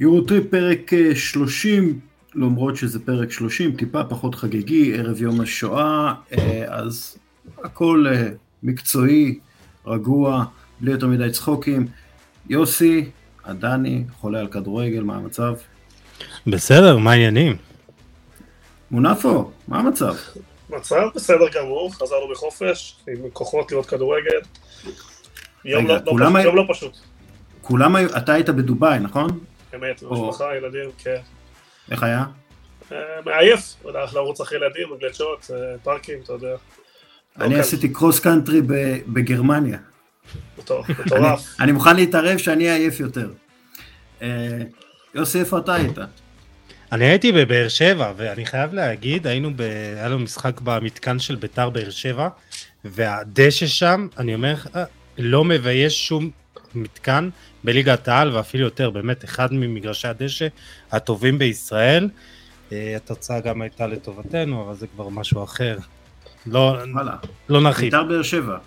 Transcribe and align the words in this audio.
יורוטריפ 0.00 0.44
פרק 0.50 0.90
30, 1.14 1.88
אה, 1.88 1.94
למרות 2.34 2.76
שזה 2.76 2.98
פרק 3.06 3.30
30, 3.30 3.76
טיפה 3.76 4.04
פחות 4.04 4.34
חגיגי, 4.34 4.94
ערב 4.98 5.22
יום 5.22 5.40
השואה, 5.40 6.14
אה, 6.32 6.64
אז 6.68 7.18
הכל 7.64 8.06
אה, 8.12 8.28
מקצועי, 8.62 9.38
רגוע, 9.86 10.44
בלי 10.80 10.90
יותר 10.90 11.06
מדי 11.06 11.30
צחוקים. 11.30 11.86
יוסי, 12.48 13.10
עדני, 13.44 14.04
חולה 14.20 14.40
על 14.40 14.48
כדורגל, 14.48 15.02
מה 15.02 15.16
המצב? 15.16 15.54
בסדר, 16.46 16.98
מה 16.98 17.12
העניינים? 17.12 17.56
מונפו, 18.90 19.50
מה 19.68 19.78
המצב? 19.78 20.14
מצב 20.70 21.02
בסדר 21.14 21.48
גמור, 21.54 21.94
חזרנו 21.94 22.28
בחופש, 22.32 22.96
עם 23.08 23.30
כוחות 23.32 23.72
לראות 23.72 23.86
כדורגל. 23.86 24.40
יום, 25.64 25.84
רגע, 25.84 25.98
לא, 26.06 26.18
לא, 26.18 26.26
פשוט, 26.26 26.44
יום 26.44 26.56
לא 26.56 26.64
פשוט. 26.68 26.96
כולם 27.62 27.96
היו, 27.96 28.16
אתה 28.16 28.32
היית 28.32 28.50
בדובאי, 28.50 28.98
נכון? 28.98 29.40
אמת, 29.74 30.02
משפחה, 30.02 30.56
ילדים, 30.56 30.90
כן. 30.98 31.20
איך 31.90 32.02
היה? 32.02 32.24
אה, 32.92 32.98
מעייף, 33.24 33.74
הולך 33.82 34.14
לרוץ 34.14 34.40
אחרי 34.40 34.58
ילדים, 34.58 34.88
גלצ'ות, 35.00 35.50
אה, 35.54 35.78
פארקים, 35.82 36.18
אתה 36.24 36.32
יודע. 36.32 36.56
אני 37.40 37.54
לא 37.54 37.60
עשיתי 37.60 37.92
קרוס 37.92 38.20
קאנטרי 38.20 38.60
בגרמניה. 39.06 39.78
מטורף. 40.58 41.56
אני 41.60 41.72
מוכן 41.72 41.96
להתערב 41.96 42.38
שאני 42.38 42.70
עייף 42.70 43.00
יותר. 43.00 43.30
אה, 44.22 44.28
יוסי, 45.14 45.40
איפה 45.40 45.58
אתה 45.58 45.74
היית? 45.74 45.98
אני 46.92 47.04
הייתי 47.04 47.32
בבאר 47.32 47.68
שבע, 47.68 48.12
ואני 48.16 48.46
חייב 48.46 48.74
להגיד, 48.74 49.26
היינו, 49.26 49.50
ב... 49.56 49.60
היה 49.96 50.08
לנו 50.08 50.18
משחק 50.18 50.60
במתקן 50.60 51.18
של 51.18 51.36
ביתר 51.36 51.70
באר 51.70 51.90
שבע, 51.90 52.28
והדשא 52.84 53.66
שם, 53.66 54.08
אני 54.18 54.34
אומר 54.34 54.52
לך, 54.52 54.68
לא 55.18 55.44
מבייש 55.44 56.08
שום 56.08 56.30
מתקן 56.74 57.28
בליגת 57.64 58.08
העל, 58.08 58.36
ואפילו 58.36 58.64
יותר, 58.64 58.90
באמת, 58.90 59.24
אחד 59.24 59.54
ממגרשי 59.54 60.08
הדשא 60.08 60.46
הטובים 60.92 61.38
בישראל. 61.38 62.08
אה, 62.72 62.96
התוצאה 62.96 63.40
גם 63.40 63.62
הייתה 63.62 63.86
לטובתנו, 63.86 64.62
אבל 64.62 64.74
זה 64.74 64.86
כבר 64.86 65.08
משהו 65.08 65.44
אחר. 65.44 65.78
לא, 66.46 66.78
לא 67.48 67.60
נרחיב. 67.60 67.84
ביתר 67.84 68.02
באר 68.02 68.22
שבע. 68.22 68.58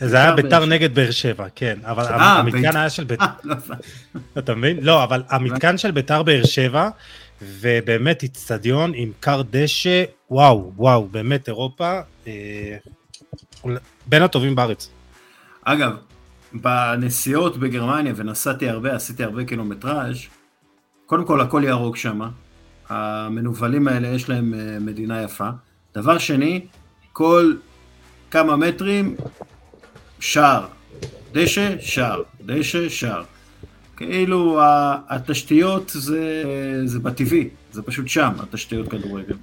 זה 0.00 0.16
היה 0.16 0.32
ביתר 0.32 0.66
נגד 0.66 0.94
באר 0.94 1.10
שבע, 1.10 1.46
כן, 1.54 1.78
אבל 1.84 2.04
아, 2.04 2.10
אה, 2.10 2.38
המתקן 2.38 2.76
היה 2.76 2.90
של 2.90 3.04
ביתר, 3.04 3.24
לא 3.44 3.54
אתה 4.38 4.54
מבין? 4.54 4.78
לא, 4.80 5.04
אבל 5.04 5.22
המתקן 5.28 5.78
של 5.78 5.90
ביתר 5.90 6.22
באר 6.22 6.44
שבע, 6.44 6.88
ובאמת 7.42 8.22
איצטדיון 8.22 8.92
עם 8.94 9.12
כר 9.22 9.42
דשא, 9.50 10.04
וואו, 10.30 10.72
וואו, 10.76 11.08
באמת 11.08 11.48
אירופה, 11.48 12.00
אה, 12.26 12.76
בין 14.06 14.22
הטובים 14.22 14.54
בארץ. 14.54 14.90
אגב, 15.64 15.92
בנסיעות 16.52 17.56
בגרמניה, 17.56 18.12
ונסעתי 18.16 18.68
הרבה, 18.68 18.94
עשיתי 18.94 19.24
הרבה 19.24 19.44
קילומטראז', 19.44 20.16
קודם 21.06 21.24
כל 21.24 21.40
הכל 21.40 21.62
ירוק 21.66 21.96
שם, 21.96 22.20
המנוולים 22.88 23.88
האלה 23.88 24.08
יש 24.08 24.28
להם 24.28 24.54
אה, 24.54 24.78
מדינה 24.80 25.22
יפה. 25.22 25.48
דבר 25.94 26.18
שני, 26.18 26.66
כל 27.12 27.54
כמה 28.30 28.56
מטרים, 28.56 29.16
שער. 30.20 30.66
דשא, 31.32 31.74
שער. 31.80 32.22
דשא, 32.46 32.88
שער. 32.88 33.22
כאילו 33.96 34.60
התשתיות 35.08 35.92
זה, 35.94 36.44
זה 36.84 36.98
בטבעי, 36.98 37.48
זה 37.72 37.82
פשוט 37.82 38.08
שם, 38.08 38.32
התשתיות 38.38 38.88
כדורגל. 38.88 39.34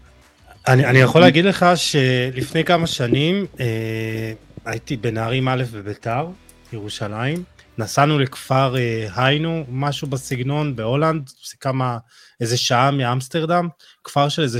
אני, 0.67 0.86
אני 0.86 0.99
יכול 0.99 1.21
להגיד 1.21 1.45
לך 1.45 1.66
שלפני 1.75 2.64
כמה 2.64 2.88
שנים 2.88 3.45
אה, 3.59 4.33
הייתי 4.66 4.97
בנערים 4.97 5.47
א' 5.47 5.64
בביתר, 5.73 6.27
ירושלים, 6.73 7.44
נסענו 7.78 8.20
לכפר 8.20 8.76
אה, 8.78 9.08
היינו, 9.16 9.66
משהו 9.70 10.08
בסגנון, 10.08 10.76
בהולנד, 10.76 11.28
זה 11.28 11.58
כמה, 11.60 11.98
איזה 12.42 12.58
שעה 12.58 12.92
מאמסטרדם, 12.92 13.68
כפר 14.04 14.30
של 14.30 14.42
איזה 14.42 14.60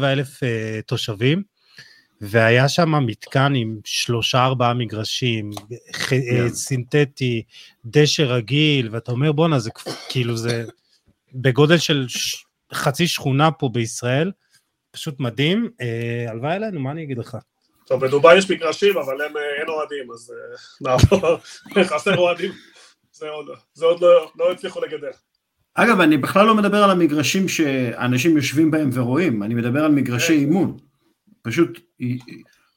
6-7 0.00 0.04
אלף 0.04 0.42
אה, 0.42 0.80
תושבים, 0.86 1.42
והיה 2.20 2.68
שם 2.68 3.06
מתקן 3.06 3.52
עם 3.56 3.78
שלושה 3.84 4.44
ארבעה 4.44 4.74
מגרשים, 4.74 5.50
yeah. 5.52 6.12
אה, 6.12 6.48
סינתטי, 6.48 7.42
דשא 7.84 8.22
רגיל, 8.22 8.88
ואתה 8.92 9.12
אומר 9.12 9.32
בואנה 9.32 9.58
זה 9.58 9.70
כאילו 10.08 10.36
זה 10.36 10.64
בגודל 11.34 11.78
של 11.78 12.08
ש... 12.08 12.44
חצי 12.72 13.08
שכונה 13.08 13.50
פה 13.50 13.68
בישראל, 13.72 14.32
פשוט 14.90 15.20
מדהים, 15.20 15.70
אה, 15.80 16.30
הלוואי 16.30 16.56
אלינו, 16.56 16.80
מה 16.80 16.90
אני 16.90 17.02
אגיד 17.02 17.18
לך? 17.18 17.36
טוב, 17.88 18.06
בדובאי 18.06 18.38
יש 18.38 18.50
מגרשים, 18.50 18.98
אבל 18.98 19.22
אין, 19.22 19.36
אה, 19.36 19.60
אין 19.60 19.68
אוהדים, 19.68 20.10
אז 20.12 20.32
נעבור, 20.80 21.38
חסר 21.90 22.16
אוהדים, 22.16 22.52
זה 23.12 23.28
עוד, 23.28 23.46
זה 23.74 23.84
עוד 23.84 24.00
לא, 24.00 24.30
לא 24.38 24.52
הצליחו 24.52 24.80
לגדל. 24.80 25.10
אגב, 25.74 26.00
אני 26.00 26.16
בכלל 26.16 26.46
לא 26.46 26.54
מדבר 26.54 26.84
על 26.84 26.90
המגרשים 26.90 27.48
שאנשים 27.48 28.36
יושבים 28.36 28.70
בהם 28.70 28.90
ורואים, 28.92 29.42
אני 29.42 29.54
מדבר 29.54 29.84
על 29.84 29.92
מגרשי 29.92 30.26
כן. 30.26 30.32
אימון. 30.32 30.76
פשוט 31.42 31.80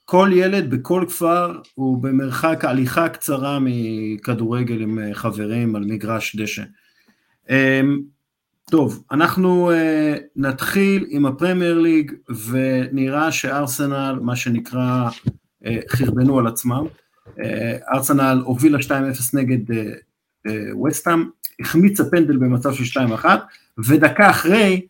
כל 0.04 0.30
ילד 0.32 0.70
בכל 0.70 1.04
כפר 1.08 1.58
הוא 1.74 2.02
במרחק 2.02 2.64
הליכה 2.64 3.08
קצרה 3.08 3.58
מכדורגל 3.60 4.80
עם 4.82 4.98
אה, 4.98 5.14
חברים 5.14 5.76
על 5.76 5.82
מגרש 5.84 6.36
דשא. 6.36 6.62
טוב, 8.70 9.04
אנחנו 9.10 9.70
uh, 9.70 9.74
נתחיל 10.36 11.06
עם 11.08 11.26
הפרמייר 11.26 11.78
ליג 11.78 12.12
ונראה 12.50 13.32
שארסנל, 13.32 14.18
מה 14.22 14.36
שנקרא, 14.36 15.08
uh, 15.64 15.68
חרבנו 15.88 16.38
על 16.38 16.46
עצמם. 16.46 16.84
Uh, 17.28 17.40
ארסנל 17.94 18.42
הובילה 18.44 18.78
2-0 18.78 18.90
נגד 19.34 19.76
וסטאם, 20.86 21.24
החמיצה 21.60 22.04
פנדל 22.10 22.36
במצב 22.36 22.72
של 22.72 23.00
2-1, 23.00 23.24
ודקה 23.88 24.30
אחרי, 24.30 24.86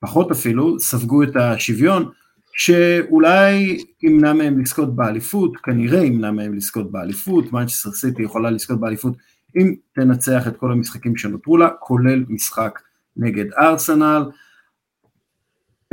פחות 0.00 0.30
אפילו, 0.30 0.80
ספגו 0.80 1.22
את 1.22 1.36
השוויון. 1.36 2.10
שאולי 2.56 3.78
ימנע 4.02 4.32
מהם 4.32 4.60
לזכות 4.60 4.96
באליפות, 4.96 5.56
כנראה 5.56 6.04
ימנע 6.04 6.30
מהם 6.30 6.54
לזכות 6.54 6.92
באליפות, 6.92 7.52
מנצ'סטר 7.52 7.92
סיטי 7.92 8.22
יכולה 8.22 8.50
לזכות 8.50 8.80
באליפות 8.80 9.16
אם 9.56 9.74
תנצח 9.92 10.48
את 10.48 10.56
כל 10.56 10.72
המשחקים 10.72 11.16
שנותרו 11.16 11.56
לה, 11.56 11.68
כולל 11.80 12.24
משחק 12.28 12.80
נגד 13.16 13.52
ארסנל. 13.52 14.22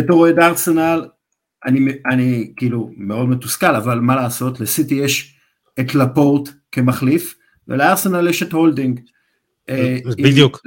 בתור 0.02 0.20
אוהד 0.20 0.40
ארסנל, 0.40 1.08
אני, 1.66 1.94
אני 2.12 2.54
כאילו 2.56 2.92
מאוד 2.98 3.30
מתוסכל, 3.30 3.76
אבל 3.76 4.00
מה 4.00 4.16
לעשות, 4.16 4.60
לסיטי 4.60 4.96
יש 4.96 5.38
את 5.80 5.96
לפורט 5.96 6.50
כמחליף, 6.72 7.36
ולארסנל 7.68 8.28
יש 8.28 8.44
את 8.44 8.52
הולדינג. 8.52 9.00
אה, 9.70 9.98
בדיוק. 10.06 10.60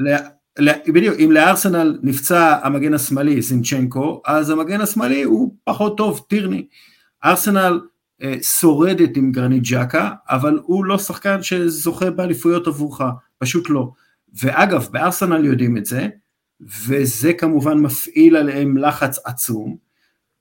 בדיוק, 0.88 1.16
אם 1.18 1.32
לארסנל 1.32 1.98
נפצע 2.02 2.58
המגן 2.62 2.94
השמאלי 2.94 3.42
זינצ'נקו, 3.42 4.22
אז 4.26 4.50
המגן 4.50 4.80
השמאלי 4.80 5.22
הוא 5.22 5.54
פחות 5.64 5.96
טוב, 5.96 6.26
טירני. 6.28 6.66
ארסנל 7.24 7.80
אה, 8.22 8.34
שורדת 8.42 9.16
עם 9.16 9.32
גרנית 9.32 9.62
ג'קה, 9.62 10.10
אבל 10.28 10.58
הוא 10.62 10.84
לא 10.84 10.98
שחקן 10.98 11.42
שזוכה 11.42 12.10
באליפויות 12.10 12.66
עבורך, 12.66 13.00
פשוט 13.38 13.70
לא. 13.70 13.90
ואגב, 14.42 14.88
בארסנל 14.90 15.44
יודעים 15.44 15.76
את 15.76 15.86
זה, 15.86 16.08
וזה 16.60 17.32
כמובן 17.32 17.78
מפעיל 17.78 18.36
עליהם 18.36 18.76
לחץ 18.76 19.18
עצום, 19.24 19.76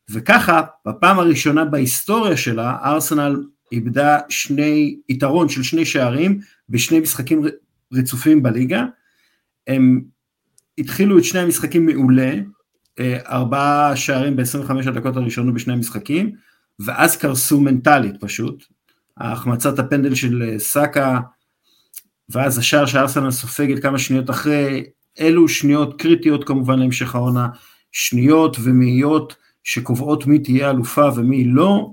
וככה, 0.09 0.61
בפעם 0.87 1.19
הראשונה 1.19 1.65
בהיסטוריה 1.65 2.37
שלה, 2.37 2.77
ארסנל 2.83 3.43
איבדה 3.71 4.19
שני, 4.29 4.99
יתרון 5.09 5.49
של 5.49 5.63
שני 5.63 5.85
שערים 5.85 6.39
בשני 6.69 6.99
משחקים 6.99 7.41
רצופים 7.93 8.43
בליגה, 8.43 8.85
הם 9.67 10.01
התחילו 10.77 11.17
את 11.17 11.23
שני 11.23 11.39
המשחקים 11.39 11.85
מעולה, 11.85 12.33
אה, 12.99 13.19
ארבעה 13.27 13.95
שערים 13.95 14.35
ב-25 14.35 14.87
הדקות 14.87 15.17
הראשונות 15.17 15.53
בשני 15.53 15.73
המשחקים, 15.73 16.31
ואז 16.79 17.17
קרסו 17.17 17.61
מנטלית 17.61 18.15
פשוט. 18.19 18.63
החמצת 19.17 19.79
הפנדל 19.79 20.15
של 20.15 20.43
אה, 20.43 20.59
סאקה, 20.59 21.19
ואז 22.29 22.57
השער 22.57 22.85
שארסנל 22.85 23.31
סופגת 23.31 23.81
כמה 23.81 23.99
שניות 23.99 24.29
אחרי, 24.29 24.83
אלו 25.19 25.47
שניות 25.47 26.01
קריטיות 26.01 26.43
כמובן 26.43 26.79
להמשך 26.79 27.15
העונה, 27.15 27.49
שניות 27.91 28.57
ומאיות 28.63 29.35
שקובעות 29.63 30.27
מי 30.27 30.39
תהיה 30.39 30.69
אלופה 30.69 31.09
ומי 31.15 31.43
לא, 31.43 31.91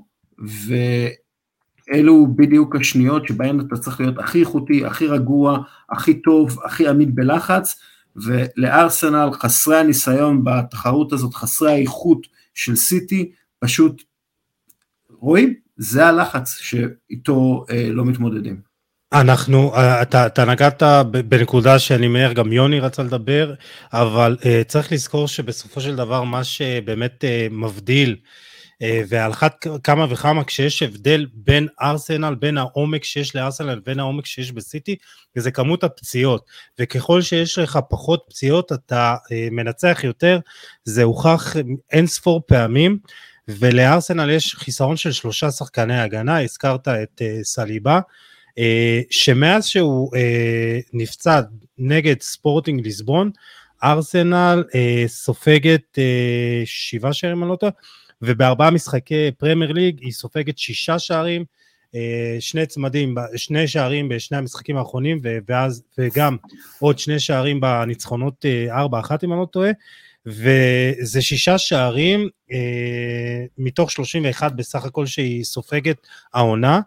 ואלו 1.89 2.27
בדיוק 2.37 2.77
השניות 2.77 3.29
שבהן 3.29 3.61
אתה 3.61 3.77
צריך 3.77 4.01
להיות 4.01 4.19
הכי 4.19 4.41
איכותי, 4.41 4.87
הכי 4.87 5.07
רגוע, 5.07 5.59
הכי 5.91 6.23
טוב, 6.23 6.59
הכי 6.65 6.89
עמיד 6.89 7.15
בלחץ, 7.15 7.81
ולארסנל 8.17 9.31
חסרי 9.33 9.77
הניסיון 9.77 10.45
בתחרות 10.45 11.13
הזאת, 11.13 11.35
חסרי 11.35 11.73
האיכות 11.73 12.27
של 12.55 12.77
סיטי, 12.77 13.33
פשוט 13.59 14.03
רואים, 15.11 15.55
זה 15.77 16.07
הלחץ 16.07 16.59
שאיתו 16.59 17.65
אה, 17.71 17.89
לא 17.93 18.05
מתמודדים. 18.05 18.70
אנחנו, 19.13 19.75
אה, 19.75 20.03
אתה, 20.03 20.27
אתה 20.27 20.45
נגעת 20.45 20.83
בנקודה 21.29 21.79
שאני 21.79 22.09
מניח 22.09 22.33
גם 22.33 22.53
יוני 22.53 22.81
רצה 22.81 23.03
לדבר, 23.03 23.55
אבל 23.93 24.37
uh, 24.41 24.45
צריך 24.67 24.93
לזכור 24.93 25.29
שבסופו 25.29 25.81
של 25.81 25.97
דבר 25.97 26.23
מה 26.23 26.45
שבאמת 26.45 27.25
uh, 27.25 27.53
מבדיל 27.53 28.17
ועל 29.09 29.31
אחת 29.31 29.67
כמה 29.85 30.07
וכמה 30.11 30.45
כשיש 30.45 30.83
הבדל 30.83 31.27
בין 31.35 31.69
ארסנל, 31.83 32.35
בין 32.35 32.59
העומק 32.59 33.05
שיש 33.05 33.37
לארסנל 33.37 33.75
לבין 33.75 34.01
העומק 34.01 34.27
שיש 34.27 34.53
בסיטי, 34.53 34.97
וזה 35.37 35.51
כמות 35.51 35.85
הפציעות, 35.85 36.47
וככל 36.79 37.23
שיש 37.23 37.59
לך 37.59 37.79
פחות 37.91 38.25
פציעות 38.29 38.73
אתה 38.73 39.17
מנצח 39.51 40.01
יותר, 40.05 40.39
זה 40.85 41.03
הוכח 41.03 41.57
אין 41.91 42.07
ספור 42.07 42.43
פעמים, 42.47 42.99
ולארסנל 43.49 44.31
יש 44.31 44.55
חיסרון 44.55 44.97
של 44.97 45.13
שלושה 45.13 45.51
שחקני 45.51 46.01
הגנה, 46.01 46.43
הזכרת 46.43 46.89
את 46.89 47.23
סליבה, 47.43 48.01
שמאז 49.11 49.67
שהוא 49.67 50.11
נפצע 50.93 51.41
נגד 51.79 52.21
ספורטינג 52.21 52.85
ליסבון, 52.85 53.31
ארסנל 53.85 54.65
אה, 54.75 55.05
סופגת 55.07 55.99
אה, 55.99 56.63
שבעה 56.65 57.13
שערים, 57.13 57.43
אני 57.43 57.51
לא 57.51 57.57
טועה, 57.57 57.73
ובארבעה 58.23 58.71
משחקי 58.71 59.31
פרמייר 59.39 59.73
ליג 59.73 59.99
היא 60.01 60.13
סופגת 60.13 60.59
שישה 60.59 60.99
שערים, 60.99 61.45
אה, 61.95 62.37
שני 62.41 62.67
צמדים, 62.67 63.15
שני 63.37 63.69
שערים 63.69 64.09
בשני 64.09 64.39
המשחקים 64.39 64.77
האחרונים, 64.77 65.21
ואז, 65.49 65.83
וגם 65.99 66.37
עוד 66.79 66.99
שני 66.99 67.21
שערים 67.21 67.61
בניצחונות 67.61 68.45
אה, 68.45 68.79
ארבע 68.79 69.01
אחת 69.01 69.25
אם 69.25 69.33
אני 69.33 69.41
לא 69.41 69.47
טועה, 69.47 69.71
וזה 70.27 71.23
שישה 71.23 71.59
שערים 71.59 72.29
אה, 72.53 73.45
מתוך 73.59 73.91
31 73.91 74.53
בסך 74.53 74.85
הכל 74.85 75.07
שהיא 75.07 75.45
סופגת 75.45 76.07
העונה. 76.35 76.81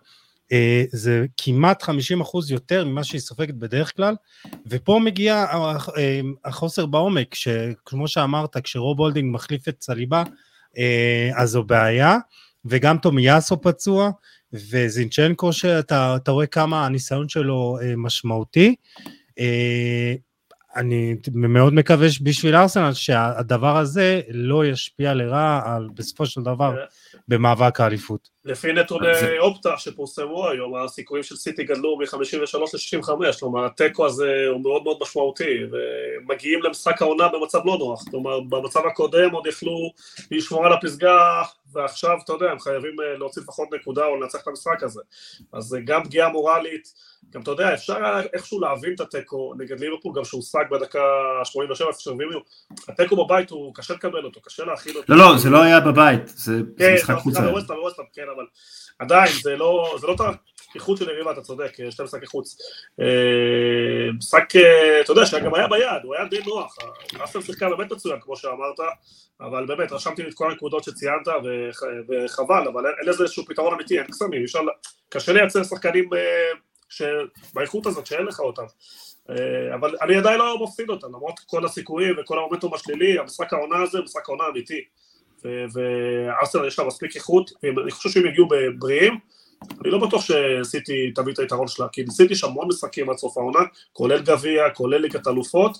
אה, 0.52 0.84
זה 0.92 1.26
כמעט 1.38 1.84
50% 1.84 1.88
יותר 2.50 2.86
ממה 2.86 3.04
שהיא 3.04 3.22
סופגת 3.22 3.54
בדרך 3.54 3.96
כלל, 3.96 4.16
ופה 4.66 5.00
מגיע 5.04 5.46
אה, 5.98 6.22
החוסר 6.46 6.86
בעומק, 6.86 7.36
שכמו 7.36 8.08
שאמרת, 8.08 8.58
כשרוב 8.58 9.00
הולדינג 9.00 9.34
מחליף 9.34 9.68
את 9.68 9.82
סליבה, 9.82 10.24
אה, 10.78 11.30
אז 11.36 11.50
זו 11.50 11.64
בעיה, 11.64 12.18
וגם 12.66 12.98
תומיאסו 12.98 13.62
פצוע, 13.62 14.12
וזינצ'נקו 14.54 15.54
שאתה 15.54 16.18
רואה 16.28 16.46
כמה 16.46 16.86
הניסיון 16.86 17.30
שלו 17.30 17.78
משמעותי. 17.98 18.76
אני 20.76 21.16
מאוד 21.34 21.74
מקווה 21.74 22.08
בשביל 22.22 22.56
ארסנל 22.56 22.94
שהדבר 22.94 23.78
הזה 23.78 24.22
לא 24.30 24.66
ישפיע 24.66 25.14
לרע 25.14 25.62
על 25.66 25.88
בסופו 25.94 26.26
של 26.26 26.42
דבר 26.42 26.76
במאבק 27.28 27.80
האליפות. 27.80 28.30
לפי 28.46 28.74
נתוני 28.74 29.08
אופטה 29.40 29.78
שפורסמו 29.78 30.50
היום, 30.50 30.76
הסיכויים 30.76 31.24
של 31.24 31.36
סיטי 31.36 31.64
גדלו 31.64 31.98
מ-53 31.98 32.60
ל-65, 32.60 33.40
כלומר 33.40 33.66
התיקו 33.66 34.06
הזה 34.06 34.46
הוא 34.50 34.62
מאוד 34.62 34.84
מאוד 34.84 34.98
משמעותי, 35.02 35.58
ומגיעים 35.72 36.64
למשחק 36.64 37.02
העונה 37.02 37.28
במצב 37.28 37.60
לא 37.66 37.78
נוח, 37.78 38.04
כלומר 38.10 38.40
במצב 38.40 38.80
הקודם 38.86 39.32
עוד 39.32 39.48
יכלו 39.48 39.92
לשמור 40.32 40.66
על 40.66 40.74
הפסגה, 40.74 41.44
ועכשיו 41.74 42.18
אתה 42.24 42.34
יודע, 42.34 42.52
הם 42.52 42.60
חייבים 42.60 43.00
אה, 43.00 43.18
להוציא 43.18 43.42
לפחות 43.42 43.70
נקודה 43.74 44.06
או 44.06 44.16
לנצח 44.16 44.42
את 44.42 44.48
המשחק 44.48 44.84
הזה, 44.84 45.02
אז 45.54 45.78
גם 45.86 46.04
פגיעה 46.04 46.30
מורלית, 46.30 46.94
גם 47.30 47.42
אתה 47.42 47.52
יודע, 47.52 47.74
אפשר 47.74 47.98
איכשהו 48.34 48.60
להבין 48.60 48.94
את 48.96 49.02
התיקו 49.02 49.54
נגד 49.58 49.80
ליברפול, 49.80 50.14
גם 50.16 50.26
שהושג 50.26 50.64
בדקה 50.72 51.00
87, 51.44 51.88
איפה 51.88 52.00
שהביאו, 52.00 52.40
התיקו 52.88 53.26
בבית 53.26 53.50
הוא 53.50 53.76
קשה 53.76 53.94
לקבל 53.94 54.26
אותו, 54.26 54.42
קשה 54.42 54.66
להכיל 54.66 54.98
אותו. 54.98 55.14
לא, 55.14 55.32
לא, 55.32 55.38
זה 55.38 55.50
לא 55.50 55.62
היה 55.62 55.80
בבית, 55.80 56.28
זה, 56.28 56.54
כן, 56.78 56.86
זה 56.86 56.94
משחק 56.94 57.16
חוץ. 57.16 57.38
כן, 57.38 57.44
כן, 58.14 58.26
אבל 58.36 58.46
עדיין, 59.00 59.32
זה 59.42 59.56
לא, 59.56 59.96
זה 60.02 60.08
לא 60.08 60.16
איכות 60.76 60.98
של 60.98 61.10
יריבה, 61.10 61.32
אתה 61.32 61.42
צודק, 61.42 61.72
שתי 61.90 62.04
משחקי 62.04 62.26
חוץ. 62.26 62.58
אה, 63.00 64.12
משחק, 64.18 64.56
אה, 64.56 65.02
אתה 65.02 65.12
יודע, 65.12 65.26
שגם 65.26 65.54
היה 65.54 65.68
ביד, 65.68 66.04
הוא 66.04 66.16
היה 66.16 66.26
די 66.26 66.40
נוח. 66.46 66.78
אסטר 67.20 67.42
שיחקה 67.42 67.70
באמת 67.70 67.92
מצוין, 67.92 68.20
כמו 68.22 68.38
שאמרת, 68.38 68.80
אבל 69.42 69.66
באמת, 69.66 69.92
רשמתי 69.92 70.28
את 70.28 70.34
כל 70.34 70.52
הנקודות 70.52 70.84
שציינת, 70.84 71.28
וחבל, 72.10 72.68
אבל 72.68 72.86
אין 72.86 73.10
לזה 73.10 73.24
איזשהו 73.24 73.46
פתרון 73.46 73.74
אמיתי, 73.74 74.00
אין 74.00 74.08
קסמים, 74.08 74.44
קשה 75.10 75.34
לייצר 75.34 75.64
שחקנים 75.64 76.10
אה, 76.14 77.10
באיכות 77.54 77.86
הזאת, 77.86 78.06
שאין 78.06 78.26
לך 78.26 78.40
אותם. 78.40 78.66
אבל 79.74 79.96
אני 80.02 80.16
עדיין 80.16 80.40
לא 80.40 80.64
מפסיד 80.64 80.90
אותם, 80.90 81.08
למרות 81.08 81.40
כל 81.48 81.66
הסיכויים 81.66 82.16
וכל 82.20 82.38
המומנטום 82.38 82.74
השלילי, 82.74 83.20
המשחק 83.20 83.54
העונה 83.54 83.82
הזה 83.82 83.98
הוא 83.98 84.06
משחק 84.06 84.30
העונה 84.30 84.44
אמיתי. 84.48 84.82
וארסנל 85.44 86.68
יש 86.68 86.80
לה 86.80 86.86
מספיק 86.86 87.16
איכות, 87.16 87.52
ואני 87.64 87.92
חושב 87.92 88.10
שהם 88.10 88.26
יגיעו 88.26 88.48
בריאים, 88.80 89.20
אני 89.82 89.92
לא 89.92 90.08
בטוח 90.08 90.26
שסיטי 90.26 91.12
תביא 91.16 91.34
את 91.34 91.40
היתרון 91.40 91.68
שלה, 91.68 91.88
כי 91.92 92.04
סיטי 92.10 92.34
יש 92.34 92.44
המון 92.44 92.68
משחקים 92.68 93.10
עד 93.10 93.18
סוף 93.18 93.38
העונה, 93.38 93.60
כולל 93.94 94.22
גביע, 94.22 94.70
כולל 94.70 94.98
ליגת 94.98 95.28
אלופות, 95.28 95.78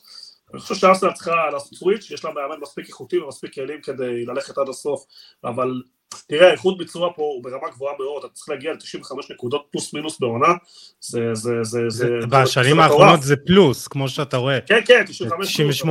אני 0.54 0.62
חושב 0.62 0.76
שארסנל 0.76 1.12
צריכה 1.12 1.32
לעשות 1.54 1.74
סוויץ', 1.74 2.12
יש 2.12 2.26
לה 2.26 2.32
מאמן 2.32 2.56
מספיק 2.62 2.88
איכותי 2.88 3.20
ומספיק 3.20 3.54
כלים 3.54 3.82
כדי 3.84 4.26
ללכת 4.26 4.58
עד 4.58 4.70
הסוף, 4.70 5.06
אבל 5.44 5.82
תראה, 6.28 6.52
איכות 6.52 6.78
ביצוע 6.78 7.10
פה 7.16 7.22
הוא 7.22 7.44
ברמה 7.44 7.70
גבוהה 7.70 7.94
מאוד, 8.00 8.24
אתה 8.26 8.34
צריך 8.34 8.50
להגיע 8.50 8.74
ל-95 8.74 9.34
נקודות 9.34 9.66
פלוס 9.72 9.94
מינוס 9.94 10.20
בעונה, 10.20 10.54
זה, 11.00 11.20
זה, 11.34 11.52
זה, 11.62 11.80
זה... 11.88 12.08
בשנים 12.30 12.80
האחרונות 12.80 13.22
זה 13.22 13.36
פלוס, 13.36 13.88
כמו 13.88 14.10
שאתה 14.10 14.38
רואה. 14.38 14.62
כן, 14.62 14.80
כן, 14.86 15.04
95 15.08 15.84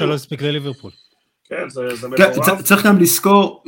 98-99 0.00 0.04
לא 0.04 0.14
הספיק 0.14 0.42
לליברפול. 0.42 0.90
כן, 1.44 1.68
זה, 1.68 1.96
זה 1.96 2.06
כן, 2.16 2.30
מטורף. 2.30 2.62
צריך 2.62 2.86
גם 2.86 2.98
לזכור 2.98 3.64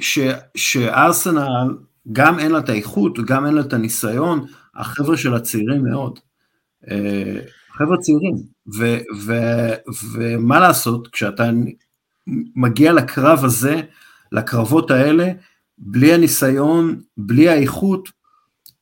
שארסנל 0.56 1.76
גם 2.12 2.38
אין 2.38 2.52
לה 2.52 2.58
את 2.58 2.68
האיכות 2.68 3.18
וגם 3.18 3.46
אין 3.46 3.54
לה 3.54 3.60
את 3.60 3.72
הניסיון, 3.72 4.46
החבר'ה 4.74 5.16
של 5.16 5.34
הצעירים 5.34 5.84
מאוד. 5.84 6.18
אה, 6.90 7.40
חבר'ה 7.72 7.96
צעירים, 7.98 8.34
ו, 8.78 8.98
ו, 9.26 9.32
ומה 10.12 10.60
לעשות, 10.60 11.08
כשאתה 11.08 11.50
מגיע 12.56 12.92
לקרב 12.92 13.44
הזה, 13.44 13.80
לקרבות 14.32 14.90
האלה, 14.90 15.32
בלי 15.78 16.14
הניסיון, 16.14 17.00
בלי 17.16 17.48
האיכות, 17.48 18.08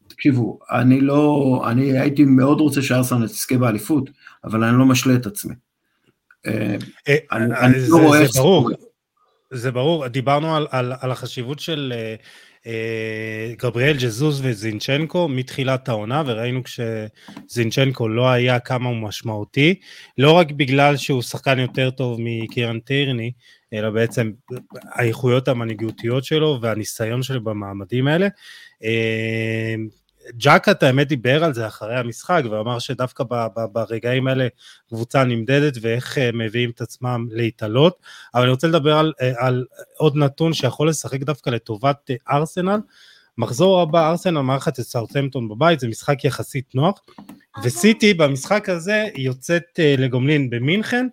תקשיבו, 0.09 0.59
אני 0.71 1.01
לא, 1.01 1.65
אני 1.71 1.99
הייתי 1.99 2.25
מאוד 2.25 2.61
רוצה 2.61 2.83
שארסנל 2.83 3.29
תזכה 3.29 3.59
באליפות, 3.59 4.11
אבל 4.45 4.65
אני 4.65 4.79
לא 4.79 4.85
משלה 4.85 5.15
את 5.15 5.27
עצמי. 5.27 5.55
אה, 6.47 6.77
אה, 7.09 7.17
אני 7.31 7.75
לא 7.89 7.97
רואה... 7.97 8.27
זה 8.27 8.41
ברור, 8.41 8.71
זה 9.51 9.71
ברור, 9.71 10.09
דיברנו 10.09 10.57
על, 10.57 10.67
על, 10.71 10.93
על 11.01 11.11
החשיבות 11.11 11.59
של 11.59 11.93
גבריאל 13.59 13.97
ג'זוז 13.97 14.41
וזינצ'נקו 14.45 15.29
מתחילת 15.29 15.89
העונה, 15.89 16.23
וראינו 16.27 16.61
כשזינצ'נקו 16.65 18.09
לא 18.09 18.29
היה 18.31 18.59
כמה 18.59 18.89
הוא 18.89 18.97
משמעותי, 18.97 19.75
לא 20.19 20.33
רק 20.33 20.51
בגלל 20.51 20.97
שהוא 20.97 21.23
שחקן 21.23 21.59
יותר 21.59 21.91
טוב 21.91 22.19
מקירן 22.21 22.81
טיירני, 22.81 23.33
אלא 23.73 23.91
בעצם 23.91 24.33
האיכויות 24.93 25.49
המנהיגותיות 25.49 26.25
שלו 26.25 26.59
והניסיון 26.63 27.23
שלו 27.23 27.45
במעמדים 27.45 28.07
האלה. 28.07 28.29
אה, 30.27 30.31
ג'קאט 30.37 30.83
האמת 30.83 31.09
דיבר 31.09 31.45
על 31.45 31.55
זה 31.55 31.67
אחרי 31.67 31.97
המשחק 31.97 32.43
ואמר 32.51 32.79
שדווקא 32.79 33.25
ברגעים 33.73 34.27
האלה 34.27 34.49
קבוצה 34.89 35.25
נמדדת 35.25 35.79
ואיך 35.81 36.19
אה, 36.19 36.31
מביאים 36.33 36.71
את 36.71 36.81
עצמם 36.81 37.27
להתעלות, 37.31 37.97
אבל 38.35 38.43
אני 38.43 38.51
רוצה 38.51 38.67
לדבר 38.67 38.99
על, 38.99 39.13
אה, 39.21 39.33
על 39.37 39.65
עוד 39.97 40.17
נתון 40.17 40.53
שיכול 40.53 40.89
לשחק 40.89 41.21
דווקא 41.21 41.51
לטובת 41.51 42.11
אה, 42.11 42.37
ארסנל. 42.37 42.81
מחזור 43.39 43.81
הבא 43.81 44.11
ארסנל 44.11 44.41
מארחת 44.41 44.79
את 44.79 44.85
סאוטהמפטון 44.85 45.49
בבית, 45.49 45.81
זה 45.81 45.89
משחק 45.89 46.25
יחסית 46.25 46.75
נוח, 46.75 47.01
וסיטי 47.65 48.15
במשחק 48.15 48.69
הזה 48.69 49.09
יוצאת 49.17 49.81
לגומלין 49.99 50.51
במינכן, 50.51 51.07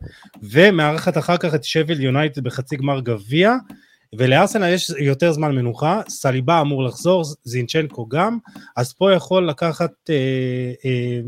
ומארחת 0.43 1.17
אחר 1.17 1.37
כך 1.37 1.55
את 1.55 1.63
שביל 1.63 2.01
יונייטד 2.01 2.43
בחצי 2.43 2.75
גמר 2.75 2.99
גביע, 2.99 3.55
ולארסנל 4.17 4.73
יש 4.73 4.89
יותר 4.89 5.31
זמן 5.31 5.55
מנוחה, 5.55 6.01
סליבה 6.07 6.61
אמור 6.61 6.83
לחזור, 6.83 7.23
זינצ'נקו 7.43 8.07
גם, 8.07 8.37
אז 8.77 8.93
פה 8.93 9.13
יכול 9.13 9.49
לקחת, 9.49 9.91
אה, 10.09 10.71
אה, 10.85 11.19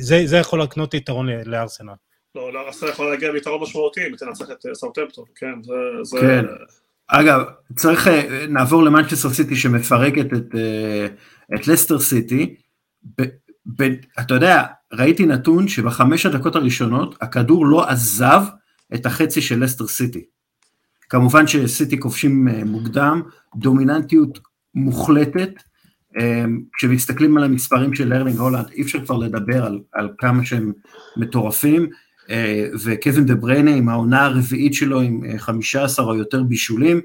זה, 0.00 0.22
זה 0.24 0.36
יכול 0.36 0.62
לקנות 0.62 0.94
יתרון 0.94 1.28
לארסנל. 1.28 1.92
לא, 2.34 2.52
לארסנל 2.52 2.88
יכול 2.88 3.10
להגיע 3.10 3.32
ביתרון 3.32 3.62
משמעותי 3.62 4.00
אם 4.06 4.16
תנצח 4.16 4.50
את 4.50 4.66
אה, 4.66 4.74
סאוטמפטון, 4.74 5.24
כן, 5.34 5.62
זה... 5.62 5.72
זה... 6.02 6.18
כן. 6.20 6.44
אגב, 7.08 7.42
צריך, 7.76 8.08
אה, 8.08 8.46
נעבור 8.48 8.82
למנצ'סטר 8.82 9.30
סיטי 9.30 9.56
שמפרקת 9.56 10.26
את, 10.32 10.54
אה, 10.54 11.06
את 11.54 11.68
לסטר 11.68 11.98
סיטי, 11.98 12.54
ב, 13.18 13.22
ב, 13.76 13.82
אתה 14.20 14.34
יודע, 14.34 14.62
ראיתי 14.92 15.26
נתון 15.26 15.68
שבחמש 15.68 16.26
הדקות 16.26 16.56
הראשונות 16.56 17.14
הכדור 17.20 17.66
לא 17.66 17.88
עזב 17.88 18.42
את 18.94 19.06
החצי 19.06 19.42
של 19.42 19.64
לסטר 19.64 19.86
סיטי. 19.86 20.24
כמובן 21.08 21.46
שסיטי 21.46 22.00
כובשים 22.00 22.48
אה, 22.48 22.64
מוקדם, 22.64 23.22
דומיננטיות 23.56 24.38
מוחלטת, 24.74 25.50
אה, 26.18 26.44
כשמסתכלים 26.72 27.36
על 27.36 27.44
המספרים 27.44 27.94
של 27.94 28.12
ארלינג 28.12 28.38
הולאנד 28.38 28.70
אי 28.72 28.82
אפשר 28.82 29.04
כבר 29.04 29.16
לדבר 29.16 29.64
על, 29.64 29.80
על 29.92 30.08
כמה 30.18 30.44
שהם 30.44 30.72
מטורפים, 31.16 31.88
אה, 32.30 32.68
וקווין 32.84 33.26
דה 33.26 33.34
בריינה 33.34 33.74
עם 33.74 33.88
העונה 33.88 34.24
הרביעית 34.24 34.74
שלו 34.74 35.00
עם 35.00 35.38
15 35.38 36.06
או 36.06 36.14
יותר 36.14 36.42
בישולים, 36.42 37.00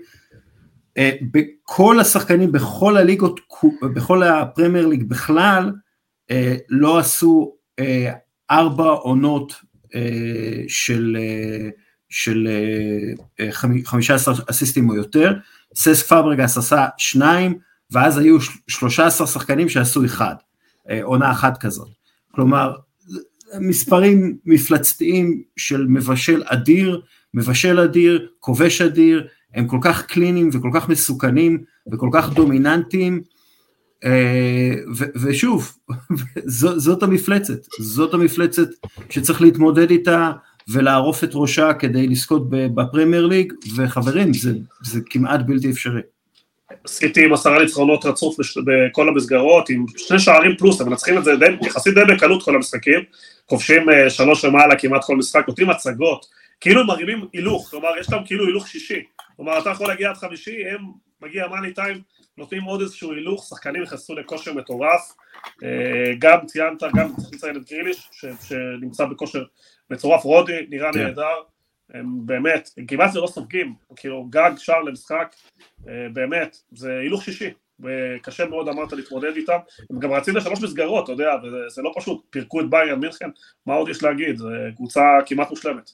מכל 1.32 2.00
השחקנים 2.00 2.52
בכל 2.52 2.98
הליגות, 2.98 3.40
בכל 3.82 4.24
הפרמייר 4.24 4.88
ליג 4.88 5.04
בכלל, 5.04 5.72
לא 6.70 7.00
עשו 7.00 7.56
ארבע 8.52 8.84
עונות 8.86 9.54
של 10.68 11.18
של 12.12 12.48
15 13.84 14.34
אה, 14.34 14.40
אסיסטים 14.50 14.90
או 14.90 14.96
יותר, 14.96 15.34
ססק 15.76 16.06
פאברגס 16.06 16.58
עשה 16.58 16.88
שניים, 16.98 17.58
ואז 17.92 18.18
היו 18.18 18.38
13 18.68 19.28
שחקנים 19.28 19.70
שעשו 19.70 20.06
אחד, 20.06 20.36
עונה 21.04 21.32
אחת 21.32 21.58
כזאת. 21.58 21.88
כלומר, 22.32 22.74
מספרים 23.60 24.38
מפלצתיים 24.46 25.42
של 25.58 25.86
מבשל 25.90 26.44
אדיר, 26.46 27.02
מבשל 27.34 27.80
אדיר, 27.80 28.28
כובש 28.40 28.82
אדיר, 28.82 29.28
הם 29.54 29.68
כל 29.68 29.78
כך 29.82 30.06
קליניים 30.06 30.50
וכל 30.54 30.70
כך 30.74 30.90
מסוכנים 30.90 31.64
וכל 31.92 32.10
כך 32.14 32.34
דומיננטיים, 32.34 33.22
אה, 34.04 34.74
ושוב, 35.22 35.78
זאת 36.86 37.04
המפלצת, 37.04 37.66
זאת 37.80 38.14
המפלצת 38.14 38.68
שצריך 39.10 39.42
להתמודד 39.42 39.90
איתה 39.90 40.32
ולערוף 40.70 41.24
את 41.24 41.30
ראשה 41.34 41.74
כדי 41.74 42.08
לזכות 42.08 42.50
בפרמייר 42.50 43.26
ליג, 43.26 43.54
וחברים, 43.76 44.34
זה, 44.34 44.52
זה 44.82 45.00
כמעט 45.10 45.40
בלתי 45.46 45.72
אפשרי. 45.72 46.02
סיטי 46.88 47.26
עם 47.26 47.34
עשרה 47.34 47.60
ניצחונות 47.60 48.06
רצוף 48.06 48.36
בכל 48.66 49.10
המסגרות, 49.10 49.70
עם 49.70 49.86
שני 49.98 50.20
שערים 50.20 50.58
פלוס, 50.58 50.82
הם 50.82 50.90
מנצחים 50.90 51.18
את 51.18 51.24
זה 51.24 51.36
די, 51.36 51.46
יחסית 51.62 51.94
די 51.94 52.02
בקלות 52.14 52.44
כל 52.44 52.56
המשחקים, 52.56 53.00
כובשים 53.46 53.90
אה, 53.90 54.10
שלוש 54.10 54.44
ומעלה 54.44 54.76
כמעט 54.80 55.04
כל 55.04 55.16
משחק, 55.16 55.44
נותנים 55.48 55.70
הצגות, 55.70 56.26
כאילו 56.62 56.86
מרימים 56.86 57.28
הילוך, 57.34 57.70
כלומר 57.70 57.90
יש 58.00 58.12
להם 58.12 58.26
כאילו 58.26 58.46
הילוך 58.46 58.68
שישי, 58.68 59.04
כלומר 59.36 59.60
אתה 59.60 59.70
יכול 59.70 59.88
להגיע 59.88 60.10
עד 60.10 60.18
חמישי, 60.18 60.68
הם 60.70 60.86
מגיע 61.22 61.48
מאני 61.48 61.74
טיים, 61.74 62.02
נותנים 62.38 62.64
עוד 62.64 62.82
איזשהו 62.82 63.12
הילוך, 63.12 63.46
שחקנים 63.50 63.82
נכנסו 63.82 64.16
לכושר 64.16 64.54
מטורף, 64.54 65.14
אה, 65.64 66.14
גם 66.20 66.46
ציינת, 66.46 66.84
גם 66.96 67.16
צריך 67.16 67.34
לציין 67.34 67.56
את 67.56 67.62
גריליש, 67.72 68.10
שנמצא 68.42 69.06
בכושר 69.06 69.44
מטורף, 69.92 70.24
רודי 70.24 70.66
נראה 70.70 70.94
כן. 70.94 71.04
נהדר, 71.04 71.36
הם 71.94 72.06
באמת, 72.26 72.70
הם 72.78 72.86
כמעט 72.86 73.16
לא 73.16 73.28
סופגים, 73.28 73.74
כאילו 73.96 74.28
גג 74.30 74.52
שער 74.58 74.82
למשחק, 74.82 75.36
אה, 75.88 76.08
באמת, 76.14 76.58
זה 76.72 77.00
הילוך 77.00 77.24
שישי, 77.24 77.50
וקשה 77.80 78.46
מאוד 78.46 78.68
אמרת 78.68 78.94
להתמודד 78.94 79.36
איתם, 79.36 79.58
הם 79.90 80.00
גם 80.00 80.12
רצים 80.12 80.36
לשלוש 80.36 80.62
מסגרות, 80.62 81.04
אתה 81.04 81.12
יודע, 81.12 81.32
וזה 81.44 81.82
לא 81.82 81.92
פשוט, 81.96 82.22
פירקו 82.30 82.62
את 82.62 82.70
ביירן 82.70 83.00
מינכן, 83.00 83.30
מה 83.66 83.74
עוד 83.74 83.90
יש 83.90 84.04
להגיד, 84.04 84.38
זו 84.38 84.48
קבוצה 84.76 85.02
כמעט 85.26 85.50
מושלמת. 85.50 85.92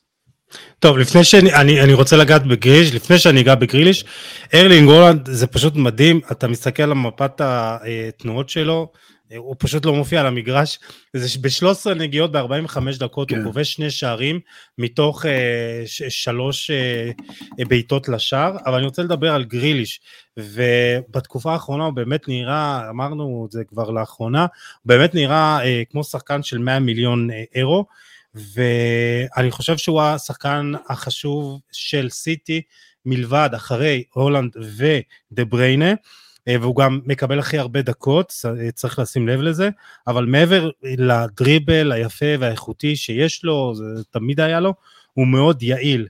טוב, 0.79 0.97
לפני 0.97 1.23
שאני 1.23 1.53
אני, 1.53 1.81
אני 1.81 1.93
רוצה 1.93 2.17
לגעת 2.17 2.47
בגריליש, 2.47 2.95
לפני 2.95 3.17
שאני 3.17 3.41
אגע 3.41 3.55
בגריליש, 3.55 4.05
ארלינג 4.53 4.89
הולנד 4.89 5.29
זה 5.31 5.47
פשוט 5.47 5.75
מדהים, 5.75 6.21
אתה 6.31 6.47
מסתכל 6.47 6.83
על 6.83 6.93
מפת 6.93 7.41
התנועות 7.41 8.49
שלו, 8.49 8.91
הוא 9.35 9.55
פשוט 9.59 9.85
לא 9.85 9.93
מופיע 9.93 10.19
על 10.19 10.25
המגרש, 10.25 10.79
זה 11.13 11.39
ב-13 11.41 11.93
נגיעות 11.93 12.31
ב-45 12.31 12.79
דקות, 12.99 13.29
כן. 13.29 13.35
הוא 13.35 13.43
כובש 13.43 13.73
שני 13.73 13.91
שערים 13.91 14.39
מתוך 14.77 15.25
uh, 15.25 15.27
שלוש 16.09 16.71
uh, 16.71 17.67
בעיטות 17.67 18.09
לשער, 18.09 18.57
אבל 18.65 18.75
אני 18.75 18.85
רוצה 18.85 19.03
לדבר 19.03 19.33
על 19.33 19.43
גריליש, 19.43 20.01
ובתקופה 20.37 21.53
האחרונה 21.53 21.83
הוא 21.83 21.93
באמת 21.93 22.27
נראה, 22.27 22.89
אמרנו 22.89 23.45
את 23.47 23.51
זה 23.51 23.63
כבר 23.63 23.89
לאחרונה, 23.89 24.41
הוא 24.41 24.49
באמת 24.85 25.15
נראה 25.15 25.59
uh, 25.61 25.91
כמו 25.91 26.03
שחקן 26.03 26.43
של 26.43 26.57
100 26.57 26.79
מיליון 26.79 27.29
uh, 27.29 27.33
אירו, 27.55 27.85
ואני 28.35 29.51
חושב 29.51 29.77
שהוא 29.77 30.01
השחקן 30.01 30.71
החשוב 30.89 31.59
של 31.71 32.09
סיטי 32.09 32.61
מלבד 33.05 33.49
אחרי 33.55 34.03
הולנד 34.13 34.57
ודה 34.77 35.45
בריינה, 35.45 35.89
אה, 35.89 35.93
והוא 36.47 36.75
גם 36.75 36.99
מקבל 37.05 37.39
הכי 37.39 37.57
הרבה 37.57 37.81
דקות, 37.81 38.33
אה, 38.45 38.71
צריך 38.71 38.99
לשים 38.99 39.27
לב 39.27 39.41
לזה, 39.41 39.69
אבל 40.07 40.25
מעבר 40.25 40.69
לדריבל 40.83 41.91
היפה 41.91 42.25
והאיכותי 42.39 42.95
שיש 42.95 43.43
לו, 43.43 43.75
זה 43.75 44.03
תמיד 44.11 44.39
היה 44.39 44.59
לו, 44.59 44.73
הוא 45.13 45.27
מאוד 45.27 45.63
יעיל. 45.63 46.07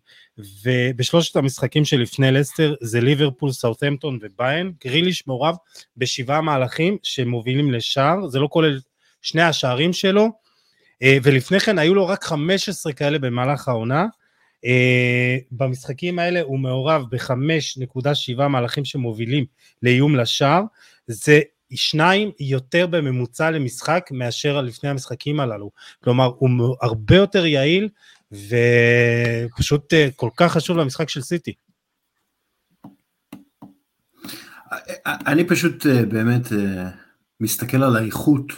ובשלושת 0.63 1.35
המשחקים 1.35 1.85
שלפני 1.85 2.31
לסטר 2.31 2.75
זה 2.81 3.01
ליברפול, 3.01 3.51
סאוטהמפטון 3.51 4.19
וביין, 4.21 4.71
גריליש 4.85 5.27
מעורב 5.27 5.55
בשבעה 5.97 6.41
מהלכים 6.41 6.97
שמובילים 7.03 7.71
לשער, 7.71 8.27
זה 8.27 8.39
לא 8.39 8.47
כולל 8.51 8.79
שני 9.21 9.41
השערים 9.41 9.93
שלו, 9.93 10.29
אה, 11.03 11.17
ולפני 11.23 11.59
כן 11.59 11.79
היו 11.79 11.95
לו 11.95 12.07
רק 12.07 12.23
15 12.23 12.93
כאלה 12.93 13.19
במהלך 13.19 13.67
העונה. 13.67 14.05
אה, 14.65 15.37
במשחקים 15.51 16.19
האלה 16.19 16.41
הוא 16.41 16.59
מעורב 16.59 17.03
ב-5.7 17.09 18.47
מהלכים 18.47 18.85
שמובילים 18.85 19.45
לאיום 19.83 20.15
לשער, 20.15 20.63
זה 21.07 21.41
שניים 21.75 22.31
יותר 22.39 22.87
בממוצע 22.87 23.51
למשחק 23.51 24.09
מאשר 24.11 24.61
לפני 24.61 24.89
המשחקים 24.89 25.39
הללו. 25.39 25.71
כלומר, 26.03 26.31
הוא 26.37 26.75
הרבה 26.81 27.15
יותר 27.15 27.45
יעיל 27.45 27.89
ופשוט 28.31 29.93
אה, 29.93 30.07
כל 30.15 30.29
כך 30.37 30.51
חשוב 30.51 30.77
למשחק 30.77 31.09
של 31.09 31.21
סיטי. 31.21 31.53
אני 35.05 35.47
פשוט 35.47 35.85
באמת 35.85 36.41
מסתכל 37.39 37.83
על 37.83 37.95
האיכות 37.95 38.53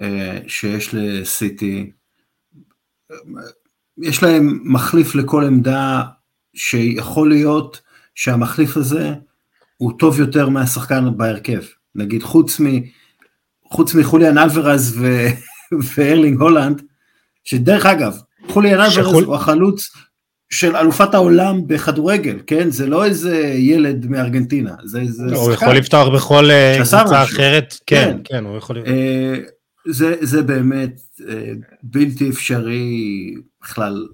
אה, 0.00 0.38
שיש 0.46 0.94
לסיטי, 0.94 1.90
יש 4.02 4.22
להם 4.22 4.60
מחליף 4.64 5.14
לכל 5.14 5.44
עמדה 5.44 6.02
שיכול 6.54 7.28
להיות 7.28 7.80
שהמחליף 8.14 8.76
הזה 8.76 9.14
הוא 9.76 9.92
טוב 9.98 10.20
יותר 10.20 10.48
מהשחקן 10.48 11.16
בהרכב. 11.16 11.60
נגיד 11.94 12.22
חוץ, 12.22 12.60
מ, 12.60 12.64
חוץ 13.64 13.94
מחוליאן 13.94 14.38
אלוורז 14.38 14.98
ו, 14.98 15.26
וארלינג 15.94 16.40
הולנד, 16.40 16.82
שדרך 17.44 17.86
אגב, 17.86 18.18
חוליאן 18.48 18.80
אלוורז 18.80 18.92
שחול... 18.92 19.24
הוא 19.24 19.34
החלוץ 19.34 19.90
של 20.50 20.76
אלופת 20.76 21.14
העולם 21.14 21.66
בכדורגל, 21.66 22.38
כן? 22.46 22.70
זה 22.70 22.86
לא 22.86 23.04
איזה 23.04 23.36
ילד 23.56 24.06
מארגנטינה, 24.06 24.74
זה 24.84 25.00
איזה 25.00 25.24
לא, 25.24 25.38
הוא 25.38 25.52
יכול 25.52 25.76
לפתוח 25.76 26.08
בכל 26.08 26.50
אה, 26.50 26.74
קבוצה 26.76 27.22
אחרת, 27.22 27.74
כן, 27.86 28.10
כן, 28.10 28.18
כן, 28.24 28.44
הוא 28.44 28.56
יכול... 28.56 28.82
אה, 28.86 29.34
זה, 29.88 30.14
זה 30.20 30.42
באמת 30.42 31.00
אה, 31.28 31.52
בלתי 31.82 32.30
אפשרי 32.30 33.34
בכלל 33.66 34.06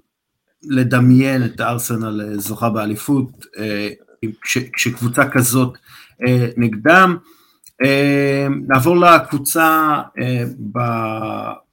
לדמיין 0.63 1.45
את 1.45 1.61
ארסנל 1.61 2.21
אה, 2.21 2.37
זוכה 2.37 2.69
באליפות 2.69 3.45
אה, 3.57 3.89
כש, 4.41 4.57
כשקבוצה 4.57 5.29
כזאת 5.29 5.77
נגדם. 6.57 7.17
נעבור 8.67 8.97
לקבוצה 8.97 9.97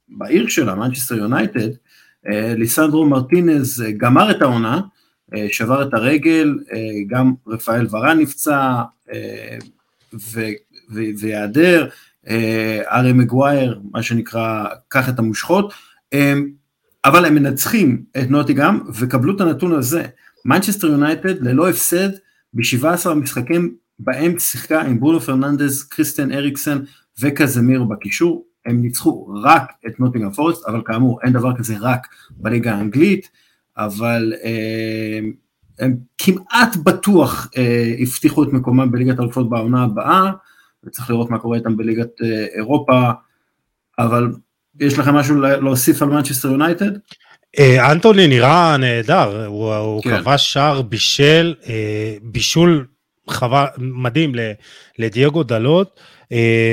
בעיר 0.09 0.47
שלה, 0.47 0.75
מנצ'סטר 0.75 1.15
יונייטד, 1.15 1.69
ליסנדרו 2.29 3.09
מרטינז 3.09 3.83
גמר 3.97 4.31
את 4.31 4.41
העונה, 4.41 4.81
שבר 5.51 5.87
את 5.87 5.93
הרגל, 5.93 6.55
גם 7.07 7.33
רפאל 7.47 7.87
ורן 7.91 8.19
נפצע 8.19 8.81
ויעדר, 10.91 11.87
אה, 12.27 12.81
הארי 12.91 13.13
מגווייר, 13.13 13.81
מה 13.91 14.03
שנקרא, 14.03 14.65
קח 14.87 15.09
את 15.09 15.19
המושכות, 15.19 15.73
אה, 16.13 16.33
אבל 17.05 17.25
הם 17.25 17.35
מנצחים 17.35 18.03
את 18.17 18.29
נוטינגהאם, 18.29 18.79
וקבלו 18.93 19.35
את 19.35 19.41
הנתון 19.41 19.71
הזה, 19.71 20.05
מנצ'סטר 20.45 20.87
יונייטד 20.87 21.41
ללא 21.41 21.69
הפסד 21.69 22.09
ב-17 22.53 23.13
משחקים 23.15 23.75
בהם 23.99 24.39
שיחקו 24.39 24.81
עם 24.81 24.99
ברונו 24.99 25.19
פרננדז, 25.19 25.83
קריסטיאן 25.83 26.31
אריקסן 26.31 26.79
וקזמירו 27.21 27.83
בקישור, 27.83 28.45
הם 28.65 28.81
ניצחו 28.81 29.33
רק 29.43 29.71
את 29.87 29.99
נוטינגהאם 29.99 30.31
פורסט, 30.31 30.65
אבל 30.65 30.81
כאמור 30.85 31.19
אין 31.23 31.33
דבר 31.33 31.57
כזה 31.57 31.75
רק 31.79 32.07
בליגה 32.31 32.75
האנגלית, 32.75 33.29
אבל 33.77 34.33
אה, 34.43 35.19
הם 35.79 35.97
כמעט 36.17 36.75
בטוח 36.83 37.49
הבטיחו 38.01 38.43
את 38.43 38.53
מקומם 38.53 38.91
בליגת 38.91 39.19
האלופות 39.19 39.49
בעונה 39.49 39.83
הבאה, 39.83 40.31
וצריך 40.83 41.09
לראות 41.09 41.29
מה 41.29 41.39
קורה 41.39 41.57
איתם 41.57 41.77
בליגת 41.77 42.21
אה, 42.23 42.45
אירופה, 42.55 43.11
אבל 43.99 44.31
יש 44.79 44.99
לכם 44.99 45.15
משהו 45.15 45.41
להוסיף 45.41 46.01
על 46.01 46.07
מנצ'סטר 46.07 46.47
יונייטד? 46.47 46.91
אה, 47.59 47.91
אנטוני 47.91 48.27
נראה 48.27 48.77
נהדר, 48.77 49.45
הוא, 49.45 49.75
הוא 49.75 50.03
כן. 50.03 50.21
כבש 50.21 50.53
שער 50.53 50.81
בישל, 50.81 51.55
אה, 51.67 52.15
בישול 52.21 52.87
חבל, 53.29 53.65
מדהים 53.77 54.35
לדייגו 54.99 55.43
דלות, 55.43 55.99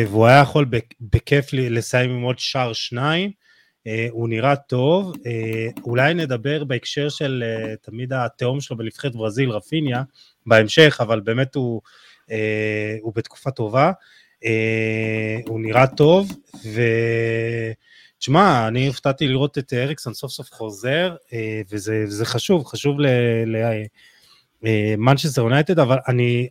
והוא 0.08 0.26
היה 0.26 0.40
יכול 0.40 0.66
בכיף 1.00 1.46
לסיים 1.52 2.10
עם 2.10 2.22
עוד 2.22 2.38
שער 2.38 2.72
שניים, 2.72 3.30
הוא 4.10 4.28
נראה 4.28 4.56
טוב, 4.56 5.12
אולי 5.84 6.14
נדבר 6.14 6.64
בהקשר 6.64 7.08
של 7.08 7.44
תמיד 7.82 8.12
התהום 8.12 8.60
שלו 8.60 8.76
בנבחרת 8.76 9.16
ברזיל, 9.16 9.50
רפיניה, 9.50 10.02
בהמשך, 10.46 10.98
אבל 11.00 11.20
באמת 11.20 11.54
הוא 11.54 11.80
אה, 12.30 12.96
הוא 13.00 13.12
בתקופה 13.14 13.50
טובה, 13.50 13.92
אה, 14.44 15.36
הוא 15.46 15.60
נראה 15.60 15.86
טוב, 15.86 16.32
ותשמע, 18.18 18.68
אני 18.68 18.86
הופתעתי 18.86 19.28
לראות 19.28 19.58
את 19.58 19.72
אריקסון 19.72 20.14
סוף 20.14 20.30
סוף 20.30 20.52
חוזר, 20.52 21.14
אה, 21.32 21.60
וזה, 21.70 22.04
וזה 22.06 22.24
חשוב, 22.24 22.64
חשוב 22.64 22.96
למנצ'סטר 24.62 25.42
יונייטד, 25.42 25.78
אבל 25.78 25.98
אני, 26.08 26.48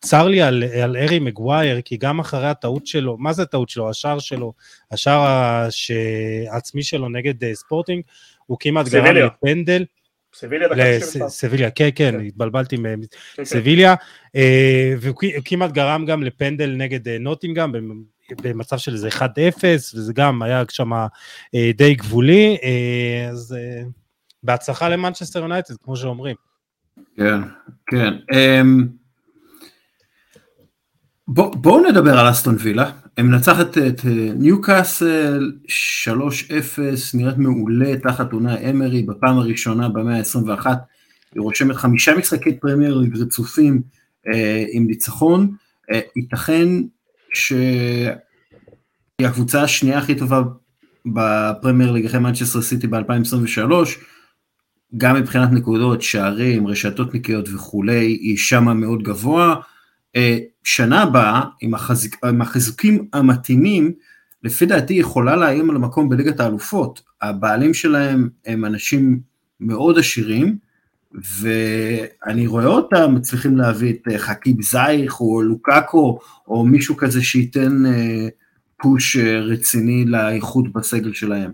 צר 0.00 0.28
לי 0.28 0.42
על, 0.42 0.64
על 0.82 0.96
ארי 0.96 1.18
מגווייר, 1.18 1.80
כי 1.80 1.96
גם 1.96 2.20
אחרי 2.20 2.48
הטעות 2.48 2.86
שלו, 2.86 3.16
מה 3.18 3.32
זה 3.32 3.42
הטעות 3.42 3.68
שלו? 3.68 3.90
השער 3.90 4.18
שלו, 4.18 4.52
השער 4.90 5.50
העצמי 6.50 6.82
שלו 6.82 7.08
נגד 7.08 7.52
ספורטינג, 7.54 8.02
הוא 8.46 8.58
כמעט 8.60 8.88
גרם 8.88 9.16
לפנדל. 9.16 9.84
סביליה 10.34 10.68
דקה 10.68 10.98
92. 11.00 11.28
סביליה, 11.28 11.70
כן, 11.70 11.88
כן, 11.94 12.12
כן. 12.18 12.26
התבלבלתי 12.26 12.76
כן, 12.76 12.82
כן. 12.82 13.42
מסביליה, 13.42 13.94
אה, 14.36 14.94
והוא 15.00 15.16
כמעט 15.44 15.72
גרם 15.72 16.04
גם 16.04 16.22
לפנדל 16.22 16.70
נגד 16.76 17.08
אה, 17.08 17.18
נוטינגאם 17.18 17.72
במצב 18.42 18.78
של 18.78 18.92
איזה 18.92 19.08
1-0, 19.08 19.22
וזה 19.94 20.12
גם 20.12 20.42
היה 20.42 20.62
שם 20.70 20.92
אה, 20.92 21.70
די 21.76 21.94
גבולי, 21.94 22.56
אה, 22.62 23.28
אז 23.30 23.56
אה, 23.58 23.82
בהצלחה 24.42 24.88
למנצ'סטר 24.88 25.38
יונייטד, 25.38 25.74
כמו 25.82 25.96
שאומרים. 25.96 26.36
כן, 27.16 27.40
כן. 27.86 28.12
אמ, 28.34 28.86
בוא- 31.28 31.54
בואו 31.56 31.90
נדבר 31.90 32.18
על 32.18 32.30
אסטון 32.30 32.56
וילה. 32.58 32.90
היא 33.16 33.26
מנצחת 33.30 33.78
את 33.78 34.00
ניוקאסל 34.36 35.52
3-0, 35.68 35.68
נראית 37.14 37.36
מעולה 37.38 37.96
תחת 37.96 38.32
אונאי 38.32 38.58
אמרי 38.70 39.02
בפעם 39.02 39.38
הראשונה 39.38 39.88
במאה 39.88 40.16
ה-21. 40.18 40.66
היא 41.34 41.42
רושמת 41.42 41.76
חמישה 41.76 42.14
משחקי 42.16 42.56
פרמייר 42.60 43.02
רצופים 43.20 43.82
אה, 44.28 44.64
עם 44.72 44.86
ניצחון. 44.86 45.54
אה, 45.92 46.00
ייתכן 46.16 46.68
שהיא 47.36 49.26
הקבוצה 49.28 49.62
השנייה 49.62 49.98
הכי 49.98 50.14
טובה 50.14 50.42
בפרמייר 51.06 51.92
ליג 51.92 52.06
אחרי 52.06 52.20
מנצ'סטר 52.20 52.62
סיטי 52.62 52.86
ב-2023. 52.86 53.72
גם 54.96 55.16
מבחינת 55.16 55.52
נקודות, 55.52 56.02
שערים, 56.02 56.66
רשתות 56.66 57.14
נקיות 57.14 57.48
וכולי, 57.54 58.06
היא 58.06 58.36
שמה 58.36 58.74
מאוד 58.74 59.02
גבוה. 59.02 59.54
אה, 60.16 60.38
שנה 60.64 61.02
הבאה, 61.02 61.42
עם, 61.60 61.74
החזיק, 61.74 62.24
עם 62.24 62.42
החיזוקים 62.42 63.08
המתאימים, 63.12 63.92
לפי 64.42 64.66
דעתי 64.66 64.94
יכולה 64.94 65.36
לאיים 65.36 65.70
על 65.70 65.76
המקום 65.76 66.08
בליגת 66.08 66.40
האלופות. 66.40 67.02
הבעלים 67.22 67.74
שלהם 67.74 68.28
הם 68.46 68.64
אנשים 68.64 69.20
מאוד 69.60 69.98
עשירים, 69.98 70.58
ואני 71.12 72.46
רואה 72.46 72.66
אותם 72.66 73.14
מצליחים 73.14 73.56
להביא 73.56 73.92
את 73.92 74.08
אה, 74.12 74.18
חכים 74.18 74.62
זייך 74.62 75.20
או 75.20 75.42
לוקאקו, 75.42 76.18
או 76.48 76.64
מישהו 76.64 76.96
כזה 76.96 77.22
שייתן 77.22 77.86
אה, 77.86 78.28
פוש 78.82 79.16
אה, 79.16 79.40
רציני 79.40 80.04
לאיכות 80.04 80.72
בסגל 80.72 81.12
שלהם. 81.12 81.50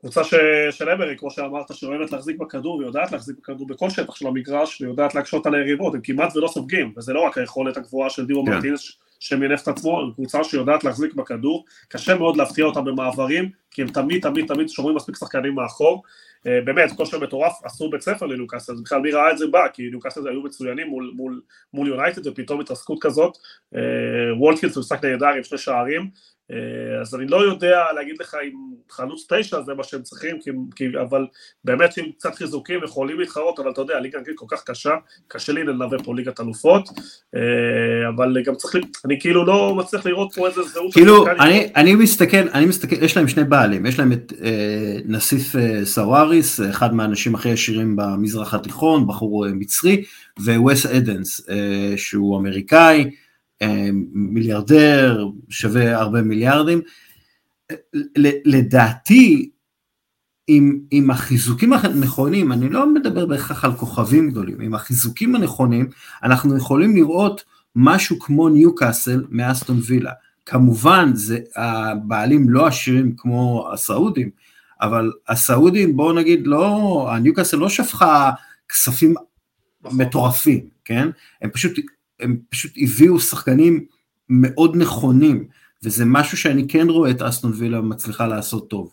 קבוצה 0.00 0.24
ש... 0.24 0.34
של 0.70 0.90
אמרי, 0.90 1.14
כמו 1.18 1.30
שאמרת, 1.30 1.74
שאוהבת 1.74 2.12
להחזיק 2.12 2.36
בכדור, 2.36 2.76
ויודעת 2.76 3.12
להחזיק 3.12 3.36
בכדור 3.38 3.66
בכל 3.66 3.90
שטח 3.90 4.14
של 4.14 4.26
המגרש, 4.26 4.80
ויודעת 4.80 5.14
להקשות 5.14 5.46
על 5.46 5.54
היריבות, 5.54 5.94
הם 5.94 6.00
כמעט 6.00 6.36
ולא 6.36 6.48
סופגים, 6.48 6.92
וזה 6.96 7.12
לא 7.12 7.20
רק 7.20 7.38
היכולת 7.38 7.76
הגבוהה 7.76 8.10
של 8.10 8.26
דירו 8.26 8.44
כן. 8.44 8.52
מרטינס, 8.52 8.92
שמינף 9.20 9.62
את 9.62 9.68
עצמו, 9.68 10.00
הם 10.00 10.12
קבוצה 10.12 10.44
שיודעת 10.44 10.84
להחזיק 10.84 11.14
בכדור, 11.14 11.64
קשה 11.88 12.14
מאוד 12.14 12.36
להפתיע 12.36 12.64
אותם 12.64 12.84
במעברים, 12.84 13.50
כי 13.70 13.82
הם 13.82 13.88
תמיד 13.88 14.22
תמיד 14.22 14.46
תמיד 14.46 14.68
שומרים 14.68 14.96
מספיק 14.96 15.16
שחקנים 15.16 15.54
מאחור, 15.54 16.02
באמת, 16.44 16.92
כושר 16.92 17.18
מטורף, 17.18 17.52
עשו 17.64 17.90
בית 17.90 18.00
ספר 18.00 18.26
לניוקאסל, 18.26 18.72
אז 18.72 18.82
בכלל 18.82 19.00
מי 19.00 19.10
ראה 19.10 19.30
את 19.30 19.38
זה 19.38 19.46
בא, 19.46 19.68
כי 19.72 19.82
ניוקאסל 19.90 20.28
היו 20.28 20.42
מצוינים 20.42 20.86
מול, 20.86 21.12
מול, 21.16 21.40
מול 21.74 21.88
יונייטד, 21.88 22.26
ופתאום 22.26 22.60
התרסקות 22.60 22.98
כזאת, 23.00 23.38
אה, 23.74 23.80
וולטקינס 24.38 24.76
הוא 24.76 24.80
משחק 24.80 25.04
נהדר 25.04 25.26
עם 25.26 25.42
שני 25.42 25.58
שערים, 25.58 26.10
אה, 26.52 27.00
אז 27.00 27.14
אני 27.14 27.26
לא 27.26 27.36
יודע 27.36 27.80
להגיד 27.94 28.20
לך 28.20 28.36
אם 28.44 28.56
חלוץ 28.90 29.26
תשע 29.28 29.62
זה 29.62 29.74
מה 29.74 29.84
שהם 29.84 30.02
צריכים, 30.02 30.40
כי, 30.40 30.50
כי, 30.76 30.84
אבל 31.02 31.26
באמת 31.64 31.96
עם 31.96 32.12
קצת 32.12 32.34
חיזוקים 32.34 32.80
יכולים 32.84 33.20
להתחרות, 33.20 33.58
אבל 33.58 33.70
אתה 33.70 33.80
יודע, 33.80 33.96
הליגה 33.96 34.18
האנגלית 34.18 34.38
כל 34.38 34.46
כך 34.48 34.64
קשה, 34.64 34.94
קשה 35.28 35.52
לי 35.52 35.64
ללווה 35.64 35.98
פה 35.98 36.14
ליגת 36.14 36.40
אלופות, 36.40 36.88
אה, 37.34 38.08
אבל 38.08 38.42
גם 38.44 38.54
צריך, 38.54 38.74
אני 39.04 39.20
כאילו 39.20 39.44
לא 39.44 39.74
מצליח 39.74 40.06
לראות 40.06 40.34
פה 40.34 40.48
איזה 40.48 40.62
זהות. 40.62 40.92
כאילו, 40.92 41.26
אני, 41.30 41.58
איתו. 41.58 41.72
אני 41.76 41.94
מסתכל, 41.94 42.48
אני 42.54 42.66
מסתכל, 42.66 43.04
יש 43.04 43.16
להם 43.16 43.28
שני 43.28 43.44
בעלים, 43.44 43.86
יש 43.86 43.98
להם 43.98 44.12
את 44.12 44.32
אה, 44.44 44.96
נסיף 45.04 45.56
אה, 45.56 45.84
סוואריס, 46.40 46.60
אחד 46.60 46.94
מהאנשים 46.94 47.34
הכי 47.34 47.50
עשירים 47.50 47.96
במזרח 47.96 48.54
התיכון, 48.54 49.06
בחור 49.06 49.46
אה, 49.46 49.52
מצרי, 49.52 50.04
ווס 50.40 50.86
אדנס, 50.86 51.48
אה, 51.50 51.94
שהוא 51.96 52.38
אמריקאי, 52.38 53.10
אה, 53.62 53.88
מיליארדר, 54.12 55.26
שווה 55.48 56.00
הרבה 56.00 56.22
מיליארדים. 56.22 56.80
לדעתי, 58.44 59.50
עם, 60.46 60.78
עם 60.90 61.10
החיזוקים 61.10 61.72
הנכונים, 61.72 62.52
אני 62.52 62.68
לא 62.68 62.94
מדבר 62.94 63.26
בהכרח 63.26 63.64
על 63.64 63.72
כוכבים 63.72 64.30
גדולים, 64.30 64.60
עם 64.60 64.74
החיזוקים 64.74 65.34
הנכונים, 65.34 65.88
אנחנו 66.22 66.56
יכולים 66.56 66.96
לראות 66.96 67.44
משהו 67.76 68.18
כמו 68.18 68.48
ניוקאסל 68.48 69.24
מאסטון 69.30 69.80
וילה. 69.86 70.12
כמובן, 70.46 71.10
זה, 71.14 71.38
הבעלים 71.56 72.48
לא 72.48 72.66
עשירים 72.66 73.14
כמו 73.16 73.68
הסעודים, 73.72 74.30
אבל 74.82 75.12
הסעודים, 75.28 75.96
בואו 75.96 76.12
נגיד, 76.12 76.46
לא, 76.46 77.06
הניוקאסל 77.12 77.56
לא 77.56 77.68
שפכה 77.68 78.30
כספים 78.68 79.14
נכון. 79.82 80.00
מטורפים, 80.00 80.66
כן? 80.84 81.08
הם 81.42 81.50
פשוט, 81.50 81.72
הם 82.20 82.36
פשוט 82.50 82.72
הביאו 82.76 83.20
שחקנים 83.20 83.84
מאוד 84.28 84.76
נכונים, 84.76 85.48
וזה 85.84 86.04
משהו 86.04 86.36
שאני 86.36 86.68
כן 86.68 86.88
רואה 86.88 87.10
את 87.10 87.22
אסטון 87.22 87.52
וילה 87.56 87.80
מצליחה 87.80 88.26
לעשות 88.26 88.70
טוב. 88.70 88.92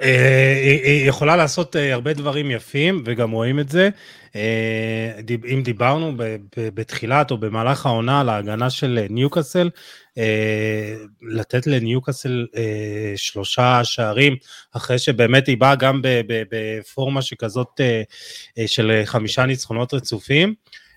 היא 0.00 0.82
היא 0.82 1.08
יכולה 1.08 1.36
לעשות 1.36 1.76
אה, 1.76 1.94
הרבה 1.94 2.12
דברים 2.12 2.50
יפים, 2.50 3.02
וגם 3.06 3.30
רואים 3.30 3.60
את 3.60 3.68
זה. 3.68 3.88
אה, 4.36 5.20
אם 5.52 5.62
דיברנו 5.64 6.12
בתחילת 6.56 7.30
או 7.30 7.38
במהלך 7.38 7.86
העונה 7.86 8.20
על 8.20 8.28
ההגנה 8.28 8.70
של 8.70 8.98
אה, 9.02 9.06
ניוקאסל, 9.10 9.70
אה, 10.18 10.94
לתת 11.22 11.66
לניוקאסל 11.66 12.46
אה, 12.56 13.12
שלושה 13.16 13.84
שערים, 13.84 14.36
אחרי 14.72 14.98
שבאמת 14.98 15.46
היא 15.46 15.56
באה 15.58 15.74
גם 15.74 16.00
בפורמה 16.50 17.22
שכזאת 17.22 17.80
אה, 17.80 18.02
אה, 18.58 18.68
של 18.68 19.02
חמישה 19.04 19.46
ניצחונות 19.46 19.94
רצופים. 19.94 20.54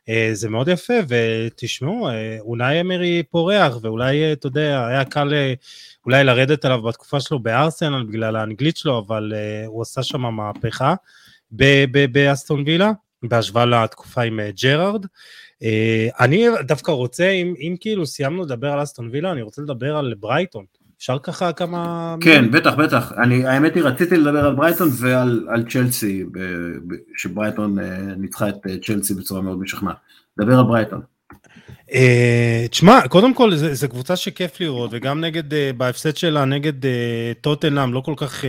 אה, 0.10 0.30
זה 0.34 0.50
מאוד 0.50 0.68
יפה, 0.68 0.94
ותשמעו, 1.08 2.10
אה, 2.10 2.38
אולי 2.40 2.82
אמרי 2.82 3.24
פורח, 3.24 3.78
ואולי, 3.82 4.24
אה, 4.24 4.34
אתה 4.34 4.48
יודע, 4.48 4.88
היה 4.88 5.06
קל 5.06 5.34
אולי 6.06 6.24
לרדת 6.24 6.66
עליו 6.66 6.82
בתקופה 6.82 7.20
שלו 7.20 7.40
בארסנל 7.40 8.04
בגלל 8.04 8.36
האנגלית 8.36 8.78
שלו, 8.78 9.00
אבל 9.00 9.34
הוא 9.66 9.82
עשה 9.82 10.04
שם 10.04 10.22
מהפכה 10.22 10.96
באסטון 12.12 12.64
וילה, 12.66 12.92
בהשוואה 13.24 13.66
לתקופה 13.66 14.22
עם 14.22 14.40
ג'רארד. 14.64 15.06
אני 16.20 16.46
דווקא 16.68 16.92
רוצה, 16.92 17.30
אם, 17.30 17.54
אם 17.60 17.76
כאילו 17.80 18.06
סיימנו 18.06 18.44
לדבר 18.44 18.72
על 18.72 18.84
אסטון 18.84 19.10
וילה, 19.12 19.32
אני 19.32 19.42
רוצה 19.42 19.62
לדבר 19.62 19.98
על 19.98 20.14
ברייטון. 20.20 20.66
אפשר 21.02 21.20
ככה 21.20 21.54
כמה... 21.54 22.16
כן, 22.22 22.52
בטח, 22.52 22.74
בטח. 22.74 23.12
אני, 23.24 23.48
האמת 23.48 23.76
היא, 23.76 23.84
רציתי 23.84 24.18
לדבר 24.18 24.46
על 24.46 24.56
ברייטון 24.56 24.90
ועל 24.92 25.48
על 25.50 25.64
צ'לסי, 25.70 26.26
שברייטון 27.18 27.80
אה, 27.80 27.98
ניצחה 28.18 28.50
את 28.50 28.56
אה, 28.70 28.76
צ'לסי 28.86 29.14
בצורה 29.14 29.42
מאוד 29.42 29.60
משכנעת. 29.60 29.96
דבר 30.40 30.60
על 30.60 30.64
ברייטון. 30.64 31.02
אה, 31.94 32.66
תשמע, 32.70 33.08
קודם 33.08 33.34
כל 33.34 33.56
זו 33.56 33.90
קבוצה 33.90 34.16
שכיף 34.16 34.60
לראות, 34.60 34.90
וגם 34.94 35.22
נגד, 35.22 35.44
בהפסד 35.78 36.18
שלה 36.18 36.46
נגד 36.46 36.74
טוטנאם 37.42 37.94
לא 37.94 38.02
כל 38.06 38.14
כך 38.18 38.46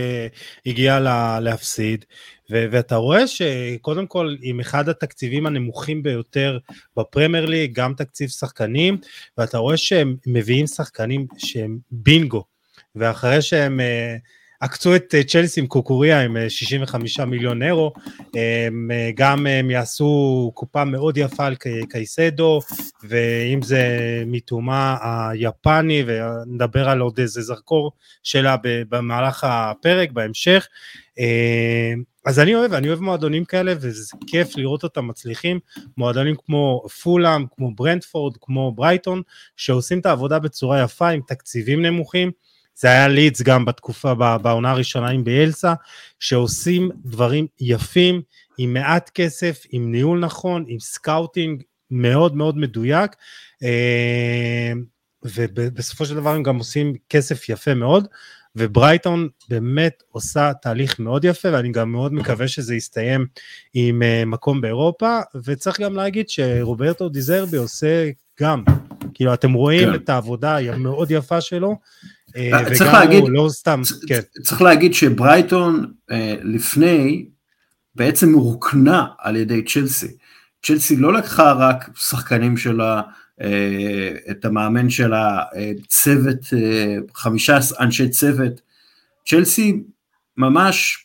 הגיעה 0.65 0.99
לה, 0.99 1.39
להפסיד, 1.39 2.05
ו- 2.53 2.65
ואתה 2.71 2.95
רואה 2.95 3.27
שקודם 3.27 4.07
כל 4.07 4.35
עם 4.41 4.59
אחד 4.59 4.89
התקציבים 4.89 5.45
הנמוכים 5.45 6.03
ביותר 6.03 6.57
בפרמייר 6.97 7.45
ליג, 7.45 7.73
גם 7.73 7.93
תקציב 7.93 8.29
שחקנים, 8.29 8.97
ואתה 9.37 9.57
רואה 9.57 9.77
שהם 9.77 10.15
מביאים 10.27 10.67
שחקנים 10.67 11.27
שהם 11.37 11.77
בינגו, 11.91 12.43
ואחרי 12.95 13.41
שהם... 13.41 13.79
אה, 13.79 14.15
עקצו 14.63 14.95
את 14.95 15.15
אה, 15.15 15.23
צ'לסי 15.23 15.59
עם 15.59 15.67
קוקוריה 15.67 16.21
עם 16.21 16.37
אה, 16.37 16.49
65 16.49 17.19
מיליון 17.19 17.63
אירו, 17.63 17.93
הם 18.35 18.91
אה, 18.91 19.09
גם 19.15 19.47
הם 19.47 19.71
יעשו 19.71 20.51
קופה 20.53 20.85
מאוד 20.85 21.17
יפה 21.17 21.45
על 21.45 21.55
קי- 21.55 21.85
קייסדו, 21.89 22.59
ואם 23.03 23.61
זה 23.61 23.87
מתומה 24.25 24.97
היפני, 25.29 26.03
ונדבר 26.07 26.89
על 26.89 26.99
עוד 26.99 27.19
איזה 27.19 27.41
זרקור 27.41 27.91
שלה 28.23 28.55
במהלך 28.63 29.43
הפרק, 29.43 30.11
בהמשך. 30.11 30.67
אז 32.25 32.39
אני 32.39 32.55
אוהב, 32.55 32.73
אני 32.73 32.87
אוהב 32.87 32.99
מועדונים 32.99 33.45
כאלה, 33.45 33.73
וזה 33.79 34.17
כיף 34.27 34.57
לראות 34.57 34.83
אותם 34.83 35.07
מצליחים, 35.07 35.59
מועדונים 35.97 36.35
כמו 36.45 36.83
פולאם, 37.03 37.45
כמו 37.55 37.75
ברנטפורד, 37.75 38.37
כמו 38.41 38.71
ברייטון, 38.71 39.21
שעושים 39.57 39.99
את 39.99 40.05
העבודה 40.05 40.39
בצורה 40.39 40.81
יפה 40.81 41.09
עם 41.09 41.21
תקציבים 41.27 41.81
נמוכים. 41.81 42.31
זה 42.75 42.87
היה 42.87 43.07
לידס 43.07 43.41
גם 43.41 43.65
בתקופה, 43.65 44.13
בעונה 44.37 44.71
הראשונה 44.71 45.09
עם 45.09 45.23
ביאלסה, 45.23 45.73
שעושים 46.19 46.91
דברים 47.05 47.47
יפים, 47.59 48.21
עם 48.57 48.73
מעט 48.73 49.09
כסף, 49.13 49.63
עם 49.69 49.91
ניהול 49.91 50.19
נכון, 50.19 50.65
עם 50.67 50.79
סקאוטינג 50.79 51.63
מאוד 51.91 52.35
מאוד 52.35 52.57
מדויק, 52.57 53.11
אה, 53.63 54.71
ובסופו 55.23 56.05
של 56.05 56.15
דבר 56.15 56.29
הם 56.29 56.43
גם 56.43 56.57
עושים 56.57 56.93
כסף 57.09 57.49
יפה 57.49 57.73
מאוד, 57.73 58.07
וברייטון 58.55 59.27
באמת 59.49 60.03
עושה 60.07 60.51
תהליך 60.61 60.99
מאוד 60.99 61.25
יפה, 61.25 61.49
ואני 61.51 61.71
גם 61.71 61.91
מאוד 61.91 62.13
מקווה 62.13 62.47
שזה 62.47 62.75
יסתיים 62.75 63.25
עם 63.73 64.03
אה, 64.03 64.25
מקום 64.25 64.61
באירופה, 64.61 65.19
וצריך 65.43 65.81
גם 65.81 65.95
להגיד 65.95 66.29
שרוברטו 66.29 67.09
דיזרבי 67.09 67.57
עושה 67.57 68.09
גם, 68.39 68.63
כאילו 69.13 69.33
אתם 69.33 69.53
רואים 69.53 69.89
כן. 69.89 69.95
את 69.95 70.09
העבודה 70.09 70.57
המאוד 70.57 71.11
יפה 71.11 71.41
שלו, 71.41 71.75
וגם 72.37 72.93
להגיד, 72.93 73.21
הוא 73.21 73.31
לא 73.31 73.49
סתם, 73.49 73.81
כן. 74.07 74.19
צריך 74.43 74.61
להגיד 74.61 74.93
שברייטון 74.93 75.93
לפני 76.43 77.25
בעצם 77.95 78.33
הורקנה 78.33 79.05
על 79.19 79.35
ידי 79.35 79.63
צ'לסי. 79.63 80.07
צ'לסי 80.65 80.95
לא 80.95 81.13
לקחה 81.13 81.51
רק 81.51 81.89
שחקנים 81.97 82.57
שלה, 82.57 83.01
את 84.31 84.45
המאמן 84.45 84.89
שלה, 84.89 85.43
צוות, 85.87 86.39
חמישה 87.15 87.57
אנשי 87.79 88.09
צוות, 88.09 88.61
צ'לסי 89.25 89.83
ממש 90.37 91.03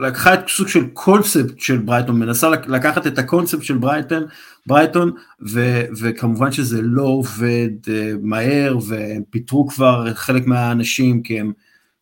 לקחה 0.00 0.34
את 0.34 0.48
סוג 0.48 0.68
של 0.68 0.86
קונספט 0.86 1.60
של 1.60 1.78
ברייטון, 1.78 2.18
מנסה 2.18 2.48
לקחת 2.48 3.06
את 3.06 3.18
הקונספט 3.18 3.62
של 3.62 3.78
ברייטון, 3.78 4.24
ברייטון 4.66 5.12
ו, 5.52 5.82
וכמובן 6.00 6.52
שזה 6.52 6.82
לא 6.82 7.02
עובד 7.02 7.70
uh, 7.84 7.90
מהר 8.22 8.78
והם 8.88 9.22
פיטרו 9.30 9.68
כבר 9.68 10.14
חלק 10.14 10.46
מהאנשים 10.46 11.22
כי 11.22 11.40
הם, 11.40 11.52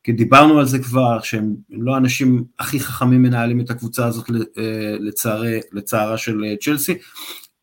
כי 0.02 0.12
דיברנו 0.12 0.58
על 0.58 0.66
זה 0.66 0.78
כבר, 0.78 1.20
שהם 1.20 1.54
לא 1.70 1.94
האנשים 1.94 2.44
הכי 2.58 2.80
חכמים 2.80 3.22
מנהלים 3.22 3.60
את 3.60 3.70
הקבוצה 3.70 4.06
הזאת 4.06 4.30
אה, 4.58 4.96
לצערה 5.72 6.18
של 6.18 6.44
אה, 6.44 6.54
צ'לסי. 6.60 6.98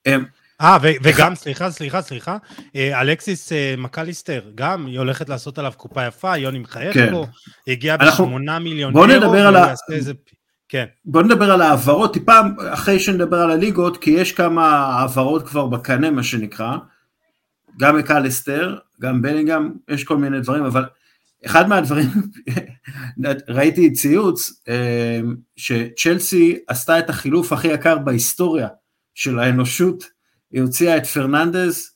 הם, 0.06 0.26
אה, 0.62 0.78
וגם, 1.04 1.36
סליחה, 1.36 1.72
סליחה, 1.72 2.02
סליחה, 2.02 2.38
אה, 2.76 3.02
אלכסיס 3.02 3.52
אה, 3.52 3.76
מקליסטר, 3.78 4.42
גם, 4.56 4.86
היא 4.86 5.00
הולכת 5.00 5.30
לעשות 5.30 5.58
עליו 5.58 5.72
קופה 5.78 6.06
יפה, 6.06 6.38
יוני 6.38 6.60
מחייך 6.60 6.94
כן. 6.94 7.14
הגיע 7.68 7.98
בשמונה 7.98 8.60
מיליון 8.60 8.94
בוא 8.94 9.08
אירו, 9.08 9.26
נדבר 9.26 9.48
על 9.48 9.56
ה... 9.56 9.74
איזה... 9.92 10.14
כן. 10.70 10.86
בוא 11.06 11.24
נדבר 11.24 11.52
על 11.52 11.62
העברות, 11.62 12.14
טיפה 12.14 12.40
אחרי 12.70 13.00
שנדבר 13.00 13.38
על 13.38 13.52
הליגות, 13.52 13.98
כי 13.98 14.12
יש 14.12 14.32
כמה 14.32 14.68
העברות 14.68 15.48
כבר 15.48 15.66
בקנה, 15.66 16.12
מה 16.12 16.24
שנקרא, 16.24 16.78
גם 17.80 17.98
מקליסטר, 17.98 18.78
גם 19.02 19.22
בלינגהם, 19.22 19.74
יש 19.90 20.04
כל 20.04 20.18
מיני 20.18 20.42
דברים, 20.42 20.66
אבל 20.66 20.86
אחד 21.46 21.70
מהדברים, 21.70 22.08
ראיתי 23.50 23.94
ציוץ, 23.94 24.62
אה, 24.68 25.20
שצ'לסי 25.56 26.58
עשתה 26.68 27.00
את 27.00 27.10
החילוף 27.10 27.54
הכי 27.54 27.68
יקר 27.68 27.98
בהיסטוריה 27.98 28.68
של 29.16 29.40
האנושות, 29.40 30.15
היא 30.56 30.62
הוציאה 30.62 30.98
את 30.98 31.06
פרננדז, 31.06 31.92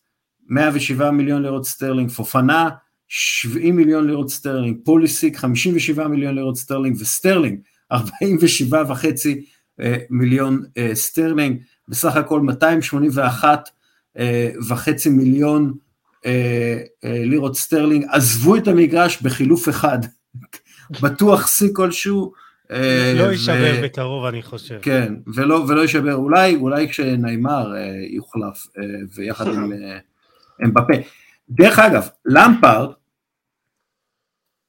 107 0.49 1.11
מיליון 1.11 1.41
לירות 1.41 1.65
סטרלינג, 1.65 2.11
פופאנה, 2.11 2.69
70 3.07 3.75
מיליון 3.75 4.07
לירות 4.07 4.29
סטרלינג, 4.29 4.77
פוליסיק, 4.83 5.37
57 5.37 6.07
מיליון 6.07 6.35
לירות 6.35 6.57
סטרלינג, 6.57 6.97
וסטרלינג, 6.99 7.59
47 7.91 8.83
וחצי 8.87 9.45
אה, 9.79 9.97
מיליון 10.09 10.63
אה, 10.77 10.91
סטרלינג, 10.93 11.61
בסך 11.87 12.15
הכל 12.15 12.41
281 12.41 13.69
אה, 14.17 14.49
וחצי 14.69 15.09
מיליון 15.09 15.73
לירות 17.03 17.55
סטרלינג, 17.55 18.05
עזבו 18.09 18.55
את 18.55 18.67
המגרש 18.67 19.21
בחילוף 19.21 19.69
אחד, 19.69 19.99
בטוח 21.03 21.47
שיא 21.47 21.69
כלשהו, 21.73 22.33
לא 23.15 23.31
יישבר 23.31 23.81
בקרוב 23.83 24.25
אני 24.25 24.43
חושב. 24.43 24.79
כן, 24.81 25.13
ולא, 25.35 25.65
ולא 25.67 25.81
יישבר, 25.81 26.15
אולי, 26.15 26.55
אולי 26.55 26.89
כשניימר 26.89 27.75
אה, 27.75 27.91
יוחלף 28.09 28.67
אה, 28.77 28.83
ויחד 29.15 29.47
עם 29.47 29.71
אמבפה. 30.65 30.93
דרך 31.49 31.79
אגב, 31.79 32.07
למפארד 32.25 32.89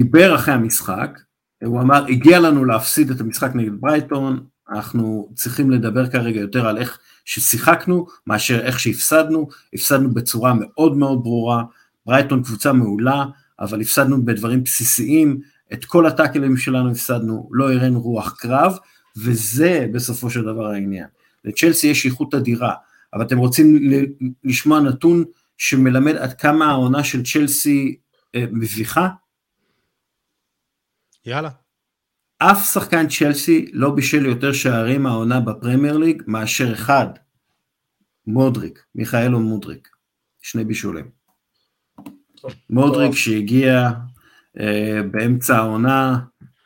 דיבר 0.03 0.35
אחרי 0.35 0.55
המשחק, 0.55 1.19
הוא 1.65 1.81
אמר, 1.81 2.07
הגיע 2.07 2.39
לנו 2.41 2.65
להפסיד 2.65 3.11
את 3.11 3.21
המשחק 3.21 3.51
נגד 3.55 3.73
ברייטון, 3.81 4.47
אנחנו 4.71 5.29
צריכים 5.35 5.71
לדבר 5.71 6.11
כרגע 6.11 6.41
יותר 6.41 6.67
על 6.67 6.79
איך 6.79 6.99
ששיחקנו, 7.25 8.07
מאשר 8.27 8.61
איך 8.61 8.81
שהפסדנו, 8.81 9.49
הפסדנו 9.75 10.15
בצורה 10.15 10.55
מאוד 10.55 10.97
מאוד 10.97 11.23
ברורה, 11.23 11.63
ברייטון 12.07 12.43
קבוצה 12.43 12.73
מעולה, 12.73 13.25
אבל 13.61 13.81
הפסדנו 13.81 14.25
בדברים 14.25 14.65
בסיסיים, 14.65 15.41
את 15.73 15.85
כל 15.85 16.07
הטאקלים 16.07 16.57
שלנו 16.57 16.91
הפסדנו, 16.91 17.49
לא 17.53 17.73
הראינו 17.73 18.01
רוח 18.01 18.37
קרב, 18.39 18.77
וזה 19.17 19.87
בסופו 19.93 20.31
של 20.31 20.43
דבר 20.43 20.67
העניין. 20.67 21.07
לצ'לסי 21.45 21.87
יש 21.87 22.07
איכות 22.07 22.35
אדירה, 22.35 22.75
אבל 23.15 23.23
אתם 23.23 23.39
רוצים 23.39 23.79
לשמוע 24.45 24.81
נתון 24.81 25.25
שמלמד 25.59 26.17
עד 26.17 26.33
כמה 26.33 26.71
העונה 26.71 27.05
של 27.05 27.23
צ'לסי 27.25 27.97
אה, 28.35 28.45
מביכה? 28.53 29.09
יאללה. 31.27 31.51
אף 32.39 32.73
שחקן 32.73 33.09
צ'לסי 33.09 33.71
לא 33.73 33.91
בישל 33.91 34.27
יותר 34.27 34.53
שערים 34.53 35.07
העונה 35.07 35.41
בפרמייר 35.41 35.97
ליג 35.97 36.23
מאשר 36.27 36.73
אחד, 36.73 37.07
מודריק, 38.27 38.85
מיכאלו 38.95 39.41
מודריק, 39.41 39.89
שני 40.43 40.65
בישולים. 40.65 41.11
מודריק 42.71 43.15
שהגיע 43.15 43.91
באמצע 45.11 45.57
העונה, 45.57 46.19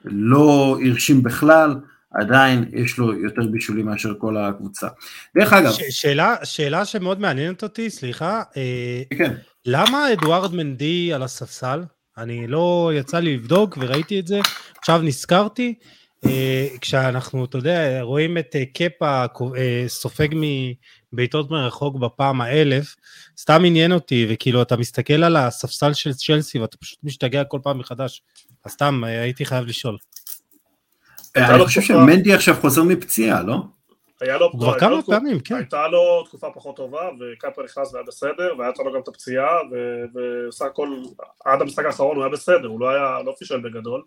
לא 0.05 0.79
הרשים 0.87 1.23
בכלל, 1.23 1.75
עדיין 2.15 2.65
יש 2.73 2.99
לו 2.99 3.15
יותר 3.15 3.43
בישולים 3.43 3.87
מאשר 3.87 4.15
כל 4.19 4.37
הקבוצה. 4.37 4.89
דרך 5.39 5.53
אגב... 5.53 5.73
ש- 5.73 5.83
שאלה, 6.03 6.37
שאלה 6.45 6.85
שמאוד 6.85 7.21
מעניינת 7.21 7.63
אותי, 7.63 7.91
סליחה, 7.91 8.43
אה, 8.57 9.03
כן. 9.19 9.35
למה 9.67 10.13
אדוארד 10.13 10.55
מנדי 10.55 11.13
על 11.13 11.23
הספסל? 11.23 11.83
אני 12.19 12.47
לא 12.47 12.91
יצא 12.95 13.19
לי 13.19 13.35
לבדוק 13.35 13.79
וראיתי 13.81 14.21
את 14.21 14.27
זה, 14.27 14.41
עכשיו 14.79 15.01
נזכרתי, 15.03 15.75
אה, 15.81 15.85
כשאנחנו, 16.81 17.45
אתה 17.45 17.59
יודע, 17.59 18.03
רואים 18.03 18.39
את 18.39 18.57
קפה 18.75 19.25
סופג 19.87 20.29
מבעיטות 21.13 21.51
מרחוק 21.51 21.97
בפעם 21.97 22.41
האלף, 22.41 22.97
סתם 23.39 23.63
עניין 23.65 23.93
אותי, 23.93 24.27
וכאילו 24.31 24.63
אתה 24.63 24.77
מסתכל 24.77 25.25
על 25.25 25.37
הספסל 25.37 25.93
של 25.93 26.13
צ'לסי 26.13 26.59
ואתה 26.59 26.77
פשוט 26.77 26.99
משתגע 27.03 27.45
כל 27.45 27.59
פעם 27.63 27.79
מחדש, 27.79 28.23
אז 28.65 28.73
סתם 28.73 29.05
הייתי 29.05 29.45
חייב 29.45 29.67
לשאול. 29.67 29.97
אני 31.37 31.65
חושב 31.65 31.81
שמנדי 31.81 32.35
עכשיו 32.35 32.55
חוזר 32.61 32.83
מפציעה, 32.83 33.43
לא? 33.43 33.57
היה 34.21 34.39
לו, 34.39 34.53
כבר 34.53 34.79
כמה 34.79 35.03
פעמים, 35.03 35.41
כן. 35.41 35.55
הייתה 35.55 35.89
לו 35.89 36.25
תקופה 36.25 36.51
פחות 36.55 36.77
טובה, 36.77 37.09
וקאפר 37.21 37.63
נכנס 37.63 37.93
והיה 37.93 38.07
בסדר, 38.07 38.55
והיה 38.59 38.73
לו 38.85 38.93
גם 38.93 39.01
את 39.01 39.09
הפציעה, 39.09 39.59
וסך 40.15 40.65
הכל, 40.65 40.89
עד 41.45 41.63
המשחק 41.63 41.85
האחרון 41.85 42.17
הוא 42.17 42.25
היה 42.25 42.33
בסדר, 42.33 42.67
הוא 42.67 42.81
לא 42.81 42.91
היה, 42.91 43.19
לא 43.25 43.35
פישל 43.39 43.61
בגדול. 43.61 44.03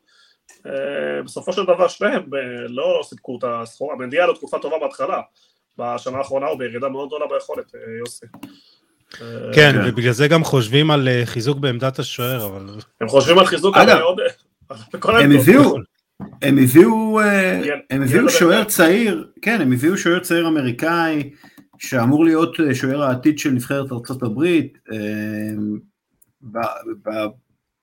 אה, 0.66 1.24
בסופו 1.24 1.54
של 1.54 1.64
דבר 1.64 1.88
שניהם 1.88 2.22
אה, 2.22 2.68
לא 2.68 3.02
סיפקו 3.04 3.38
את 3.38 3.44
הסחורה, 3.48 3.96
מנדי 3.96 4.18
היה 4.18 4.28
לו 4.28 4.34
תקופה 4.34 4.60
טובה 4.60 4.76
בהתחלה, 4.82 5.22
בשנה 5.78 6.18
האחרונה 6.18 6.48
הוא 6.48 6.60
בירידה 6.60 6.90
מאוד 6.90 7.08
גדולה 7.08 7.26
ביכולת, 7.28 7.76
אה, 7.76 7.80
יוסי. 8.00 8.26
כן, 9.10 9.52
כן, 9.56 9.76
ובגלל 9.86 10.12
זה 10.12 10.28
גם 10.28 10.44
חושבים 10.44 10.92
על 10.92 11.08
חיזוק 11.26 11.58
בעמדת 11.58 12.00
השוער, 12.00 12.46
אבל... 12.46 12.66
הם 13.02 13.08
חושבים 13.08 13.40
על 13.40 13.46
חיזוק, 13.46 13.78
עוד... 13.78 14.20
הם 15.04 15.32
הביאו, 15.32 15.76
הם 16.42 16.58
הביאו, 16.58 17.20
הם 17.90 18.02
הביאו 18.02 18.30
שוער 18.30 18.64
צעיר, 18.64 19.28
כן, 19.42 19.62
הם 19.62 19.72
הביאו 19.72 19.98
שוער 19.98 20.20
צעיר 20.20 20.48
אמריקאי, 20.48 21.30
שאמור 21.80 22.26
להיות 22.26 22.56
שוער 22.74 23.04
העתיד 23.04 23.40
של 23.40 23.50
נבחרת 23.50 23.92
ארה"ב, 23.92 24.62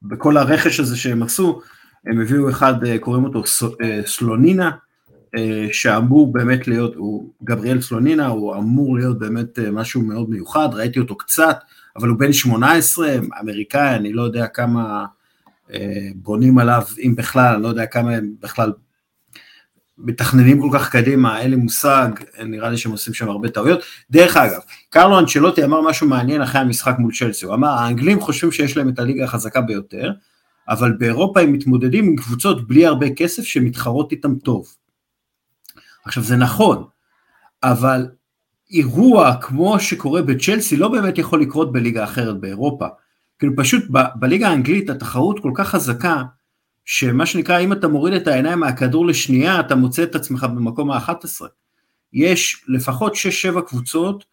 בכל 0.03 0.37
הרכש 0.37 0.81
הזה 0.81 0.97
שהם 0.97 1.23
עשו, 1.23 1.61
הם 2.07 2.21
הביאו 2.21 2.51
אחד, 2.51 2.75
קוראים 3.01 3.25
אותו 3.25 3.43
סלונינה, 4.07 4.71
אה, 5.37 5.67
שאמור 5.73 6.33
באמת 6.33 6.69
להיות, 6.69 6.95
הוא 6.95 7.31
גבריאל 7.45 7.81
סלונינה, 7.81 8.27
הוא 8.27 8.55
אמור 8.57 8.97
להיות 8.97 9.19
באמת 9.19 9.59
אה, 9.59 9.71
משהו 9.71 10.03
מאוד 10.03 10.31
מיוחד, 10.31 10.69
ראיתי 10.73 10.99
אותו 10.99 11.17
קצת, 11.17 11.59
אבל 11.97 12.09
הוא 12.09 12.19
בן 12.19 12.33
18, 12.33 13.15
אמריקאי, 13.41 13.97
אני 13.97 14.13
לא 14.13 14.23
יודע 14.23 14.47
כמה 14.47 15.05
אה, 15.73 16.09
בונים 16.15 16.59
עליו, 16.59 16.83
אם 16.99 17.15
בכלל, 17.17 17.55
אני 17.55 17.63
לא 17.63 17.69
יודע 17.69 17.87
כמה 17.87 18.11
הם 18.11 18.33
בכלל 18.41 18.73
מתכננים 19.99 20.61
כל 20.61 20.69
כך 20.73 20.91
קדימה, 20.91 21.41
אין 21.41 21.51
לי 21.51 21.57
מושג, 21.57 22.09
נראה 22.45 22.71
לי 22.71 22.77
שהם 22.77 22.93
עושים 22.93 23.15
שם 23.15 23.29
הרבה 23.29 23.49
טעויות. 23.49 23.83
דרך 24.11 24.37
אגב, 24.37 24.61
קרלו 24.91 25.19
אנצ'לוטי 25.19 25.65
אמר 25.65 25.81
משהו 25.81 26.09
מעניין 26.09 26.43
אחרי 26.43 26.61
המשחק 26.61 26.95
מול 26.99 27.13
צ'לסי, 27.15 27.47
הוא 27.47 27.55
אמר, 27.55 27.69
האנגלים 27.69 28.21
חושבים 28.21 28.53
שיש 28.53 28.77
להם 28.77 28.89
את 28.89 28.99
הליגה 28.99 29.25
החזקה 29.25 29.61
ביותר, 29.61 30.13
אבל 30.69 30.93
באירופה 30.93 31.41
הם 31.41 31.53
מתמודדים 31.53 32.05
עם 32.05 32.17
קבוצות 32.17 32.69
בלי 32.69 32.87
הרבה 32.87 33.15
כסף 33.15 33.43
שמתחרות 33.43 34.13
איתם 34.13 34.39
טוב. 34.39 34.75
עכשיו 36.05 36.23
זה 36.23 36.37
נכון, 36.37 36.85
אבל 37.63 38.09
אירוע 38.71 39.37
כמו 39.41 39.81
שקורה 39.81 40.23
בצ'לסי 40.23 40.77
לא 40.77 40.89
באמת 40.89 41.19
יכול 41.19 41.41
לקרות 41.41 41.73
בליגה 41.73 42.05
אחרת 42.05 42.41
באירופה. 42.41 42.87
כאילו 43.39 43.53
פשוט 43.57 43.85
ב- 43.91 44.15
בליגה 44.17 44.49
האנגלית 44.49 44.91
התחרות 44.91 45.41
כל 45.41 45.53
כך 45.55 45.69
חזקה, 45.69 46.23
שמה 46.85 47.27
שנקרא 47.27 47.61
אם 47.61 47.73
אתה 47.73 47.89
מוריד 47.89 48.15
את 48.15 48.27
העיניים 48.27 48.61
מהכדור 48.61 49.07
לשנייה 49.07 49.61
אתה 49.61 49.75
מוצא 49.75 50.03
את 50.03 50.15
עצמך 50.15 50.45
במקום 50.45 50.91
ה-11. 50.91 51.47
יש 52.13 52.65
לפחות 52.69 53.15
6-7 53.57 53.61
קבוצות 53.61 54.25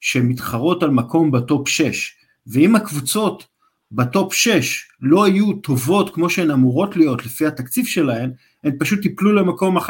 שמתחרות 0.00 0.82
על 0.82 0.90
מקום 0.90 1.30
בטופ 1.30 1.68
6, 1.68 2.14
ואם 2.46 2.76
הקבוצות 2.76 3.46
בטופ 3.92 4.34
6 4.34 4.88
לא 5.00 5.28
יהיו 5.28 5.52
טובות 5.52 6.14
כמו 6.14 6.30
שהן 6.30 6.50
אמורות 6.50 6.96
להיות 6.96 7.26
לפי 7.26 7.46
התקציב 7.46 7.86
שלהן, 7.86 8.30
הן 8.64 8.72
פשוט 8.78 9.04
ייפלו 9.04 9.32
למקום 9.32 9.78
11-12. 9.78 9.80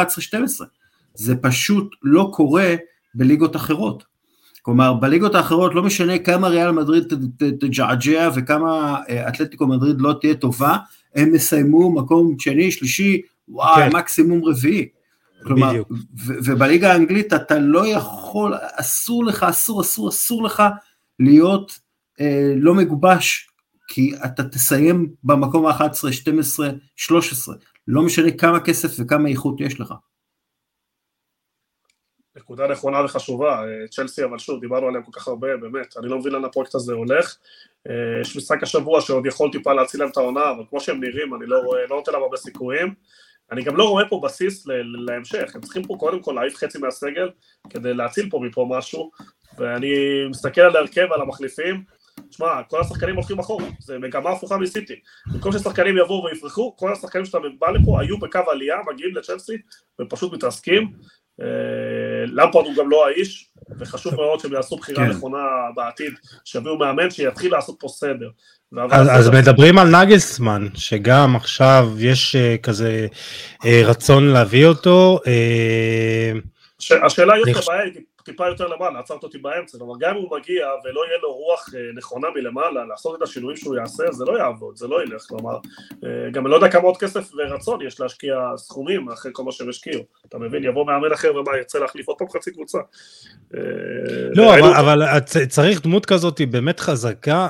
זה 1.15 1.37
פשוט 1.37 1.95
לא 2.03 2.31
קורה 2.35 2.75
בליגות 3.15 3.57
אחרות. 3.57 4.05
כלומר, 4.63 4.95
בליגות 4.95 5.35
האחרות 5.35 5.75
לא 5.75 5.83
משנה 5.83 6.19
כמה 6.19 6.49
ריאל 6.49 6.71
מדריד 6.71 7.05
תג'עג'ע 7.61 8.31
וכמה 8.35 8.97
אה, 9.09 9.29
אתלטיקו 9.29 9.67
מדריד 9.67 10.01
לא 10.01 10.15
תהיה 10.21 10.35
טובה, 10.35 10.77
הם 11.15 11.35
יסיימו 11.35 11.95
מקום 11.95 12.37
שני, 12.39 12.71
שלישי, 12.71 13.21
וואי, 13.49 13.91
כן. 13.91 13.97
מקסימום 13.97 14.45
רביעי. 14.45 14.89
כלומר, 15.43 15.83
ובליגה 16.45 16.93
האנגלית 16.93 17.33
אתה 17.33 17.59
לא 17.59 17.87
יכול, 17.87 18.55
אסור 18.75 19.25
לך, 19.25 19.43
אסור, 19.43 19.81
אסור, 19.81 20.09
אסור 20.09 20.45
לך 20.45 20.63
להיות 21.21 21.79
אה, 22.21 22.53
לא 22.57 22.75
מגובש, 22.75 23.50
כי 23.93 24.13
אתה 24.25 24.43
תסיים 24.45 25.15
במקום 25.25 25.67
ה-11, 25.67 26.13
12, 26.13 26.69
13, 26.97 27.55
לא 27.89 28.03
משנה 28.03 28.31
כמה 28.31 28.61
כסף 28.61 28.89
וכמה 28.99 29.29
איכות 29.29 29.61
יש 29.61 29.81
לך. 29.81 29.95
נקודה 32.37 32.69
נכונה 32.69 33.05
וחשובה, 33.05 33.65
אה, 33.65 33.89
צ'לסי 33.89 34.25
אבל 34.25 34.39
שוב 34.39 34.61
דיברנו 34.61 34.89
עליהם 34.89 35.03
כל 35.03 35.13
כך 35.13 35.29
הרבה, 35.29 35.57
באמת, 35.57 35.97
אני 35.97 36.09
לא 36.09 36.19
מבין 36.19 36.33
לאן 36.33 36.45
הפרויקט 36.45 36.75
הזה 36.75 36.93
הולך, 36.93 37.37
אה, 37.89 38.21
יש 38.21 38.37
משחק 38.37 38.63
השבוע 38.63 39.01
שעוד 39.01 39.27
יכול 39.27 39.53
טיפה 39.53 39.73
להציל 39.73 40.01
להם 40.01 40.11
את 40.11 40.17
העונה, 40.17 40.51
אבל 40.51 40.65
כמו 40.71 40.81
שהם 40.81 41.01
נראים 41.01 41.35
אני 41.35 41.47
לא, 41.47 41.59
רואה, 41.59 41.81
לא 41.91 41.97
נותן 41.97 42.13
להם 42.13 42.23
הרבה 42.23 42.37
סיכויים, 42.37 42.95
אני 43.53 43.63
גם 43.63 43.77
לא 43.77 43.89
רואה 43.89 44.09
פה 44.09 44.21
בסיס 44.25 44.67
להמשך, 45.07 45.55
הם 45.55 45.61
צריכים 45.61 45.87
פה 45.87 45.97
קודם 46.01 46.23
כל 46.23 46.33
להעיף 46.33 46.57
חצי 46.57 46.79
מהסגל 46.79 47.31
כדי 47.71 47.95
להציל 47.95 48.31
פה 48.31 48.41
מפה 48.43 48.67
משהו, 48.71 49.11
ואני 49.59 49.93
מסתכל 50.31 50.61
על 50.61 50.77
ההרכב, 50.77 51.13
על 51.13 51.21
המחליפים, 51.21 51.85
תשמע, 52.31 52.63
כל 52.69 52.81
השחקנים 52.81 53.15
הולכים 53.15 53.39
אחורה, 53.39 53.67
זה 53.81 53.99
מגמה 53.99 54.31
הפוכה 54.31 54.57
מסיטי. 54.57 54.95
במקום 55.27 55.53
ששחקנים 55.53 55.99
יבואו 55.99 56.25
ויפרחו, 56.25 56.77
כל 56.77 56.93
השחקנים 56.93 57.25
שאתה 57.25 57.39
בא 57.59 57.71
לפה 57.71 58.01
היו 58.01 58.19
בקו 58.19 58.41
עלייה, 58.51 58.77
מגיעים 58.93 59.17
לצ'לסי 59.17 59.57
ופשוט 60.01 60.33
מתרסקים. 60.33 60.93
אה, 61.41 61.47
למפרד 62.27 62.65
הוא 62.67 62.75
גם 62.77 62.91
לא 62.91 63.07
האיש, 63.07 63.51
וחשוב 63.79 64.15
מאוד 64.15 64.41
שהם 64.41 64.53
יעשו 64.53 64.77
בחירה 64.77 65.05
כן. 65.05 65.11
נכונה 65.11 65.39
בעתיד, 65.77 66.13
שיביאו 66.45 66.79
מאמן 66.79 67.11
שיתחיל 67.11 67.53
לעשות 67.53 67.77
פה 67.79 67.89
סדר. 67.89 68.29
אז, 68.91 69.29
מדברים 69.29 69.79
על 69.79 69.97
נגלסמן, 69.97 70.67
שגם 70.75 71.37
עכשיו 71.37 71.89
יש 71.99 72.37
uh, 72.37 72.63
כזה 72.63 73.07
uh, 73.63 73.67
רצון 73.85 74.27
להביא 74.27 74.67
אותו. 74.67 75.19
השאלה 77.03 77.35
היא 77.35 77.43
יותר 77.47 77.61
בעיה, 77.67 77.85
טיפה 78.25 78.47
יותר 78.47 78.67
למעלה, 78.67 78.99
עצרת 78.99 79.23
אותי 79.23 79.39
באמצע, 79.39 79.79
כלומר 79.79 79.95
גם 80.01 80.17
אם 80.17 80.23
הוא 80.23 80.39
מגיע 80.39 80.67
ולא 80.85 81.07
יהיה 81.07 81.19
לו 81.23 81.33
רוח 81.33 81.69
אה, 81.75 81.81
נכונה 81.97 82.29
מלמעלה 82.35 82.85
לעשות 82.85 83.17
את 83.17 83.23
השינויים 83.23 83.57
שהוא 83.57 83.77
יעשה, 83.77 84.13
זה 84.13 84.25
לא 84.25 84.39
יעבוד, 84.39 84.77
זה 84.77 84.89
לא 84.89 85.03
ילך, 85.03 85.23
כלומר, 85.23 85.57
אה, 86.05 86.31
גם 86.33 86.47
לא 86.47 86.55
יודע 86.55 86.69
כמה 86.69 86.83
עוד 86.83 86.97
כסף 86.97 87.31
ורצון 87.35 87.87
יש 87.87 88.01
להשקיע 88.01 88.35
סכומים 88.57 89.09
אחרי 89.09 89.33
כל 89.35 89.43
מה 89.43 89.53
שהם 89.53 89.69
השקיעו, 89.69 90.03
אתה 90.29 90.39
מבין, 90.39 90.65
יבוא 90.65 90.87
מאמן 90.87 91.13
אחר 91.13 91.37
ומה, 91.37 91.57
ירצה 91.57 91.79
להחליף 91.79 92.09
עוד 92.09 92.19
פעם 92.19 92.29
חצי 92.29 92.53
קבוצה. 92.53 92.79
אה, 93.55 93.61
לא, 94.35 94.55
אבל, 94.59 94.73
אבל 95.03 95.21
צריך 95.49 95.83
דמות 95.83 96.07
כזאת 96.07 96.41
באמת 96.51 96.81
חזקה, 96.81 97.49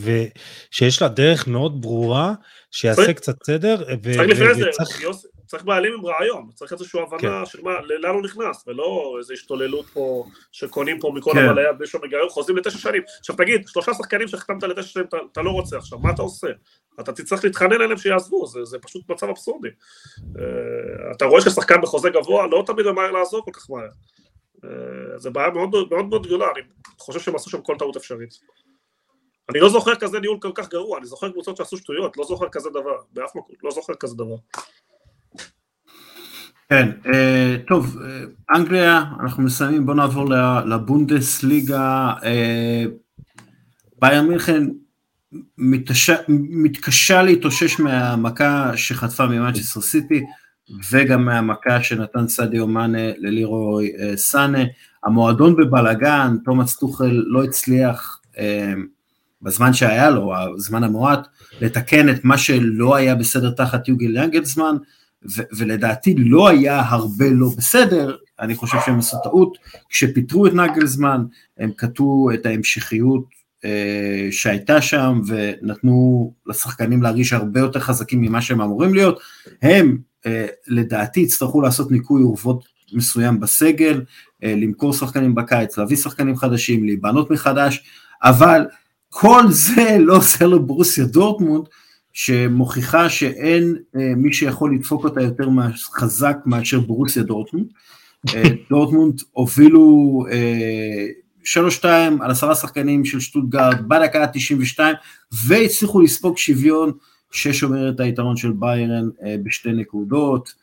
ושיש 0.00 1.02
לה 1.02 1.08
דרך 1.08 1.48
מאוד 1.48 1.82
ברורה, 1.82 2.32
שיעשה 2.70 3.12
קצת 3.12 3.44
סדר, 3.44 3.76
צריך 4.02 4.28
לפני 4.28 4.54
זה, 4.54 4.70
יוסי, 5.02 5.26
צריך 5.56 5.66
בעלים 5.66 5.94
עם 5.94 6.06
רעיון, 6.06 6.50
צריך 6.54 6.72
איזושהי 6.72 7.00
הבנה 7.00 7.18
כן. 7.18 7.46
של 7.46 7.62
מה, 7.62 7.70
לאן 7.80 8.14
הוא 8.14 8.22
נכנס, 8.22 8.64
ולא 8.66 9.16
איזו 9.18 9.32
השתוללות 9.32 9.86
פה, 9.86 10.24
שקונים 10.52 11.00
פה 11.00 11.12
מכל 11.14 11.30
כן. 11.34 11.38
הבעלי 11.38 11.62
בלי 11.78 11.86
שום 11.86 12.02
היגיון, 12.02 12.28
חוזים 12.28 12.56
לתשע 12.56 12.78
שנים. 12.78 13.02
עכשיו 13.20 13.36
תגיד, 13.36 13.68
שלושה 13.68 13.94
שחקנים 13.94 14.28
שהחתמת 14.28 14.62
לתשע 14.62 14.82
שנים, 14.82 15.06
אתה, 15.06 15.16
אתה 15.32 15.42
לא 15.42 15.50
רוצה 15.50 15.76
עכשיו, 15.76 15.98
מה 15.98 16.10
אתה 16.10 16.22
עושה? 16.22 16.48
אתה 17.00 17.12
תצטרך 17.12 17.44
להתחנן 17.44 17.72
אליהם 17.72 17.96
שיעזבו, 17.96 18.46
זה, 18.46 18.64
זה 18.64 18.78
פשוט 18.78 19.10
מצב 19.10 19.28
אבסורדי. 19.28 19.68
Uh, 19.68 21.16
אתה 21.16 21.24
רואה 21.24 21.40
ששחקן 21.40 21.80
בחוזה 21.82 22.10
גבוה, 22.10 22.46
לא 22.46 22.62
תמיד 22.66 22.86
ממהר 22.86 23.10
לעזוב 23.10 23.44
כל 23.44 23.50
כך 23.52 23.70
מהר. 23.70 23.88
Uh, 24.56 24.68
זה 25.16 25.30
בעיה 25.30 25.50
מאוד 25.50 25.70
מאוד 25.90 26.06
מאוד 26.08 26.26
גדולה, 26.26 26.46
אני 26.54 26.62
חושב 26.98 27.20
שהם 27.20 27.34
עשו 27.34 27.50
שם 27.50 27.60
כל 27.60 27.76
טעות 27.78 27.96
אפשרית. 27.96 28.40
אני 29.50 29.60
לא 29.60 29.68
זוכר 29.68 29.94
כזה 29.94 30.20
ניהול 30.20 30.38
כל 30.40 30.52
כך 30.54 30.68
גרוע, 30.68 30.98
אני 30.98 31.06
זוכר 31.06 31.32
קבוצות 31.32 31.56
שעשו 31.56 31.76
שטויות, 31.76 32.16
לא 32.16 32.24
זוכר 32.24 32.48
כזה 32.48 32.70
דבר, 32.70 32.96
באף 33.12 33.36
מקום, 33.36 33.54
לא 33.62 33.70
זוכר 33.70 33.94
כזה 33.94 34.14
דבר. 34.14 34.36
כן, 36.68 36.88
אה, 37.06 37.56
טוב, 37.68 37.96
אה, 38.04 38.20
אנגליה, 38.56 39.04
אנחנו 39.20 39.42
מסיימים, 39.42 39.86
בואו 39.86 39.96
נעבור 39.96 40.30
לבונדס 40.66 41.42
ליגה. 41.42 42.12
אה, 42.24 42.84
בייר 44.00 44.22
מינכן 44.22 44.62
מתקשה 46.38 47.22
להתאושש 47.22 47.80
מהמכה 47.80 48.76
שחטפה 48.76 49.26
ממנצ'סטר 49.26 49.80
סיטי, 49.80 50.24
וגם 50.90 51.24
מהמכה 51.24 51.82
שנתן 51.82 52.28
סעדיו 52.28 52.66
מאנה 52.66 53.08
ללירוי 53.18 53.92
סאנה. 54.16 54.64
המועדון 55.04 55.56
בבלאגן, 55.56 56.36
תומאס 56.44 56.76
טוחל 56.76 57.22
לא 57.26 57.44
הצליח 57.44 58.20
בזמן 59.42 59.72
שהיה 59.72 60.10
לו, 60.10 60.32
הזמן 60.54 60.84
המועט, 60.84 61.26
לתקן 61.60 62.08
את 62.08 62.24
מה 62.24 62.38
שלא 62.38 62.96
היה 62.96 63.14
בסדר 63.14 63.50
תחת 63.50 63.88
יוגל 63.88 64.18
ולדעתי 65.58 66.14
לא 66.18 66.48
היה 66.48 66.82
הרבה 66.86 67.30
לא 67.30 67.48
בסדר, 67.56 68.16
אני 68.40 68.54
חושב 68.54 68.78
שהם 68.86 68.98
עשו 68.98 69.16
טעות, 69.22 69.58
כשפיטרו 69.88 70.46
את 70.46 70.54
נגלזמן 70.54 71.24
הם 71.58 71.70
קטעו 71.76 72.30
את 72.34 72.46
ההמשכיות 72.46 73.24
אה, 73.64 74.28
שהייתה 74.30 74.82
שם 74.82 75.20
ונתנו 75.26 76.32
לשחקנים 76.46 77.02
להרגיש 77.02 77.32
הרבה 77.32 77.60
יותר 77.60 77.80
חזקים 77.80 78.20
ממה 78.20 78.42
שהם 78.42 78.60
אמורים 78.60 78.94
להיות, 78.94 79.20
הם 79.62 79.98
אה, 80.26 80.46
לדעתי 80.66 81.20
יצטרכו 81.20 81.60
לעשות 81.60 81.90
ניקוי 81.90 82.22
אורוות 82.22 82.64
מסוים 82.92 83.40
בסגל, 83.40 84.04
אה, 84.44 84.54
למכור 84.56 84.92
שחקנים 84.92 85.34
בקיץ, 85.34 85.78
להביא 85.78 85.96
שחקנים 85.96 86.36
חדשים, 86.36 86.84
להיבנות 86.84 87.30
מחדש, 87.30 87.84
אבל 88.22 88.66
כל 89.10 89.42
זה 89.48 89.96
לא 90.00 90.16
עוזר 90.16 90.46
לברוסיה 90.46 91.04
דורטמונד, 91.04 91.66
שמוכיחה 92.16 93.08
שאין 93.08 93.76
אה, 93.96 94.14
מי 94.16 94.32
שיכול 94.32 94.74
לדפוק 94.74 95.04
אותה 95.04 95.22
יותר 95.22 95.48
חזק 95.94 96.36
מאשר 96.46 96.80
ברוסיה 96.80 97.22
דורטמונד. 97.22 97.66
אה, 98.34 98.42
דורטמונד 98.70 99.20
הובילו 99.32 100.24
אה, 100.30 101.06
שלוש 101.44 101.74
שתיים 101.74 102.22
על 102.22 102.30
עשרה 102.30 102.54
שחקנים 102.54 103.04
של 103.04 103.20
שטוטגרד 103.20 103.88
בדקה 103.88 104.24
ה-92 104.24 104.78
והצליחו 105.32 106.00
לספוג 106.00 106.38
שוויון 106.38 106.92
ששומר 107.30 107.90
את 107.90 108.00
היתרון 108.00 108.36
של 108.36 108.52
ביירן 108.52 109.08
אה, 109.24 109.36
בשתי 109.42 109.72
נקודות. 109.72 110.54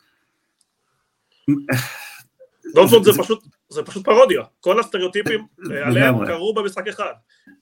דורטמונד 2.75 3.03
זה 3.03 3.11
פשוט 3.23 3.43
זה 3.69 3.83
פשוט 3.83 4.05
פרודיה, 4.05 4.41
כל 4.59 4.79
הסטריאוטיפים 4.79 5.45
עליהם 5.85 6.25
קרו 6.25 6.53
במשחק 6.53 6.87
אחד. 6.87 7.13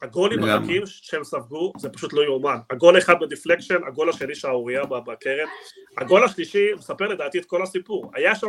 הגולים 0.01 0.43
הרכים 0.43 0.81
שהם 0.85 1.23
ספגו 1.23 1.73
זה 1.77 1.89
פשוט 1.89 2.13
לא 2.13 2.21
יאומן. 2.21 2.57
הגול 2.69 2.97
אחד 2.97 3.13
ב 3.21 3.27
deflection, 3.27 3.83
הגול 3.87 4.09
השני 4.09 4.35
שערוריה 4.35 4.85
בקרן, 4.85 5.47
הגול 5.97 6.23
השלישי 6.23 6.73
מספר 6.77 7.07
לדעתי 7.07 7.39
את 7.39 7.45
כל 7.45 7.63
הסיפור. 7.63 8.11
היה 8.13 8.35
שם 8.35 8.47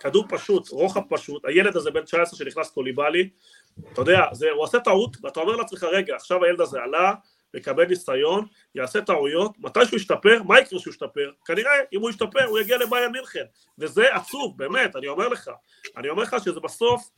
כדור 0.00 0.24
פשוט, 0.28 0.68
רוחב 0.68 1.00
פשוט, 1.08 1.44
הילד 1.44 1.76
הזה 1.76 1.90
בן 1.90 2.02
19 2.02 2.38
שנכנס 2.38 2.70
קוליבאלי, 2.70 3.28
אתה 3.92 4.00
יודע, 4.00 4.20
זה, 4.32 4.50
הוא 4.50 4.62
עושה 4.62 4.80
טעות 4.80 5.16
ואתה 5.22 5.40
אומר 5.40 5.56
לעצמך 5.56 5.84
רגע, 5.92 6.16
עכשיו 6.16 6.44
הילד 6.44 6.60
הזה 6.60 6.78
עלה, 6.82 7.12
יקבל 7.54 7.84
ניסיון, 7.84 8.46
יעשה 8.74 9.00
טעויות, 9.00 9.52
מתי 9.58 9.80
שהוא 9.86 9.96
ישתפר, 9.96 10.42
מה 10.42 10.60
יקרה 10.60 10.78
שהוא 10.78 10.92
ישתפר? 10.92 11.30
כנראה 11.44 11.72
אם 11.92 12.00
הוא 12.00 12.10
ישתפר 12.10 12.44
הוא 12.44 12.58
יגיע 12.58 12.78
לבעיה 12.78 13.08
מינכן, 13.08 13.44
וזה 13.78 14.14
עצוב, 14.14 14.58
באמת, 14.58 14.96
אני 14.96 15.08
אומר 15.08 15.28
לך, 15.28 15.50
אני 15.96 16.08
אומר 16.08 16.22
לך 16.22 16.36
שזה 16.44 16.60
בסוף, 16.60 17.10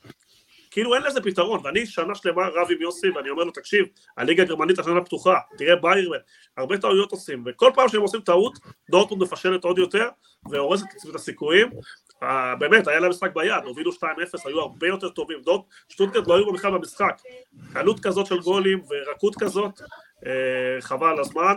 כאילו 0.72 0.94
אין 0.94 1.02
לזה 1.02 1.20
פתרון, 1.20 1.60
ואני 1.64 1.86
שנה 1.86 2.14
שלמה 2.14 2.48
רב 2.48 2.68
עם 2.70 2.82
יוסי 2.82 3.10
ואני 3.10 3.30
אומר 3.30 3.44
לו 3.44 3.50
תקשיב, 3.50 3.86
הליגה 4.16 4.42
הגרמנית 4.42 4.78
השנה 4.78 5.00
פתוחה, 5.00 5.38
תראה 5.58 5.76
ביירמן, 5.76 6.16
הרבה 6.56 6.78
טעויות 6.78 7.12
עושים, 7.12 7.44
וכל 7.46 7.70
פעם 7.74 7.88
שהם 7.88 8.00
עושים 8.00 8.20
טעות, 8.20 8.58
דורטמונד 8.90 9.22
מפשלת 9.22 9.64
עוד 9.64 9.78
יותר, 9.78 10.08
והורסת 10.50 10.84
את 11.10 11.14
הסיכויים, 11.14 11.70
באמת, 12.58 12.88
היה 12.88 13.00
להם 13.00 13.10
משחק 13.10 13.34
ביד, 13.34 13.64
הובילו 13.64 13.92
2-0, 13.92 13.96
היו 14.44 14.60
הרבה 14.60 14.86
יותר 14.86 15.08
טובים, 15.08 15.40
דורט, 15.42 15.64
שטוטגרד 15.88 16.26
לא 16.26 16.36
היו 16.36 16.52
בכלל 16.52 16.70
במשחק, 16.70 17.22
קלות 17.72 18.00
כזאת 18.00 18.26
של 18.26 18.38
גולים 18.40 18.82
ורקות 18.90 19.34
כזאת, 19.38 19.80
אה, 19.80 19.86
חבל 20.80 21.06
על 21.06 21.20
הזמן, 21.20 21.54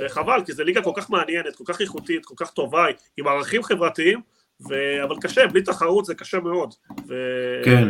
וחבל, 0.00 0.44
כי 0.46 0.52
זו 0.52 0.64
ליגה 0.64 0.82
כל 0.82 0.92
כך 0.96 1.10
מעניינת, 1.10 1.56
כל 1.56 1.64
כך 1.66 1.80
איכותית, 1.80 2.24
כל 2.24 2.34
כך 2.36 2.50
טובה, 2.50 2.86
עם 3.16 3.28
ערכים 3.28 3.62
חברתיים, 3.62 4.20
ו... 4.68 4.74
אבל 5.04 5.16
קשה, 5.20 5.46
בלי 5.46 5.62
תחרות 5.62 6.04
זה 6.04 6.14
קשה 6.14 6.40
מאוד. 6.40 6.74
ו... 7.08 7.14
כן. 7.64 7.88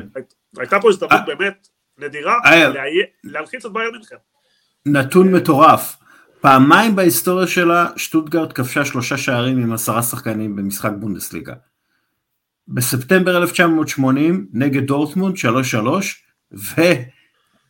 הייתה 0.59 0.81
פה 0.81 0.89
הזדמנות 0.89 1.13
אה, 1.13 1.27
באמת 1.27 1.69
נדירה 1.99 2.39
אה, 2.47 2.73
להלחיץ 3.25 3.65
את 3.65 3.73
בייר 3.73 3.91
מינכן. 3.91 4.17
נתון 4.87 5.33
מטורף. 5.33 5.97
פעמיים 6.41 6.97
בהיסטוריה 6.97 7.47
שלה 7.47 7.89
שטוטגרד 7.97 8.53
כבשה 8.53 8.85
שלושה 8.85 9.17
שערים 9.17 9.59
עם 9.59 9.73
עשרה 9.73 10.03
שחקנים 10.03 10.57
במשחק 10.57 10.91
בונדסליגה. 10.99 11.55
בספטמבר 12.69 13.37
1980 13.37 14.47
נגד 14.53 14.87
דורטמונד 14.87 15.37
3-3 15.37 15.39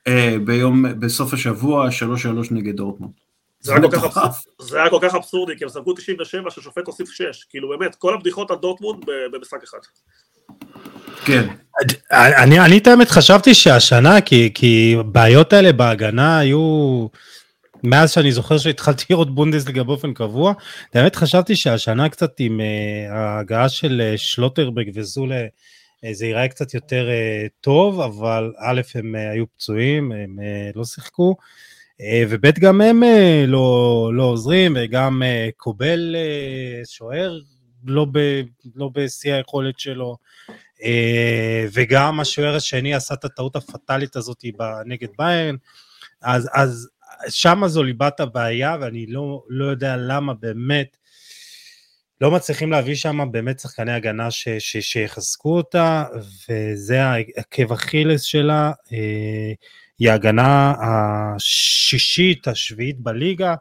וביום, 0.09 1.01
בסוף 1.01 1.35
השבוע 1.35 1.88
3-3 1.88 1.93
נגד 2.51 2.77
דורטמונד. 2.77 3.12
זה 3.61 3.75
היה, 3.75 3.83
זה 4.61 4.79
היה 4.79 4.90
כל 4.90 4.99
כך 5.03 5.14
אבסורדי, 5.14 5.53
כי 5.59 5.64
הם 5.64 5.71
ספגו 5.71 5.93
97 5.93 6.51
ששופט 6.51 6.87
הוסיף 6.87 7.11
6, 7.11 7.45
כאילו 7.51 7.69
באמת, 7.69 7.95
כל 7.95 8.14
הבדיחות 8.14 8.51
על 8.51 8.57
דורטמונד 8.57 9.05
במשחק 9.33 9.62
אחד. 9.64 9.79
כן. 11.25 11.49
אני, 12.12 12.61
אני 12.61 12.79
את 12.79 12.87
האמת 12.87 13.11
חשבתי 13.11 13.55
שהשנה, 13.55 14.21
כי, 14.21 14.51
כי 14.55 14.97
בעיות 15.07 15.53
האלה 15.53 15.73
בהגנה 15.73 16.38
היו, 16.38 17.07
מאז 17.83 18.11
שאני 18.11 18.33
זוכר 18.33 18.59
שהתחלתי 18.59 19.05
לראות 19.11 19.35
בונדסליגה 19.35 19.83
באופן 19.83 20.14
קבוע, 20.14 20.53
האמת 20.95 21.17
חשבתי 21.17 21.57
שהשנה 21.57 22.09
קצת 22.09 22.33
עם 22.38 22.61
uh, 22.61 23.12
ההגעה 23.12 23.69
של 23.69 24.03
uh, 24.14 24.19
שלוטרברג 24.19 24.90
וזולה, 24.95 25.45
זה 26.12 26.27
ייראה 26.27 26.49
קצת 26.49 26.75
יותר 26.75 27.09
uh, 27.09 27.49
טוב, 27.61 28.01
אבל 28.01 28.53
א', 28.59 28.81
הם 28.95 29.14
uh, 29.14 29.19
היו 29.19 29.45
פצועים, 29.57 30.12
הם 30.12 30.38
לא 30.75 30.85
שיחקו, 30.85 31.37
וב', 32.29 32.59
גם 32.59 32.81
הם 32.81 33.03
לא, 33.47 34.11
לא 34.14 34.23
עוזרים, 34.23 34.77
וגם 34.81 35.23
קובל 35.57 36.17
שוער 36.85 37.38
לא, 37.87 38.07
ב, 38.12 38.43
לא 38.75 38.90
בשיא 38.95 39.35
היכולת 39.35 39.79
שלו. 39.79 40.17
אה, 40.85 41.67
וגם 41.73 42.21
השוער 42.21 42.57
השני 42.57 42.95
עשה 42.95 43.14
את 43.14 43.25
הטעות 43.25 43.57
הפטאלית 43.57 44.17
הזאת 44.17 44.45
נגד 44.87 45.09
ביירן, 45.19 45.57
אז, 46.23 46.49
אז 46.53 46.88
שם 47.29 47.62
זו 47.67 47.83
ליבת 47.83 48.21
הבעיה, 48.21 48.77
ואני 48.81 49.07
לא, 49.07 49.43
לא 49.49 49.64
יודע 49.64 49.97
למה 49.97 50.35
באמת 50.35 50.97
לא 52.20 52.31
מצליחים 52.31 52.70
להביא 52.70 52.94
שם 52.94 53.29
באמת 53.31 53.61
שחקני 53.61 53.92
הגנה 53.92 54.31
ש, 54.31 54.48
ש, 54.48 54.77
שיחזקו 54.77 55.57
אותה, 55.57 56.05
וזה 56.48 57.00
עקב 57.37 57.72
אכילס 57.72 58.22
שלה, 58.22 58.72
אה, 58.92 59.53
היא 59.98 60.11
ההגנה 60.11 60.74
השישית, 60.81 62.48
השביעית 62.48 63.00
בליגה, 63.00 63.55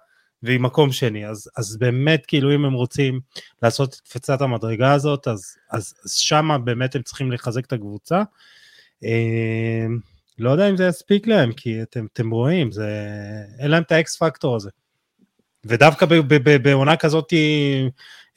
והיא 0.44 0.60
מקום 0.60 0.92
שני, 0.92 1.28
אז, 1.28 1.50
אז 1.58 1.78
באמת 1.78 2.26
כאילו 2.26 2.56
אם 2.56 2.66
הם 2.66 2.74
רוצים 2.74 3.20
לעשות 3.62 3.94
את 3.94 4.00
קפיצת 4.00 4.42
המדרגה 4.42 4.94
הזאת, 4.94 5.28
אז, 5.28 5.56
אז, 5.72 5.94
אז 6.06 6.12
שמה 6.12 6.58
באמת 6.58 6.96
הם 6.96 7.02
צריכים 7.02 7.32
לחזק 7.32 7.66
את 7.66 7.74
הקבוצה. 7.74 8.24
אה, 9.04 9.86
לא 10.40 10.50
יודע 10.50 10.70
אם 10.70 10.78
זה 10.78 10.88
יספיק 10.88 11.28
להם, 11.28 11.54
כי 11.54 11.82
אתם, 11.82 12.06
אתם 12.14 12.30
רואים, 12.30 12.72
זה, 12.72 13.08
אין 13.60 13.72
להם 13.72 13.84
את 13.84 13.92
האקס 13.92 14.18
פקטור 14.18 14.56
הזה. 14.56 14.70
ודווקא 15.66 16.06
בעונה 16.64 16.98
כזאת 16.98 17.34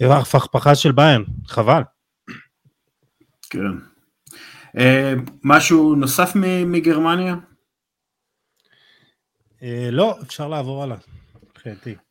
הפכפכה 0.00 0.74
של 0.74 0.92
ביין, 0.92 1.24
חבל. 1.46 1.82
כן. 3.50 3.60
אה, 4.78 5.14
משהו 5.44 5.94
נוסף 5.94 6.32
מגרמניה? 6.66 7.36
אה, 9.62 9.88
לא, 9.92 10.18
אפשר 10.22 10.48
לעבור 10.48 10.82
הלאה. 10.82 10.96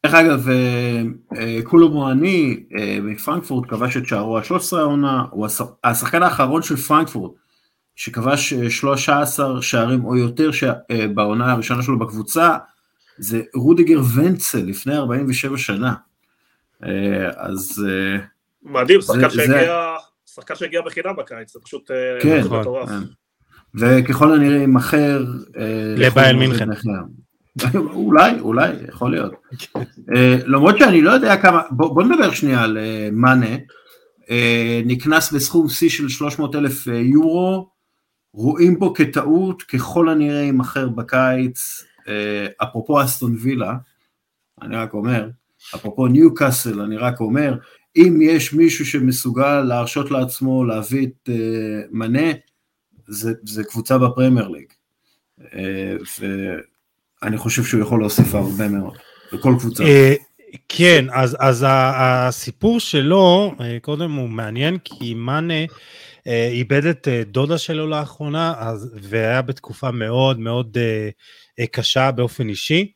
דרך 0.05 0.13
אגב, 0.13 0.49
אה, 0.49 1.01
אה, 1.37 1.59
מואני 1.89 2.63
מפרנקפורט 3.01 3.69
כבש 3.69 3.97
את 3.97 4.07
שערו 4.07 4.37
ה-13 4.37 4.77
העונה, 4.77 5.23
הוא 5.31 5.47
השחקן 5.83 6.23
האחרון 6.23 6.61
של 6.61 6.75
פרנקפורט, 6.75 7.31
שכבש 7.95 8.53
13 8.53 9.61
שערים 9.61 10.05
או 10.05 10.17
יותר 10.17 10.49
בעונה 11.13 11.51
הראשונה 11.51 11.83
שלו 11.83 11.99
בקבוצה, 11.99 12.57
זה 13.17 13.41
רודיגר 13.55 14.01
ונצל 14.15 14.63
לפני 14.63 14.97
47 14.97 15.57
שנה. 15.57 15.93
אז... 17.37 17.85
מדהים, 18.63 19.01
שחקן 19.01 19.29
שהגיע... 19.29 19.95
שחקן 20.25 20.55
שהגיע 20.55 20.81
בחינם 20.81 21.15
בקיץ, 21.15 21.53
זה 21.53 21.59
פשוט 21.63 21.91
כן, 22.21 22.41
מטורף. 22.51 22.89
כן. 22.89 23.03
וככל 23.79 24.33
הנראה 24.33 24.57
יימכר 24.57 25.25
לבייל 25.97 26.35
מינכן. 26.35 26.69
אולי, 27.75 28.39
אולי, 28.39 28.71
יכול 28.87 29.11
להיות. 29.11 29.33
אה, 30.15 30.37
למרות 30.45 30.77
שאני 30.77 31.01
לא 31.01 31.11
יודע 31.11 31.37
כמה, 31.37 31.61
בוא 31.71 32.03
נדבר 32.03 32.31
שנייה 32.31 32.63
על 32.63 32.77
אה, 32.77 33.09
מאנה, 33.11 33.55
אה, 34.29 34.81
נקנס 34.85 35.31
בסכום 35.31 35.69
שיא 35.69 35.89
של 35.89 36.09
300 36.09 36.55
אלף 36.55 36.87
יורו, 36.87 37.69
רואים 38.33 38.79
בו 38.79 38.93
כטעות, 38.93 39.61
ככל 39.63 40.09
הנראה 40.09 40.41
יימכר 40.41 40.89
בקיץ, 40.89 41.83
אפרופו 42.63 43.03
אסטון 43.03 43.35
וילה, 43.41 43.73
אני 44.61 44.75
רק 44.75 44.93
אומר, 44.93 45.29
אפרופו 45.75 46.07
ניו 46.07 46.33
קאסל, 46.33 46.81
אני 46.81 46.97
רק 46.97 47.19
אומר, 47.19 47.55
אם 47.95 48.19
יש 48.21 48.53
מישהו 48.53 48.85
שמסוגל 48.85 49.61
להרשות 49.61 50.11
לעצמו 50.11 50.63
להביא 50.63 51.07
את 51.07 51.29
מנה, 51.91 52.31
זה, 53.07 53.33
זה 53.43 53.63
קבוצה 53.63 53.97
בפרמייר 53.97 54.47
ליג. 54.47 54.65
אני 57.23 57.37
חושב 57.37 57.63
שהוא 57.63 57.81
יכול 57.81 57.99
להוסיף 57.99 58.35
הרבה 58.35 58.67
מאוד, 58.67 58.97
בכל 59.33 59.55
קבוצה. 59.59 59.83
אה, 59.83 60.13
כן, 60.69 61.05
אז, 61.13 61.37
אז 61.39 61.65
הסיפור 61.67 62.79
שלו, 62.79 63.55
קודם 63.81 64.11
הוא 64.11 64.29
מעניין, 64.29 64.77
כי 64.83 65.13
מאנה 65.13 65.63
אה, 66.27 66.47
איבד 66.47 66.85
את 66.85 67.07
דודה 67.25 67.57
שלו 67.57 67.87
לאחרונה, 67.87 68.53
אז, 68.57 68.95
והיה 69.01 69.41
בתקופה 69.41 69.91
מאוד 69.91 70.39
מאוד 70.39 70.77
קשה 71.71 72.11
באופן 72.11 72.49
אישי. 72.49 72.91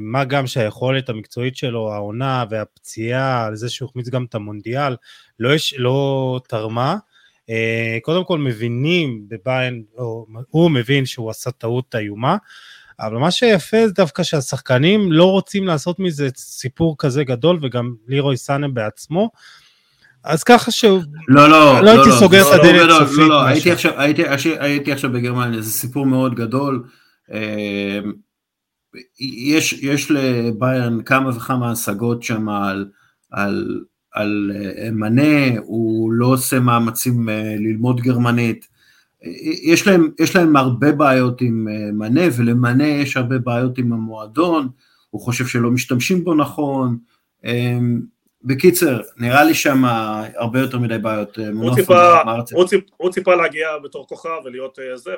מה 0.00 0.24
גם 0.24 0.46
שהיכולת 0.46 1.08
המקצועית 1.08 1.56
שלו, 1.56 1.92
העונה 1.92 2.44
והפציעה, 2.50 3.46
על 3.46 3.56
זה 3.56 3.68
שהוא 3.68 3.88
החמיץ 3.88 4.08
גם 4.08 4.24
את 4.24 4.34
המונדיאל, 4.34 4.96
לא, 5.40 5.54
יש, 5.54 5.74
לא 5.78 6.40
תרמה. 6.48 6.96
קודם 8.02 8.24
כל 8.24 8.38
מבינים 8.38 9.24
בביין, 9.28 9.82
הוא 10.50 10.70
מבין 10.70 11.06
שהוא 11.06 11.30
עשה 11.30 11.50
טעות 11.50 11.94
איומה, 11.94 12.36
אבל 13.00 13.16
מה 13.16 13.30
שיפה 13.30 13.86
זה 13.86 13.92
דווקא 13.92 14.22
שהשחקנים 14.22 15.12
לא 15.12 15.30
רוצים 15.30 15.66
לעשות 15.66 15.98
מזה 15.98 16.28
סיפור 16.36 16.94
כזה 16.98 17.24
גדול, 17.24 17.58
וגם 17.62 17.94
לירוי 18.08 18.36
סאנם 18.36 18.74
בעצמו. 18.74 19.30
אז 20.24 20.44
ככה 20.44 20.70
שהוא... 20.70 21.02
לא, 21.28 21.48
לא, 21.48 21.80
לא 21.80 21.90
הייתי 21.90 22.08
לא, 22.08 22.14
סוגר 22.18 22.42
את 22.42 22.60
הדלת 22.60 22.88
לא, 22.88 22.98
סופית. 22.98 23.18
לא, 23.18 23.28
לא, 23.28 23.42
הייתי 23.42 23.70
עכשיו, 23.70 24.00
הייתי, 24.00 24.22
הייתי 24.58 24.92
עכשיו 24.92 25.12
בגרמניה, 25.12 25.62
זה 25.62 25.70
סיפור 25.70 26.06
מאוד 26.06 26.34
גדול. 26.34 26.84
אמ, 28.94 29.00
יש, 29.20 29.72
יש 29.72 30.10
לביירן 30.10 31.02
כמה 31.02 31.36
וכמה 31.36 31.70
השגות 31.70 32.22
שם 32.22 32.48
על, 32.48 32.88
על, 33.30 33.84
על 34.12 34.52
אה, 34.54 34.90
מנה, 34.90 35.58
הוא 35.62 36.12
לא 36.12 36.26
עושה 36.26 36.60
מאמצים 36.60 37.28
אה, 37.28 37.54
ללמוד 37.58 38.00
גרמנית. 38.00 38.66
יש 39.62 39.86
להם, 39.86 40.10
יש 40.20 40.36
להם 40.36 40.56
הרבה 40.56 40.92
בעיות 40.92 41.40
עם 41.40 41.68
אה, 41.68 41.92
מנה, 41.92 42.22
ולמנה 42.36 42.86
יש 42.86 43.16
הרבה 43.16 43.38
בעיות 43.38 43.78
עם 43.78 43.92
המועדון, 43.92 44.68
הוא 45.10 45.20
חושב 45.20 45.46
שלא 45.46 45.70
משתמשים 45.70 46.24
בו 46.24 46.34
נכון. 46.34 46.98
בקיצר, 48.44 49.00
נראה 49.16 49.44
לי 49.44 49.54
שם 49.54 49.82
הרבה 50.34 50.60
יותר 50.60 50.78
מדי 50.78 50.98
בעיות. 50.98 51.38
אה, 51.38 51.48
הוא 52.96 53.10
ציפה, 53.10 53.34
להגיע 53.34 53.78
בתור 53.84 54.06
כוכב 54.06 54.40
ולהיות 54.44 54.78
אה, 54.78 54.96
זה, 54.96 55.10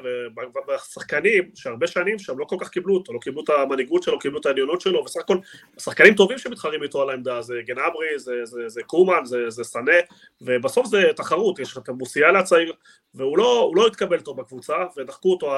והשחקנים 0.68 1.50
שהרבה 1.54 1.86
שנים 1.86 2.18
שם 2.18 2.38
לא 2.38 2.44
כל 2.44 2.56
כך 2.60 2.68
קיבלו 2.68 2.94
אותו, 2.94 3.12
לא 3.12 3.18
קיבלו 3.18 3.44
את 3.44 3.48
המנהיגות 3.50 4.02
שלו, 4.02 4.18
קיבלו 4.18 4.40
את 4.40 4.46
העליונות 4.46 4.80
שלו, 4.80 5.04
וסך 5.04 5.20
הכל 5.20 5.36
שחקנים 5.78 6.14
טובים 6.14 6.38
שמתחרים 6.38 6.82
איתו 6.82 7.02
על 7.02 7.10
העמדה, 7.10 7.42
זה 7.42 7.54
גנברי, 7.66 8.18
זה, 8.18 8.32
זה, 8.44 8.68
זה 8.68 8.82
קומן, 8.82 9.24
זה, 9.24 9.50
זה 9.50 9.64
סנה, 9.64 9.92
ובסוף 10.40 10.86
זה 10.86 11.02
תחרות, 11.16 11.58
יש 11.58 11.78
את 11.78 11.88
המוסיאלה 11.88 12.38
הצעיר, 12.38 12.72
והוא 13.14 13.38
לא, 13.38 13.72
לא 13.74 13.86
התקבל 13.86 14.20
טוב 14.20 14.40
בקבוצה, 14.40 14.76
ודחקו 14.96 15.30
אותו 15.32 15.52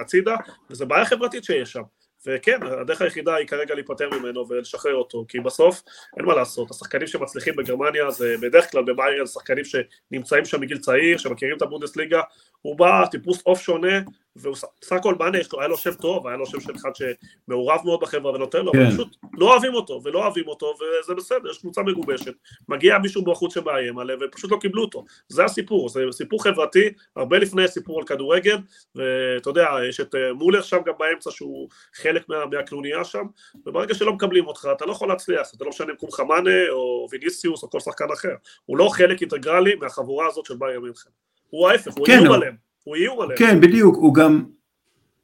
הצידה, 0.00 0.36
וזו 0.70 0.86
בעיה 0.86 1.04
חברתית 1.04 1.44
שיש 1.44 1.72
שם. 1.72 1.82
וכן, 2.28 2.58
הדרך 2.62 3.02
היחידה 3.02 3.34
היא 3.34 3.46
כרגע 3.46 3.74
להיפטר 3.74 4.10
ממנו 4.10 4.48
ולשחרר 4.48 4.94
אותו, 4.94 5.24
כי 5.28 5.40
בסוף 5.40 5.82
אין 6.16 6.26
מה 6.26 6.34
לעשות, 6.34 6.70
השחקנים 6.70 7.06
שמצליחים 7.06 7.56
בגרמניה 7.56 8.10
זה 8.10 8.34
בדרך 8.42 8.70
כלל 8.70 8.82
בביירן 8.82 9.26
שחקנים 9.26 9.64
שנמצאים 9.64 10.44
שם 10.44 10.60
מגיל 10.60 10.78
צעיר, 10.78 11.18
שמכירים 11.18 11.56
את 11.56 11.62
הבונדסליגה, 11.62 12.20
הוא 12.62 12.78
בא 12.78 13.06
טיפוס 13.10 13.42
עוף 13.42 13.60
שונה, 13.60 13.98
וסך 14.36 14.92
הכל 14.92 15.14
מאנה, 15.18 15.38
היה 15.58 15.68
לו 15.68 15.76
שם 15.76 15.94
טוב, 15.94 16.26
היה 16.26 16.36
לו 16.36 16.46
שם 16.46 16.60
של 16.60 16.72
אחד 16.76 16.90
שמעורב 16.94 17.80
מאוד 17.84 18.00
בחברה 18.00 18.34
ונותן 18.34 18.64
לו, 18.64 18.72
כן. 18.72 18.90
פשוט 18.90 19.16
לא 19.34 19.52
אוהבים 19.52 19.74
אותו, 19.74 20.00
ולא 20.04 20.22
אוהבים 20.24 20.48
אותו, 20.48 20.74
וזה 20.76 21.14
בסדר, 21.14 21.50
יש 21.50 21.58
קבוצה 21.58 21.82
מגובשת, 21.82 22.34
מגיע 22.68 22.98
מישהו 22.98 23.24
בחוץ 23.24 23.54
שמאיים 23.54 23.98
עליהם, 23.98 24.18
ופשוט 24.22 24.50
לא 24.50 24.56
קיבלו 24.60 24.82
אותו, 24.82 25.04
זה 25.28 25.44
הסיפור, 25.44 25.88
זה 25.88 26.00
סיפור 26.10 26.44
חברתי, 26.44 26.92
הרבה 27.16 27.38
לפני 27.38 27.68
סיפור 27.68 27.98
על 27.98 28.06
כדורגל, 28.06 28.56
ואתה 28.94 29.50
יודע, 29.50 29.68
יש 29.88 30.00
את 30.00 30.14
אה, 30.14 30.32
מולר 30.32 30.62
שם 30.62 30.78
גם 30.86 30.94
באמצע, 30.98 31.30
שהוא 31.30 31.68
חלק 31.94 32.28
מה, 32.28 32.46
מהקנוניה 32.46 33.04
שם, 33.04 33.24
וברגע 33.66 33.94
שלא 33.94 34.12
מקבלים 34.12 34.46
אותך, 34.46 34.68
אתה 34.76 34.86
לא 34.86 34.92
יכול 34.92 35.08
להצליח, 35.08 35.50
אתה 35.56 35.64
לא 35.64 35.70
משנה 35.70 35.92
אם 35.92 35.96
קומך 35.96 36.20
מאנה, 36.20 36.68
או 36.70 37.06
ויניסיוס, 37.10 37.62
או 37.62 37.70
כל 37.70 37.80
שחקן 37.80 38.06
אחר, 38.12 38.34
הוא 38.66 38.78
לא 38.78 38.88
חלק 38.88 39.20
אינטגרלי 39.20 39.74
מהחבורה 39.74 40.26
הזאת 40.26 40.46
של 40.46 40.54
ביירן 40.56 40.82
מינכן, 40.82 41.10
הוא 41.50 41.68
ההפך, 41.68 41.92
הוא 41.96 42.06
כן, 42.06 42.18
איום 42.22 42.34
עליהם. 42.34 42.54
הוא 42.84 42.96
איום 42.96 43.20
עליהם. 43.20 43.38
כן, 43.38 43.60
בדיוק, 43.60 43.96
הוא 43.96 44.14
גם, 44.14 44.44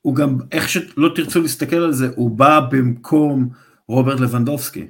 הוא 0.03 0.15
גם, 0.15 0.39
איך 0.53 0.69
שלא 0.69 1.09
תרצו 1.15 1.43
להסתכל 1.43 1.77
על 1.77 1.93
זה, 1.93 2.09
הוא 2.17 2.31
בא 2.31 2.61
במקום 2.71 3.49
רוברט 3.89 4.21
לבנדובסקי. 4.21 4.87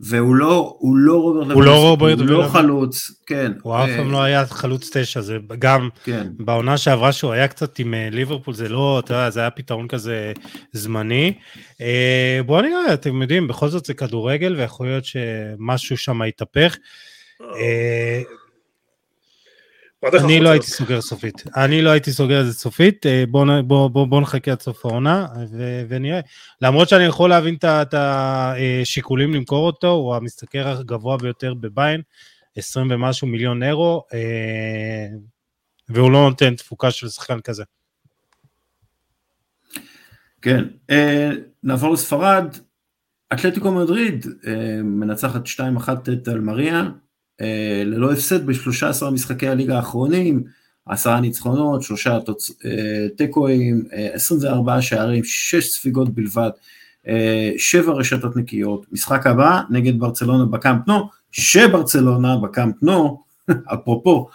והוא 0.00 0.34
לא, 0.34 0.76
הוא 0.78 0.96
לא 0.96 1.20
רוברט 1.22 1.54
הוא 1.54 1.62
לא 1.62 1.88
רוברט, 1.88 2.18
הוא 2.18 2.26
לא 2.26 2.48
חלוץ, 2.48 3.10
כן. 3.26 3.52
הוא 3.62 3.76
אף 3.76 3.90
פעם 3.96 4.12
לא 4.12 4.22
היה 4.22 4.46
חלוץ 4.46 4.96
תשע, 4.96 5.20
זה 5.20 5.38
גם 5.58 5.88
כן. 6.04 6.26
בעונה 6.38 6.78
שעברה 6.78 7.12
שהוא 7.12 7.32
היה 7.32 7.48
קצת 7.48 7.78
עם 7.78 7.94
אה, 7.94 8.08
ליברפול, 8.10 8.54
זה 8.54 8.68
לא, 8.68 9.00
אתה 9.04 9.14
יודע, 9.14 9.30
זה 9.30 9.40
היה 9.40 9.50
פתרון 9.50 9.88
כזה 9.88 10.32
זמני. 10.72 11.32
אה, 11.80 12.40
בואו 12.46 12.62
נראה, 12.62 12.94
אתם 12.94 13.22
יודעים, 13.22 13.48
בכל 13.48 13.68
זאת 13.68 13.86
זה 13.86 13.94
כדורגל, 13.94 14.56
ויכול 14.56 14.86
להיות 14.86 15.04
שמשהו 15.04 15.96
שם 15.96 16.22
יתהפך. 16.22 16.76
אה, 20.04 20.24
אני 20.24 20.40
לא 20.40 20.48
הייתי 20.48 20.66
סוגר 20.66 21.00
סופית, 21.00 21.42
אני 21.56 21.82
לא 21.82 21.90
הייתי 21.90 22.12
סוגר 22.12 22.40
את 22.40 22.46
זה 22.46 22.52
סופית, 22.52 23.06
בואו 23.30 24.20
נחכה 24.20 24.52
עד 24.52 24.60
סוף 24.60 24.86
העונה 24.86 25.26
ונראה. 25.88 26.20
למרות 26.62 26.88
שאני 26.88 27.04
יכול 27.04 27.30
להבין 27.30 27.56
את 27.64 27.94
השיקולים 27.94 29.34
למכור 29.34 29.66
אותו, 29.66 29.88
הוא 29.88 30.14
המשתכר 30.14 30.68
הגבוה 30.68 31.16
ביותר 31.16 31.54
בביין, 31.54 32.02
20 32.56 32.90
ומשהו 32.90 33.26
מיליון 33.26 33.62
אירו, 33.62 34.04
והוא 35.88 36.10
לא 36.10 36.28
נותן 36.28 36.54
תפוקה 36.54 36.90
של 36.90 37.08
שחקן 37.08 37.40
כזה. 37.40 37.64
כן, 40.42 40.64
נעבור 41.62 41.92
לספרד, 41.92 42.56
אתלטיקו 43.32 43.70
מדריד 43.72 44.26
מנצחת 44.84 45.46
2-1 45.46 45.60
את 46.12 46.28
אלמריה, 46.28 46.78
אה, 46.78 46.88
ללא 47.84 48.12
הפסד 48.12 48.46
ב-13 48.46 49.10
משחקי 49.10 49.48
הליגה 49.48 49.76
האחרונים, 49.76 50.44
עשרה 50.86 51.20
ניצחונות, 51.20 51.82
שלושה 51.82 52.18
אה, 52.64 53.06
תיקואים, 53.16 53.84
24 54.12 54.74
אה, 54.74 54.82
שערים, 54.82 55.24
שש 55.24 55.68
ספיגות 55.68 56.14
בלבד, 56.14 56.50
שבע 57.58 57.92
רשתות 57.92 58.36
נקיות, 58.36 58.86
משחק 58.92 59.26
הבא 59.26 59.62
נגד 59.70 59.98
ברצלונה 59.98 60.44
בקאמפ 60.44 60.88
נו, 60.88 61.08
שברצלונה 61.32 62.36
בקאמפ 62.36 62.74
נו, 62.82 63.22
אפרופו, 63.74 64.28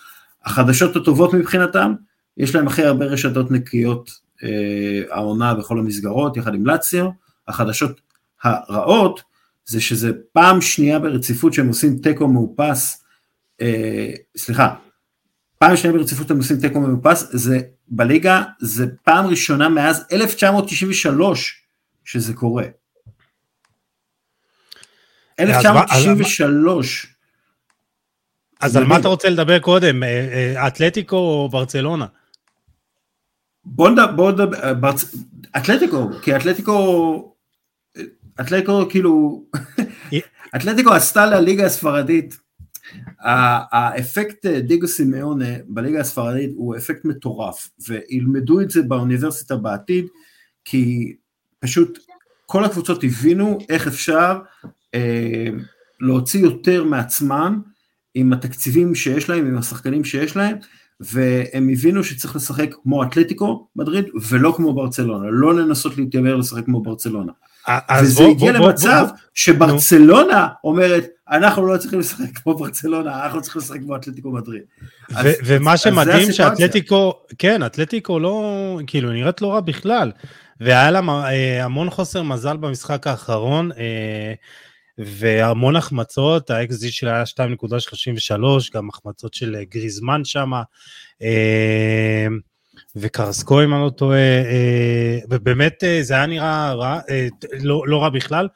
החדשות 0.45 0.95
הטובות 0.95 1.33
מבחינתם, 1.33 1.93
יש 2.37 2.55
להם 2.55 2.67
הכי 2.67 2.83
הרבה 2.83 3.05
רשתות 3.05 3.51
נקיות 3.51 4.11
העונה 5.09 5.53
בכל 5.53 5.79
המסגרות, 5.79 6.37
יחד 6.37 6.53
עם 6.53 6.65
לאציו, 6.65 7.09
החדשות 7.47 8.01
הרעות, 8.43 9.21
זה 9.65 9.81
שזה 9.81 10.11
פעם 10.33 10.61
שנייה 10.61 10.99
ברציפות 10.99 11.53
שהם 11.53 11.67
עושים 11.67 11.97
תיקו 11.97 12.27
מאופס, 12.27 13.03
אה, 13.61 14.11
סליחה, 14.37 14.75
פעם 15.57 15.77
שנייה 15.77 15.97
ברציפות 15.97 16.31
הם 16.31 16.37
עושים 16.37 16.57
תיקו 16.59 16.79
מאופס, 16.79 17.27
זה 17.31 17.59
בליגה, 17.87 18.43
זה 18.59 18.85
פעם 19.03 19.25
ראשונה 19.25 19.69
מאז 19.69 20.05
1993 20.11 21.65
שזה 22.05 22.33
קורה. 22.33 22.63
1993. 25.39 27.15
אז 28.61 28.75
על 28.75 28.83
מה 28.83 28.97
אתה 28.97 29.07
רוצה 29.07 29.29
לדבר 29.29 29.59
קודם, 29.59 30.03
אה, 30.03 30.07
אה, 30.07 30.67
אתלטיקו 30.67 31.15
או 31.15 31.49
ברצלונה? 31.51 32.05
בוא 33.65 33.89
נדבר, 33.89 34.49
אתלטיקו, 35.57 36.09
כי 36.21 36.35
אתלטיקו 36.35 37.30
אתלטיקו 38.41 38.89
כאילו, 38.89 39.43
אתלטיקו 40.55 40.93
עשתה 40.93 41.25
לליגה 41.25 41.65
הספרדית, 41.65 42.37
האפקט 43.71 44.45
דיגו 44.45 44.87
סימאונה 44.87 45.45
בליגה 45.67 45.99
הספרדית 45.99 46.51
הוא 46.55 46.75
אפקט 46.77 47.05
מטורף, 47.05 47.69
וילמדו 47.87 48.61
את 48.61 48.69
זה 48.71 48.81
באוניברסיטה 48.81 49.55
בעתיד, 49.55 50.05
כי 50.65 51.15
פשוט 51.59 51.99
כל 52.45 52.63
הקבוצות 52.63 53.03
הבינו 53.03 53.57
איך 53.69 53.87
אפשר 53.87 54.39
אה, 54.93 55.47
להוציא 55.99 56.39
יותר 56.39 56.83
מעצמם 56.83 57.61
עם 58.13 58.33
התקציבים 58.33 58.95
שיש 58.95 59.29
להם, 59.29 59.47
עם 59.47 59.57
השחקנים 59.57 60.03
שיש 60.03 60.35
להם, 60.35 60.57
והם 60.99 61.69
הבינו 61.69 62.03
שצריך 62.03 62.35
לשחק 62.35 62.75
כמו 62.83 63.03
אתלטיקו 63.03 63.67
מדריד 63.75 64.05
ולא 64.29 64.53
כמו 64.57 64.73
ברצלונה, 64.73 65.29
לא 65.31 65.55
לנסות 65.55 65.97
להתיימר 65.97 66.35
לשחק 66.35 66.65
כמו 66.65 66.81
ברצללונה. 66.81 67.31
וזה 68.01 68.23
בוא, 68.23 68.31
הגיע 68.31 68.51
בוא, 68.57 68.67
למצב 68.67 69.05
בוא, 69.09 69.17
שברצלונה 69.33 70.47
נו. 70.63 70.69
אומרת, 70.69 71.07
אנחנו 71.31 71.65
לא 71.65 71.77
צריכים 71.77 71.99
לשחק 71.99 72.37
כמו 72.43 72.53
ברצלונה, 72.57 73.25
אנחנו 73.25 73.41
צריכים 73.41 73.61
לשחק 73.61 73.79
כמו 73.79 73.95
אתלטיקו 73.95 74.31
מדריד. 74.31 74.61
ומה 75.45 75.77
שמדהים 75.77 76.31
שאתלטיקו, 76.31 77.13
כן, 77.37 77.65
אתלטיקו 77.65 78.19
לא, 78.19 78.79
כאילו, 78.87 79.11
נראית 79.11 79.41
לא 79.41 79.53
רע 79.53 79.59
בכלל. 79.59 80.11
והיה 80.59 80.91
לה 80.91 80.99
אה, 80.99 81.65
המון 81.65 81.89
חוסר 81.89 82.23
מזל 82.23 82.57
במשחק 82.57 83.07
האחרון, 83.07 83.71
אה, 83.71 84.33
והמון 84.97 85.75
החמצות, 85.75 86.49
ה-XG 86.49 86.91
שלה 86.91 87.15
היה 87.15 87.23
2.33, 87.23 88.69
גם 88.73 88.89
החמצות 88.89 89.33
של 89.33 89.55
גריזמן 89.69 90.21
שם. 90.25 90.51
וקרסקו 92.95 93.63
אם 93.63 93.73
אני 93.73 93.81
לא 93.81 93.89
טועה, 93.89 94.19
אה, 94.19 95.19
ובאמת 95.29 95.83
אה, 95.83 95.99
זה 96.01 96.13
היה 96.13 96.25
נראה 96.25 96.73
רע, 96.73 96.99
אה, 97.09 97.27
לא, 97.59 97.83
לא 97.87 98.01
רע 98.03 98.09
בכלל. 98.09 98.47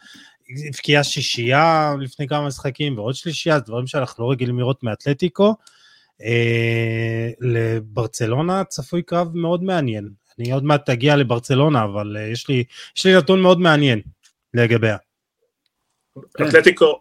הבקיעה 0.68 1.04
שישייה 1.04 1.94
לפני 2.00 2.28
כמה 2.28 2.48
משחקים 2.48 2.98
ועוד 2.98 3.16
שלישייה, 3.16 3.60
דברים 3.60 3.88
שאנחנו 3.88 4.24
לא 4.24 4.32
רגילים 4.32 4.60
לראות 4.60 4.84
מאתלטיקו. 4.84 5.56
לברצלונה 7.42 8.64
צפוי 8.64 9.02
קרב 9.02 9.28
מאוד 9.34 9.64
מעניין. 9.64 10.10
אני 10.40 10.52
עוד 10.52 10.64
מעט 10.64 10.90
אגיע 10.90 11.16
לברצלונה, 11.16 11.84
אבל 11.84 12.18
יש 12.34 12.48
לי, 12.50 12.64
יש 12.98 13.06
לי 13.06 13.18
נתון 13.18 13.42
מאוד 13.42 13.60
מעניין 13.60 14.02
לגביה. 14.54 14.98
כן. 16.38 16.44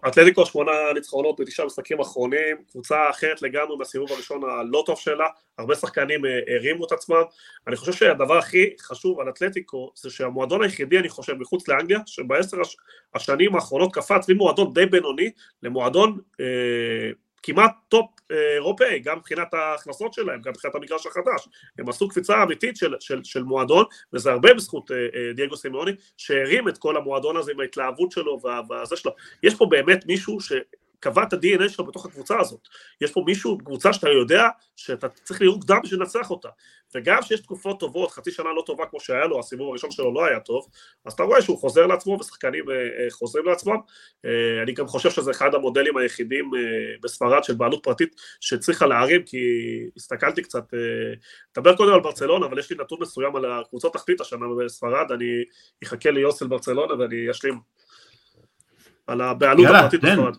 אתלטיקו, 0.06 0.46
שמונה 0.46 0.72
ניצחונות 0.94 1.40
בתשעה 1.40 1.66
משחקים 1.66 2.00
אחרונים, 2.00 2.56
קבוצה 2.70 3.10
אחרת 3.10 3.42
לגמרי 3.42 3.76
בסיבוב 3.80 4.12
הראשון 4.12 4.42
הלא 4.44 4.82
טוב 4.86 4.98
שלה, 4.98 5.26
הרבה 5.58 5.74
שחקנים 5.74 6.26
אה, 6.26 6.40
הרימו 6.56 6.86
את 6.86 6.92
עצמם, 6.92 7.22
אני 7.66 7.76
חושב 7.76 7.92
שהדבר 7.92 8.38
הכי 8.38 8.70
חשוב 8.80 9.20
על 9.20 9.28
אתלטיקו 9.28 9.92
זה 9.96 10.10
שהמועדון 10.10 10.62
היחידי 10.62 10.98
אני 10.98 11.08
חושב 11.08 11.32
מחוץ 11.32 11.68
לאנגליה, 11.68 11.98
שבעשר 12.06 12.56
השנים 13.14 13.54
האחרונות 13.54 13.94
קפץ 13.94 14.28
ממועדון 14.28 14.72
די 14.74 14.86
בינוני 14.86 15.30
למועדון 15.62 16.18
אה, 16.40 16.46
כמעט 17.46 17.72
טופ 17.88 18.06
אה, 18.30 18.54
אירופאי, 18.54 18.98
גם 18.98 19.18
מבחינת 19.18 19.54
ההכנסות 19.54 20.14
שלהם, 20.14 20.40
גם 20.40 20.50
מבחינת 20.50 20.74
המגרש 20.74 21.06
החדש. 21.06 21.48
הם 21.78 21.88
עשו 21.88 22.08
קפיצה 22.08 22.42
אמיתית 22.42 22.76
של, 22.76 22.94
של, 23.00 23.24
של 23.24 23.42
מועדון, 23.42 23.84
וזה 24.12 24.30
הרבה 24.30 24.54
בזכות 24.54 24.90
אה, 24.90 24.96
אה, 24.96 25.32
דייגו 25.32 25.56
סימאונה, 25.56 25.92
שהרים 26.16 26.68
את 26.68 26.78
כל 26.78 26.96
המועדון 26.96 27.36
הזה 27.36 27.52
עם 27.52 27.60
ההתלהבות 27.60 28.12
שלו 28.12 28.40
והזה 28.68 28.96
שלו. 28.96 29.12
יש 29.42 29.54
פה 29.54 29.66
באמת 29.66 30.06
מישהו 30.06 30.40
ש... 30.40 30.52
קבע 31.00 31.22
את 31.22 31.32
ה-DNA 31.32 31.68
שלו 31.68 31.86
בתוך 31.86 32.06
הקבוצה 32.06 32.40
הזאת. 32.40 32.60
יש 33.00 33.12
פה 33.12 33.22
מישהו, 33.26 33.58
קבוצה 33.58 33.92
שאתה 33.92 34.08
יודע 34.08 34.48
שאתה 34.76 35.08
צריך 35.08 35.42
לראות 35.42 35.64
דם 35.64 35.78
בשביל 35.82 36.00
לנצח 36.00 36.30
אותה. 36.30 36.48
וגם 36.94 37.20
כשיש 37.20 37.40
תקופות 37.40 37.80
טובות, 37.80 38.10
חצי 38.10 38.30
שנה 38.30 38.52
לא 38.52 38.62
טובה 38.66 38.86
כמו 38.86 39.00
שהיה 39.00 39.26
לו, 39.26 39.38
הסיבוב 39.40 39.68
הראשון 39.68 39.90
שלו 39.90 40.14
לא 40.14 40.26
היה 40.26 40.40
טוב, 40.40 40.66
אז 41.04 41.12
אתה 41.12 41.22
רואה 41.22 41.42
שהוא 41.42 41.58
חוזר 41.58 41.86
לעצמו 41.86 42.18
ושחקנים 42.20 42.70
אה, 42.70 42.74
אה, 42.74 43.10
חוזרים 43.10 43.44
לעצמם. 43.44 43.76
אה, 44.24 44.62
אני 44.62 44.72
גם 44.72 44.86
חושב 44.86 45.10
שזה 45.10 45.30
אחד 45.30 45.54
המודלים 45.54 45.96
היחידים 45.96 46.50
בספרד 47.02 47.44
של 47.44 47.54
בעלות 47.54 47.80
פרטית 47.82 48.14
שצריכה 48.40 48.86
להרים, 48.86 49.22
כי 49.22 49.38
הסתכלתי 49.96 50.42
קצת, 50.42 50.64
נדבר 51.56 51.76
קודם 51.76 51.92
על 51.92 52.00
ברצלונה, 52.00 52.46
אבל 52.46 52.58
יש 52.58 52.70
לי 52.70 52.76
נתון 52.80 52.98
מסוים 53.00 53.36
על 53.36 53.52
הקבוצות 53.52 53.92
תחתית 53.92 54.20
השנה 54.20 54.46
בספרד, 54.64 55.12
אני 55.12 55.44
אחכה 55.84 56.10
ליוסל 56.10 56.46
ברצלונה 56.46 56.94
ואני 56.94 57.30
אשלים 57.30 57.58
על 59.06 59.20
הבעלות 59.20 59.66
הפרטית 59.66 60.00
בספרד. 60.00 60.34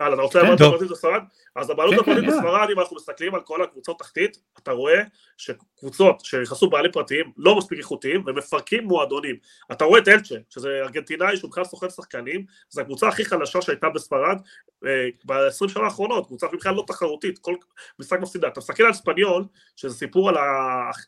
הלאה, 0.00 0.14
אתה 0.14 0.22
רוצה 0.22 0.38
לבעלות 0.42 0.60
הפרטית 0.60 0.90
בספרד? 0.90 1.22
אז 1.56 1.70
הבעלות 1.70 1.94
כן, 1.94 2.00
הפרטית 2.00 2.24
כן, 2.24 2.30
בספרד, 2.30 2.68
אם 2.72 2.80
אנחנו 2.80 2.96
מסתכלים 2.96 3.34
על 3.34 3.40
כל 3.40 3.62
הקבוצות 3.62 3.98
תחתית, 3.98 4.38
אתה 4.58 4.72
רואה 4.72 5.02
שקבוצות 5.36 6.20
שנכנסו 6.24 6.70
בעלים 6.70 6.92
פרטיים 6.92 7.32
לא 7.36 7.56
מספיק 7.56 7.78
איכותיים 7.78 8.24
ומפרקים 8.26 8.84
מועדונים. 8.84 9.36
אתה 9.72 9.84
רואה 9.84 10.00
את 10.00 10.08
אלצ'ה, 10.08 10.34
שזה 10.50 10.68
ארגנטינאי 10.68 11.36
שהוא 11.36 11.50
בכלל 11.50 11.64
סוחר 11.64 11.88
שחקנים, 11.88 12.44
זו 12.70 12.80
הקבוצה 12.80 13.08
הכי 13.08 13.24
חלשה 13.24 13.62
שהייתה 13.62 13.88
בספרד 13.88 14.40
אה, 14.86 15.08
ב-20 15.24 15.68
שנה 15.68 15.84
האחרונות, 15.84 16.26
קבוצה 16.26 16.46
בכלל 16.52 16.74
לא 16.74 16.84
תחרותית, 16.86 17.38
כל 17.38 17.54
משחק 17.98 18.20
מפסידה. 18.20 18.48
אתה 18.48 18.60
מסתכל 18.60 18.82
על 18.82 18.92
ספניול, 18.92 19.44
שזה 19.76 19.94
סיפור 19.94 20.28
על 20.28 20.36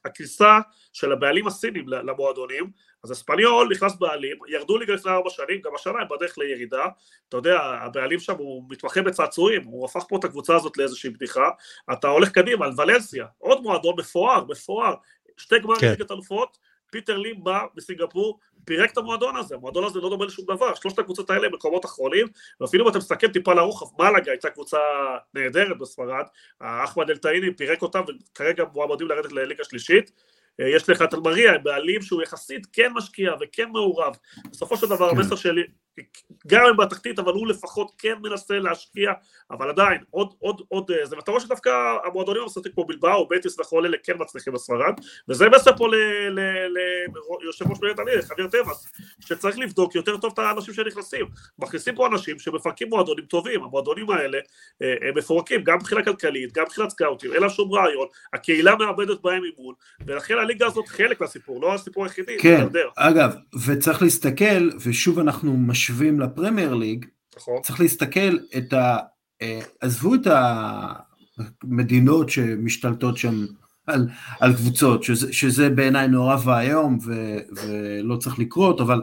הכניסה 0.05 0.59
של 0.93 1.13
הבעלים 1.13 1.47
הסינים 1.47 1.89
למועדונים, 1.89 2.71
אז 3.05 3.13
אספניול 3.13 3.69
נכנס 3.71 3.97
בעלים, 3.97 4.37
ירדו 4.49 4.79
ליגה 4.79 4.95
לפני 4.95 5.13
ארבע 5.13 5.31
שנים, 5.31 5.61
גם 5.65 5.75
השנה 5.75 5.99
הם 6.01 6.09
בדרך 6.09 6.39
לירידה, 6.39 6.87
אתה 7.29 7.37
יודע, 7.37 7.61
הבעלים 7.61 8.21
שם 8.21 8.35
הוא 8.39 8.65
מתמחה 8.69 9.03
בצעצועים, 9.03 9.65
הוא 9.65 9.85
הפך 9.85 10.05
פה 10.09 10.17
את 10.17 10.25
הקבוצה 10.33 10.57
הזאת 10.57 10.77
לאיזושהי 10.77 11.11
בדיחה, 11.11 11.49
אתה 11.93 12.09
הולך 12.09 12.29
קדימה 12.29 12.67
על 12.67 12.73
ולנסיה, 12.77 13.27
עוד 13.39 13.63
מועדון 13.63 13.95
מפואר, 13.99 14.45
מפואר, 14.49 14.95
שתי 15.37 15.59
גמרים 15.59 15.81
כן. 15.81 15.91
ליגת 15.91 16.11
אלופות, 16.11 16.59
פיטר 16.91 17.19
לים 17.19 17.45
בא 17.45 17.61
בסינגפור, 17.75 18.39
פירק 18.65 18.93
את 18.93 18.99
המועדון 18.99 19.37
הזה, 19.37 19.55
המועדון 19.55 19.85
הזה 19.85 20.01
לא 20.01 20.09
דומה 20.09 20.25
לשום 20.25 20.45
דבר, 20.45 20.75
שלושת 20.75 20.99
הקבוצות 20.99 21.31
האלה 21.31 21.47
הם 21.47 21.55
מקומות 21.55 21.85
אחרונים, 21.85 22.27
ואפילו 22.61 22.85
אם 22.85 22.91
אתה 22.91 22.99
מסתכל 22.99 23.29
טיפה 23.29 23.55
לרוחב, 23.55 23.87
מלאגה 23.99 24.31
הייתה 24.33 24.51
קבוצה 24.51 24.79
נהדרת 25.35 25.79
בספרד, 25.79 26.25
אחמד 26.61 27.11
אלטאיני 27.11 27.55
פירק 27.55 27.83
אותם 27.83 28.01
וכרגע 28.09 28.65
מועמדים 28.73 29.09
לרדת 29.09 29.33
לליגה 29.33 29.65
שלישית, 29.65 30.13
אה, 30.61 30.69
יש 30.69 30.89
לך 30.89 31.03
את 31.03 31.15
אלמריה, 31.15 31.59
בעלים 31.59 32.03
שהוא 32.03 32.23
יחסית 32.23 32.67
כן 32.73 32.93
משקיע 32.95 33.35
וכן 33.41 33.69
מעורב. 33.69 34.17
בסופו 34.51 34.77
של 34.77 34.87
דבר 34.87 35.11
כן. 35.11 35.17
המסר 35.17 35.37
שלי, 35.37 35.63
גם 36.47 36.63
אם 36.67 36.77
בתחתית, 36.77 37.19
אבל 37.19 37.33
הוא 37.33 37.47
לפחות 37.47 37.93
כן 37.99 38.15
מנסה 38.23 38.59
להשקיע, 38.59 39.13
אבל 39.51 39.69
עדיין, 39.69 39.99
עוד, 40.11 40.33
עוד, 40.39 40.63
עוד, 40.69 40.91
אה, 40.91 41.07
זה, 41.07 41.17
רואה 41.29 41.41
שדווקא 41.41 41.71
המועדונים 42.05 42.43
המסורתיים 42.43 42.75
כמו 42.75 42.85
בלבאו, 42.85 43.29
בטיס 43.29 43.61
וכל 43.61 43.85
אלה 43.87 43.97
כן 44.05 44.13
מצליחים 44.19 44.53
בספרד, 44.53 44.95
וזה 45.29 45.49
מסר 45.49 45.77
פה 45.77 45.89
ליושב 47.43 47.71
ראש 47.71 47.79
מנהלת 47.83 47.99
הליגה, 47.99 48.23
חבר 48.23 48.47
טבעס, 48.47 48.93
שצריך 49.21 49.59
לבדוק 49.59 49.95
יותר 49.95 50.17
טוב 50.17 50.33
את 50.35 50.39
האנשים 50.39 50.75
שנכנסים. 50.75 51.27
מכניסים 51.59 51.95
פה 51.95 52.07
אנשים 52.07 52.39
שמפרקים 52.39 52.89
מועדונים 52.89 53.25
טובים, 53.25 53.63
המועדונים 53.65 54.11
האלה 54.11 54.39
אה, 54.83 54.95
הם 55.09 55.19
מפורקים 55.19 55.63
גם 55.65 55.77
מבחינה 55.77 56.05
כלכלית, 56.05 56.53
גם 56.53 56.65
מבחינת 56.65 56.91
סקאוטים, 56.91 57.33
אין 57.33 57.43
לה 57.43 57.51
שום 57.51 57.73
רעיון, 57.73 58.07
הקהילה 58.33 58.77
מאבדת 58.77 59.23
בהם 59.23 59.43
אימון, 59.45 59.75
ולכן 60.07 60.39
הליגה 60.39 60.67
הזאת 60.67 60.89
חלק 60.89 61.21
מהסיפור, 61.21 61.63
לא 61.63 61.75
הסיפור 61.75 62.05
היחידי, 62.05 62.39
כן, 62.39 62.67
אגב, 62.97 63.35
וצריך 63.67 64.03
להסתכל, 64.03 64.71
ושוב 64.85 65.19
אנחנו 65.19 65.53
משווים 65.83 66.21
לפרמייר 66.21 66.75
ליג, 66.75 67.07
נכון. 67.37 67.63
צריך 67.63 67.81
להסתכל 67.81 68.39
את 68.57 68.73
ה... 68.73 68.99
אה, 69.43 69.61
עזבו 69.81 70.15
את 70.15 70.27
המדינות 71.65 72.31
שמשתלטות 72.31 73.17
שם 73.17 73.47
על, 73.87 74.09
על 74.41 74.55
קבוצות, 74.55 75.03
שזה, 75.03 75.33
שזה 75.33 75.71
בעיניי 75.71 76.09
נורא 76.09 76.37
ואיום 76.45 76.99
ולא 77.03 78.17
צריך 78.17 78.39
לקרות, 78.39 78.81
אבל 78.81 79.03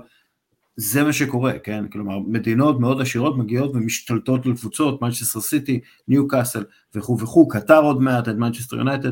זה 0.75 1.03
מה 1.03 1.13
שקורה, 1.13 1.59
כן? 1.59 1.87
כלומר, 1.87 2.19
מדינות 2.19 2.79
מאוד 2.79 3.01
עשירות 3.01 3.37
מגיעות 3.37 3.71
ומשתלטות 3.73 4.45
על 4.45 4.55
קבוצות, 4.55 5.01
מנצ'סטר 5.01 5.41
סיטי, 5.41 5.79
ניוקאסל 6.07 6.63
וכו' 6.95 7.19
וכו', 7.19 7.47
קטר 7.47 7.81
עוד 7.81 8.01
מעט, 8.01 8.29
את 8.29 8.35
מנצ'סטר 8.35 8.77
יונייטד. 8.77 9.11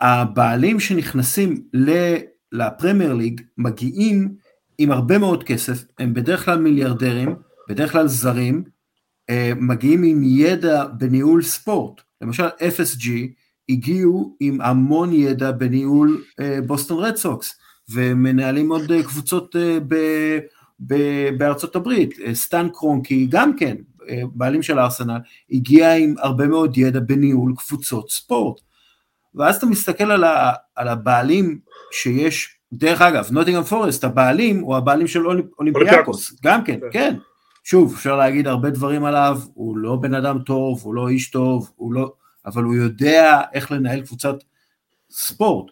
הבעלים 0.00 0.80
שנכנסים 0.80 1.62
לפרמייר 2.52 3.14
ליג 3.14 3.40
מגיעים 3.58 4.34
עם 4.82 4.92
הרבה 4.92 5.18
מאוד 5.18 5.44
כסף, 5.44 5.84
הם 5.98 6.14
בדרך 6.14 6.44
כלל 6.44 6.58
מיליארדרים, 6.58 7.34
בדרך 7.68 7.92
כלל 7.92 8.06
זרים, 8.06 8.64
אה, 9.30 9.52
מגיעים 9.56 10.02
עם 10.02 10.22
ידע 10.24 10.84
בניהול 10.86 11.42
ספורט. 11.42 12.00
למשל 12.20 12.46
FSG 12.46 13.08
הגיעו 13.68 14.36
עם 14.40 14.60
המון 14.60 15.12
ידע 15.12 15.52
בניהול 15.52 16.24
אה, 16.40 16.58
בוסטון 16.66 17.04
רד 17.04 17.16
סוקס, 17.16 17.58
ומנהלים 17.88 18.72
עוד 18.72 18.92
אה, 18.92 19.02
קבוצות 19.02 19.56
ב, 19.88 19.94
ב, 20.86 20.94
בארצות 21.38 21.76
הברית. 21.76 22.14
סטן 22.32 22.68
קרונקי 22.68 23.26
גם 23.30 23.56
כן, 23.56 23.76
בעלים 24.34 24.62
של 24.62 24.78
ארסנל, 24.78 25.18
הגיע 25.50 25.94
עם 25.94 26.14
הרבה 26.18 26.46
מאוד 26.46 26.78
ידע 26.78 27.00
בניהול 27.00 27.54
קבוצות 27.56 28.10
ספורט. 28.10 28.60
ואז 29.34 29.56
אתה 29.56 29.66
מסתכל 29.66 30.10
על, 30.10 30.24
ה, 30.24 30.52
על 30.76 30.88
הבעלים 30.88 31.58
שיש 31.92 32.59
דרך 32.72 33.02
אגב, 33.02 33.28
נוטינגרם 33.30 33.62
פורסט, 33.62 34.04
הבעלים 34.04 34.60
הוא 34.60 34.76
הבעלים 34.76 35.06
של 35.06 35.26
אולימפיאקוס, 35.58 36.40
גם 36.44 36.64
כן, 36.64 36.80
כן, 36.80 36.88
כן. 36.92 37.16
שוב, 37.64 37.94
אפשר 37.94 38.16
להגיד 38.16 38.46
הרבה 38.46 38.70
דברים 38.70 39.04
עליו, 39.04 39.40
הוא 39.54 39.76
לא 39.76 39.96
בן 39.96 40.14
אדם 40.14 40.38
טוב, 40.38 40.80
הוא 40.84 40.94
לא 40.94 41.08
איש 41.08 41.30
טוב, 41.30 41.72
הוא 41.76 41.92
לא, 41.92 42.12
אבל 42.46 42.64
הוא 42.64 42.74
יודע 42.74 43.40
איך 43.52 43.72
לנהל 43.72 44.00
קבוצת 44.00 44.34
ספורט. 45.10 45.70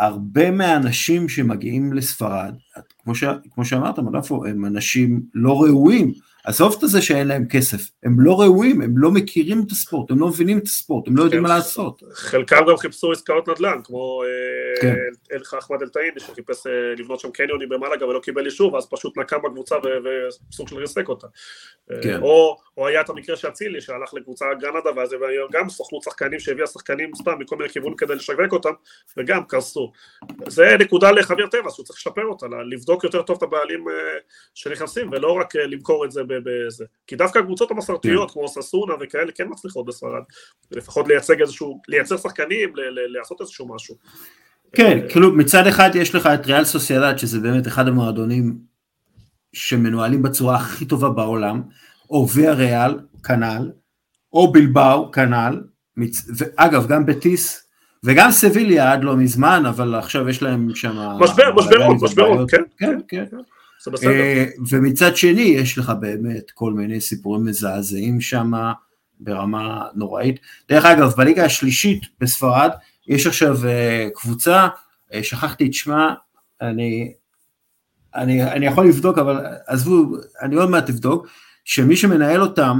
הרבה 0.00 0.50
מהאנשים 0.50 1.28
שמגיעים 1.28 1.92
לספרד, 1.92 2.54
כמו, 3.02 3.14
ש, 3.14 3.24
כמו 3.54 3.64
שאמרת, 3.64 3.98
מלאפו, 3.98 4.46
הם 4.46 4.64
אנשים 4.64 5.22
לא 5.34 5.62
ראויים, 5.62 6.12
עזוב 6.44 6.76
את 6.84 6.88
זה 6.88 7.02
שאין 7.02 7.28
להם 7.28 7.46
כסף, 7.48 7.90
הם 8.02 8.20
לא 8.20 8.40
ראויים, 8.40 8.80
הם 8.80 8.98
לא 8.98 9.10
מכירים 9.10 9.62
את 9.66 9.70
הספורט, 9.70 10.10
הם 10.10 10.18
לא 10.18 10.28
מבינים 10.28 10.58
את 10.58 10.66
הספורט, 10.66 11.08
הם 11.08 11.16
לא 11.16 11.22
יודעים 11.22 11.42
כן. 11.42 11.48
מה 11.48 11.56
לעשות. 11.56 12.02
חלקם 12.12 12.64
גם 12.68 12.76
חיפשו 12.76 13.12
עסקאות 13.12 13.48
נדל"ן, 13.48 13.80
כמו 13.84 14.22
אה, 14.22 14.80
כן. 14.80 15.58
אחמד 15.58 15.82
אל-טאיני 15.82 16.20
שחיפש 16.20 16.66
אה, 16.66 16.72
לבנות 16.98 17.20
שם 17.20 17.30
קניונים 17.30 17.68
במלאגה 17.68 18.06
ולא 18.06 18.20
קיבל 18.20 18.46
אישור, 18.46 18.74
ואז 18.74 18.86
פשוט 18.90 19.18
נקם 19.18 19.36
בקבוצה 19.42 19.76
וסוג 20.50 20.68
של 20.68 20.76
ריסק 20.76 21.08
אותה. 21.08 21.26
אה, 21.92 22.02
כן. 22.02 22.22
או, 22.22 22.56
היה 22.76 23.00
את 23.00 23.10
המקרה 23.10 23.36
שאצילי 23.36 23.80
שהלך 23.80 24.14
לקבוצה 24.14 24.44
גנדה, 24.60 24.90
ואז 24.96 25.16
גם 25.52 25.68
סוכנות 25.68 26.02
שחקנים 26.02 26.40
שהביאה 26.40 26.66
שחקנים 26.66 27.10
סתם 27.14 27.32
מכל 27.38 27.56
מיני 27.56 27.68
כיוונים 27.68 27.96
כדי 27.96 28.14
לשווק 28.14 28.52
אותם, 28.52 28.72
וגם 29.16 29.44
קרסו. 29.44 29.92
זה 30.46 30.76
נקודה 30.80 31.10
לחביר 31.10 31.46
טבע, 31.46 31.70
שהוא 31.70 31.86
צריך 31.86 31.98
לשפר 31.98 32.24
אותה, 32.24 32.46
לבדוק 32.70 33.04
יותר 33.04 33.22
טוב 33.22 33.36
את 33.36 33.42
הבעלים 33.42 33.84
שנכנסים, 34.54 35.10
ולא 35.12 35.32
רק 35.32 35.54
למכור 35.54 36.04
את 36.04 36.12
זה 36.12 36.22
בזה. 36.44 36.84
כי 37.06 37.16
דווקא 37.16 37.38
הקבוצות 37.38 37.70
המסורתיות, 37.70 38.30
כן. 38.30 38.34
כמו 38.34 38.48
ססונה 38.48 38.94
וכאלה, 39.00 39.32
כן 39.32 39.44
מצליחות 39.50 39.86
בספרד. 39.86 40.22
לפחות 40.70 41.08
לייצג 41.08 41.40
איזשהו, 41.40 41.80
לייצר 41.88 42.16
שחקנים, 42.16 42.72
לעשות 43.08 43.40
איזשהו 43.40 43.74
משהו. 43.74 43.94
כן, 44.72 44.98
אה, 45.02 45.08
כאילו 45.08 45.32
מצד 45.32 45.66
אחד 45.66 45.90
יש 45.94 46.14
לך 46.14 46.26
את 46.26 46.46
ריאל 46.46 46.64
סוסיידד, 46.64 47.16
שזה 47.16 47.40
באמת 47.40 47.66
אחד 47.66 47.88
המועדונים 47.88 48.58
שמנוהלים 49.52 50.22
בצורה 50.22 50.56
הכי 50.56 50.84
טובה 50.84 51.08
בעולם, 51.08 51.62
או 52.10 52.26
ויה 52.34 52.52
ריאל, 52.52 52.98
כנ"ל, 53.24 53.70
או 54.32 54.52
בלבאו, 54.52 55.10
כנ"ל, 55.12 55.62
ואגב, 56.36 56.86
גם 56.86 57.06
בטיס, 57.06 57.66
וגם 58.04 58.30
סביליה 58.30 58.92
עד 58.92 59.04
לא 59.04 59.16
מזמן, 59.16 59.62
אבל 59.68 59.94
עכשיו 59.94 60.28
יש 60.28 60.42
להם 60.42 60.74
שם... 60.74 60.96
משבר, 61.20 61.54
משברות, 61.54 62.02
משברות, 62.02 62.50
כן. 62.50 62.62
כן, 62.78 62.98
כן. 63.08 63.24
כן. 63.30 63.36
אה, 64.06 64.44
ומצד 64.70 65.16
שני 65.16 65.40
יש 65.40 65.78
לך 65.78 65.92
באמת 66.00 66.50
כל 66.50 66.72
מיני 66.72 67.00
סיפורים 67.00 67.44
מזעזעים 67.44 68.20
שם 68.20 68.52
ברמה 69.20 69.86
נוראית. 69.94 70.40
דרך 70.68 70.84
אגב, 70.84 71.12
בליגה 71.16 71.44
השלישית 71.44 72.02
בספרד 72.20 72.70
יש 73.06 73.26
עכשיו 73.26 73.66
אה, 73.66 74.08
קבוצה, 74.14 74.68
אה, 75.12 75.22
שכחתי 75.22 75.66
את 75.66 75.74
שמה, 75.74 76.14
אני, 76.60 77.12
אני, 78.14 78.42
אני 78.42 78.66
יכול 78.66 78.88
לבדוק, 78.88 79.18
אבל 79.18 79.46
עזבו, 79.66 80.06
אני 80.42 80.56
עוד 80.56 80.70
מעט 80.70 80.90
אבדוק, 80.90 81.26
שמי 81.64 81.96
שמנהל 81.96 82.42
אותם 82.42 82.78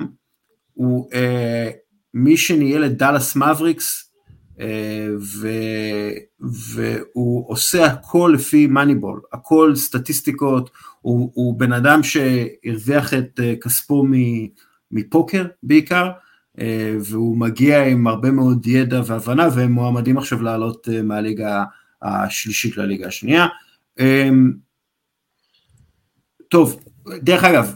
הוא 0.75 1.11
אה, 1.15 1.71
מי 2.15 2.37
שניהל 2.37 2.85
את 2.85 2.97
דאלאס 2.97 3.37
מבריקס, 3.37 4.13
אה, 4.61 5.09
ו, 5.21 5.49
והוא 6.41 7.45
עושה 7.49 7.87
הכל 7.87 8.33
לפי 8.35 8.67
מאניבול, 8.67 9.21
הכל 9.33 9.73
סטטיסטיקות, 9.77 10.71
הוא, 11.01 11.31
הוא 11.35 11.59
בן 11.59 11.73
אדם 11.73 12.01
שהרוויח 12.03 13.15
את 13.15 13.41
אה, 13.43 13.55
כספו 13.63 14.05
מפוקר 14.91 15.47
בעיקר, 15.63 16.11
אה, 16.61 16.97
והוא 17.05 17.37
מגיע 17.37 17.85
עם 17.85 18.07
הרבה 18.07 18.31
מאוד 18.31 18.67
ידע 18.67 19.01
והבנה, 19.07 19.49
והם 19.55 19.73
מועמדים 19.73 20.19
עכשיו 20.19 20.43
לעלות 20.43 20.89
אה, 20.93 21.03
מהליגה 21.03 21.65
השלישית 22.03 22.77
לליגה 22.77 23.07
השנייה. 23.07 23.47
טוב, 26.49 26.81
דרך 27.23 27.45
אגב, 27.45 27.75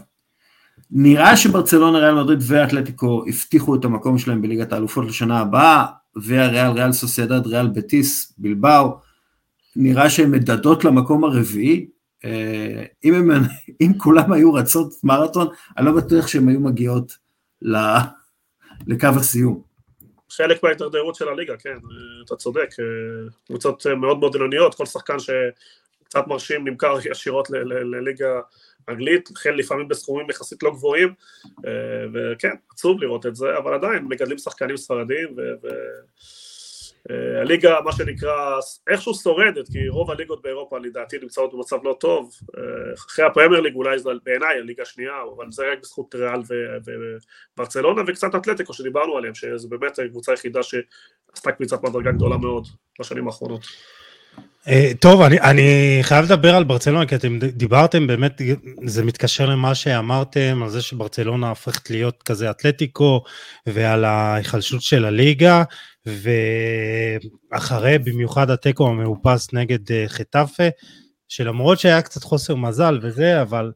נראה 0.91 1.37
שברצלונה, 1.37 1.99
ריאל 1.99 2.23
מדריד 2.23 2.39
ואתלטיקו 2.41 3.23
הבטיחו 3.27 3.75
את 3.75 3.85
המקום 3.85 4.17
שלהם 4.17 4.41
בליגת 4.41 4.73
האלופות 4.73 5.05
לשנה 5.05 5.39
הבאה, 5.39 5.85
והריאל, 6.15 6.71
ריאל 6.71 6.91
סוסיידד, 6.91 7.47
ריאל 7.47 7.67
בטיס, 7.67 8.33
בלבאו, 8.37 8.97
נראה 9.75 10.09
שהן 10.09 10.31
מדדות 10.31 10.85
למקום 10.85 11.23
הרביעי, 11.23 11.87
אם, 13.03 13.13
הם, 13.13 13.29
אם 13.81 13.91
כולם 13.97 14.31
היו 14.31 14.53
רצות 14.53 14.93
מרתון, 15.03 15.47
אני 15.77 15.85
לא 15.85 15.91
בטוח 15.91 16.27
שהן 16.27 16.47
היו 16.47 16.59
מגיעות 16.59 17.17
לקו 18.87 19.07
הסיום. 19.19 19.61
חלק 20.29 20.63
מההתדרדרות 20.63 21.15
של 21.15 21.27
הליגה, 21.27 21.57
כן, 21.57 21.77
אתה 22.25 22.35
צודק, 22.35 22.69
אה, 22.79 22.85
קבוצות 23.47 23.87
מאוד 23.87 24.19
מאוד 24.19 24.33
עילוניות, 24.33 24.75
כל 24.75 24.85
שחקן 24.85 25.17
שקצת 25.19 26.27
מרשים 26.27 26.67
נמכר 26.67 26.97
ישירות 27.11 27.49
לליגה 27.49 28.39
אנגלית, 28.89 29.31
לכן 29.31 29.53
לפעמים 29.55 29.87
בסכומים 29.87 30.29
יחסית 30.29 30.63
לא 30.63 30.71
גבוהים, 30.71 31.13
אה, 31.65 31.71
וכן, 32.13 32.55
עצוב 32.71 33.01
לראות 33.01 33.25
את 33.25 33.35
זה, 33.35 33.57
אבל 33.57 33.73
עדיין 33.73 34.05
מגדלים 34.05 34.37
שחקנים 34.37 34.77
ספרדים, 34.77 35.27
ו... 35.37 35.67
אה, 35.67 35.71
הליגה, 37.41 37.81
מה 37.81 37.91
שנקרא, 37.91 38.59
איכשהו 38.87 39.13
שורדת, 39.13 39.67
כי 39.71 39.87
רוב 39.87 40.11
הליגות 40.11 40.41
באירופה 40.41 40.79
לדעתי 40.79 41.17
נמצאות 41.21 41.53
במצב 41.53 41.77
לא 41.83 41.97
טוב, 41.99 42.31
אה, 42.57 42.93
אחרי 42.93 43.25
הפרמייר 43.25 43.61
ליג 43.61 43.75
אולי 43.75 43.99
זה 43.99 44.09
בעיניי 44.23 44.57
הליגה 44.57 44.83
השנייה, 44.83 45.13
אבל 45.35 45.51
זה 45.51 45.71
רק 45.71 45.79
בזכות 45.79 46.15
ריאל 46.15 46.41
וברצלונה 47.57 48.01
וקצת 48.07 48.35
אתלטיקו 48.35 48.73
שדיברנו 48.73 49.17
עליהם, 49.17 49.35
שזו 49.35 49.69
באמת 49.69 49.99
הקבוצה 49.99 50.31
היחידה 50.31 50.63
שעשתה 50.63 51.51
קפיצת 51.51 51.83
מדרגה 51.83 52.11
גדולה 52.11 52.37
מאוד 52.37 52.67
בשנים 52.99 53.27
האחרונות. 53.27 53.61
אה, 54.67 54.91
טוב, 54.99 55.21
אני, 55.21 55.39
אני 55.39 55.99
חייב 56.01 56.25
לדבר 56.25 56.55
על 56.55 56.63
ברצלונה, 56.63 57.05
כי 57.05 57.15
אתם 57.15 57.39
דיברתם 57.39 58.07
באמת, 58.07 58.41
זה 58.85 59.03
מתקשר 59.03 59.45
למה 59.45 59.75
שאמרתם, 59.75 60.59
על 60.63 60.69
זה 60.69 60.81
שברצלונה 60.81 61.49
הופכת 61.49 61.89
להיות 61.89 62.23
כזה 62.23 62.49
אתלטיקו, 62.49 63.23
ועל 63.65 64.05
ההיחלשות 64.05 64.81
של 64.81 65.05
הליגה, 65.05 65.63
ואחרי 66.05 67.97
במיוחד 67.99 68.49
התיקו 68.49 68.87
המאופס 68.87 69.53
נגד 69.53 69.91
אה, 69.91 70.05
חטאפה, 70.07 70.67
שלמרות 71.27 71.79
שהיה 71.79 72.01
קצת 72.01 72.23
חוסר 72.23 72.55
מזל 72.55 72.99
וזה, 73.01 73.41
אבל 73.41 73.71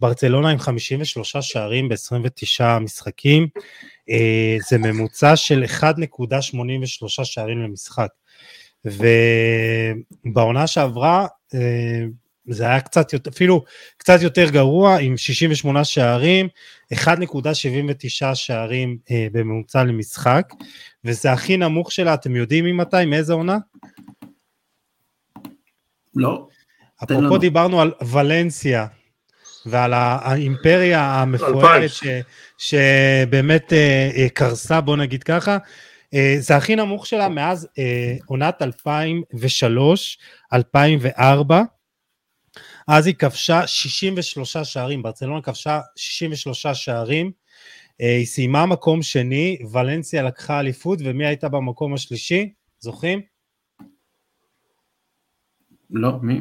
ברצלונה 0.00 0.50
עם 0.50 0.58
53 0.58 1.36
שערים 1.40 1.88
ב-29 1.88 2.78
משחקים, 2.80 3.48
אה, 4.10 4.56
זה 4.68 4.78
ממוצע 4.78 5.36
של 5.36 5.64
1.83 5.80 7.24
שערים 7.24 7.62
למשחק. 7.62 8.08
ובעונה 8.84 10.66
שעברה, 10.66 11.26
אה, 11.54 12.04
זה 12.48 12.64
היה 12.64 12.80
קצת 12.80 13.12
יותר, 13.12 13.30
אפילו 13.30 13.64
קצת 13.96 14.22
יותר 14.22 14.50
גרוע, 14.50 14.98
עם 14.98 15.16
68 15.16 15.84
שערים, 15.84 16.48
1.79 16.94 18.34
שערים 18.34 18.98
אה, 19.10 19.26
בממוצע 19.32 19.84
למשחק, 19.84 20.52
וזה 21.04 21.32
הכי 21.32 21.56
נמוך 21.56 21.92
שלה, 21.92 22.14
אתם 22.14 22.36
יודעים 22.36 22.64
ממתי, 22.64 23.04
מאיזה 23.06 23.32
עונה? 23.32 23.58
לא. 26.16 26.46
אפרופו 27.02 27.38
דיברנו 27.38 27.80
על 27.80 27.92
ולנסיה, 28.12 28.86
ועל 29.66 29.92
האימפריה 29.94 31.00
המפוארת 31.00 31.90
ש, 31.90 32.04
שבאמת 32.58 33.72
אה, 33.72 34.26
קרסה, 34.34 34.80
בוא 34.80 34.96
נגיד 34.96 35.22
ככה, 35.22 35.58
זה 36.38 36.56
הכי 36.56 36.76
נמוך 36.76 37.06
שלה 37.06 37.28
מאז 37.28 37.68
אה, 37.78 38.16
עונת 38.26 38.62
2003-2004, 40.54 40.56
אז 42.88 43.06
היא 43.06 43.14
כבשה 43.14 43.66
63 43.66 44.56
שערים, 44.56 45.02
ברצלונה 45.02 45.42
כבשה 45.42 45.80
63 45.96 46.66
שערים, 46.66 47.32
אה, 48.00 48.16
היא 48.16 48.26
סיימה 48.26 48.66
מקום 48.66 49.02
שני, 49.02 49.58
ולנסיה 49.72 50.22
לקחה 50.22 50.60
אליפות, 50.60 50.98
ומי 51.04 51.26
הייתה 51.26 51.48
במקום 51.48 51.94
השלישי? 51.94 52.52
זוכרים? 52.78 53.20
לא, 55.90 56.10
מי? 56.22 56.40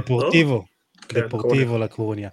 דפורטיבו. 0.00 0.64
לא? 1.12 1.26
דפורטיבו 1.26 1.74
כן, 1.74 1.80
לקורוניה. 1.80 2.28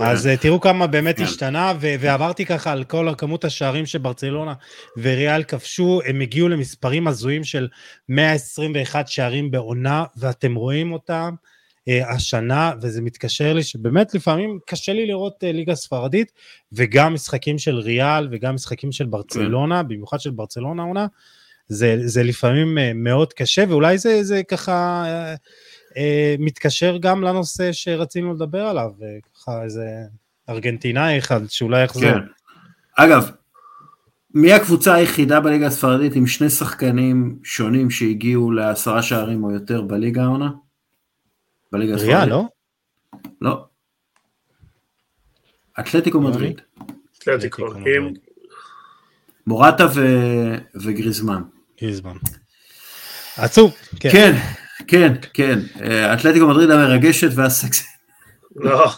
אז 0.00 0.26
אה, 0.26 0.36
תראו 0.36 0.60
כמה 0.60 0.86
באמת 0.86 1.16
כן. 1.16 1.22
השתנה, 1.22 1.72
ועברתי 1.80 2.46
ככה 2.46 2.72
על 2.72 2.84
כל 2.84 3.08
כמות 3.18 3.44
השערים 3.44 3.86
שברצלונה 3.86 4.54
וריאל 4.96 5.42
כבשו, 5.42 6.00
הם 6.06 6.20
הגיעו 6.20 6.48
למספרים 6.48 7.08
הזויים 7.08 7.44
של 7.44 7.68
121 8.08 9.08
שערים 9.08 9.50
בעונה, 9.50 10.04
ואתם 10.16 10.54
רואים 10.54 10.92
אותם. 10.92 11.34
אה, 11.88 12.10
השנה, 12.10 12.72
וזה 12.80 13.02
מתקשר 13.02 13.52
לי 13.52 13.62
שבאמת 13.62 14.14
לפעמים 14.14 14.58
קשה 14.66 14.92
לי 14.92 15.06
לראות 15.06 15.44
אה, 15.44 15.52
ליגה 15.52 15.74
ספרדית, 15.74 16.32
וגם 16.72 17.14
משחקים 17.14 17.58
של 17.58 17.78
ריאל 17.78 18.28
וגם 18.30 18.54
משחקים 18.54 18.92
של 18.92 19.06
ברצלונה, 19.06 19.82
במיוחד 19.82 20.20
של 20.20 20.30
ברצלונה 20.30 20.82
עונה, 20.82 21.06
זה, 21.68 21.96
זה 22.04 22.22
לפעמים 22.22 22.78
מאוד 22.94 23.32
קשה, 23.32 23.64
ואולי 23.68 23.98
זה, 23.98 24.24
זה 24.24 24.42
ככה 24.42 25.04
מתקשר 26.38 26.96
גם 27.00 27.22
לנושא 27.22 27.72
שרצינו 27.72 28.34
לדבר 28.34 28.66
עליו, 28.66 28.90
אה, 29.02 29.06
ככה 29.34 29.62
איזה 29.62 29.84
ארגנטינאי 30.48 31.18
אחד 31.18 31.40
שאולי 31.48 31.84
יחזור. 31.84 32.10
כן. 32.10 32.18
אגב, 32.96 33.30
מי 34.34 34.52
הקבוצה 34.52 34.94
היחידה 34.94 35.40
בליגה 35.40 35.66
הספרדית 35.66 36.14
עם 36.14 36.26
שני 36.26 36.50
שחקנים 36.50 37.38
שונים 37.44 37.90
שהגיעו 37.90 38.52
לעשרה 38.52 39.02
שערים 39.02 39.44
או 39.44 39.50
יותר 39.50 39.82
בליגה 39.82 40.22
העונה? 40.22 40.50
בליגה 41.72 41.94
הספרדית? 41.94 42.16
ריאל, 42.16 42.28
לא? 42.28 42.44
לא. 43.40 43.64
אתלטיקו 45.80 46.20
מדריד. 46.20 46.60
אתלטיקו, 47.18 47.66
מורטה 49.46 49.86
וגריזמן. 50.74 51.42
גריזמן. 51.80 52.16
עצוב, 53.36 53.74
כן. 54.00 54.10
כן, 54.12 54.32
כן, 54.90 55.12
כן, 55.34 55.58
אתלטיקו 56.14 56.46
מדריד 56.46 56.70
המרגשת 56.70 57.30
והסקסית. 57.34 57.86
לא. 58.56 58.88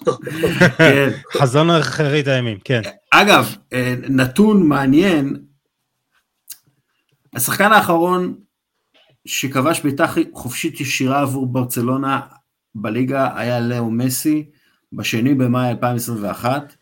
כן. 0.79 1.11
חזון 1.39 1.71
אחרית 1.71 2.29
הימים, 2.29 2.59
כן. 2.65 2.81
אגב, 3.11 3.57
נתון 4.09 4.69
מעניין, 4.69 5.37
השחקן 7.35 7.73
האחרון 7.73 8.35
שכבש 9.25 9.81
בעיטה 9.81 10.07
חופשית 10.33 10.81
ישירה 10.81 11.21
עבור 11.21 11.47
ברצלונה 11.47 12.21
בליגה 12.75 13.39
היה 13.39 13.61
לאו 13.61 13.91
מסי, 13.91 14.45
בשני 14.93 15.35
במאי 15.35 15.71
2021. 15.71 16.75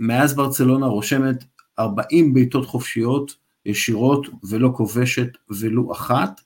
מאז 0.00 0.34
ברצלונה 0.34 0.86
רושמת 0.86 1.44
40 1.78 2.34
בעיטות 2.34 2.66
חופשיות 2.66 3.34
ישירות 3.66 4.26
ולא 4.48 4.72
כובשת 4.76 5.28
ולו 5.50 5.92
אחת. 5.92 6.40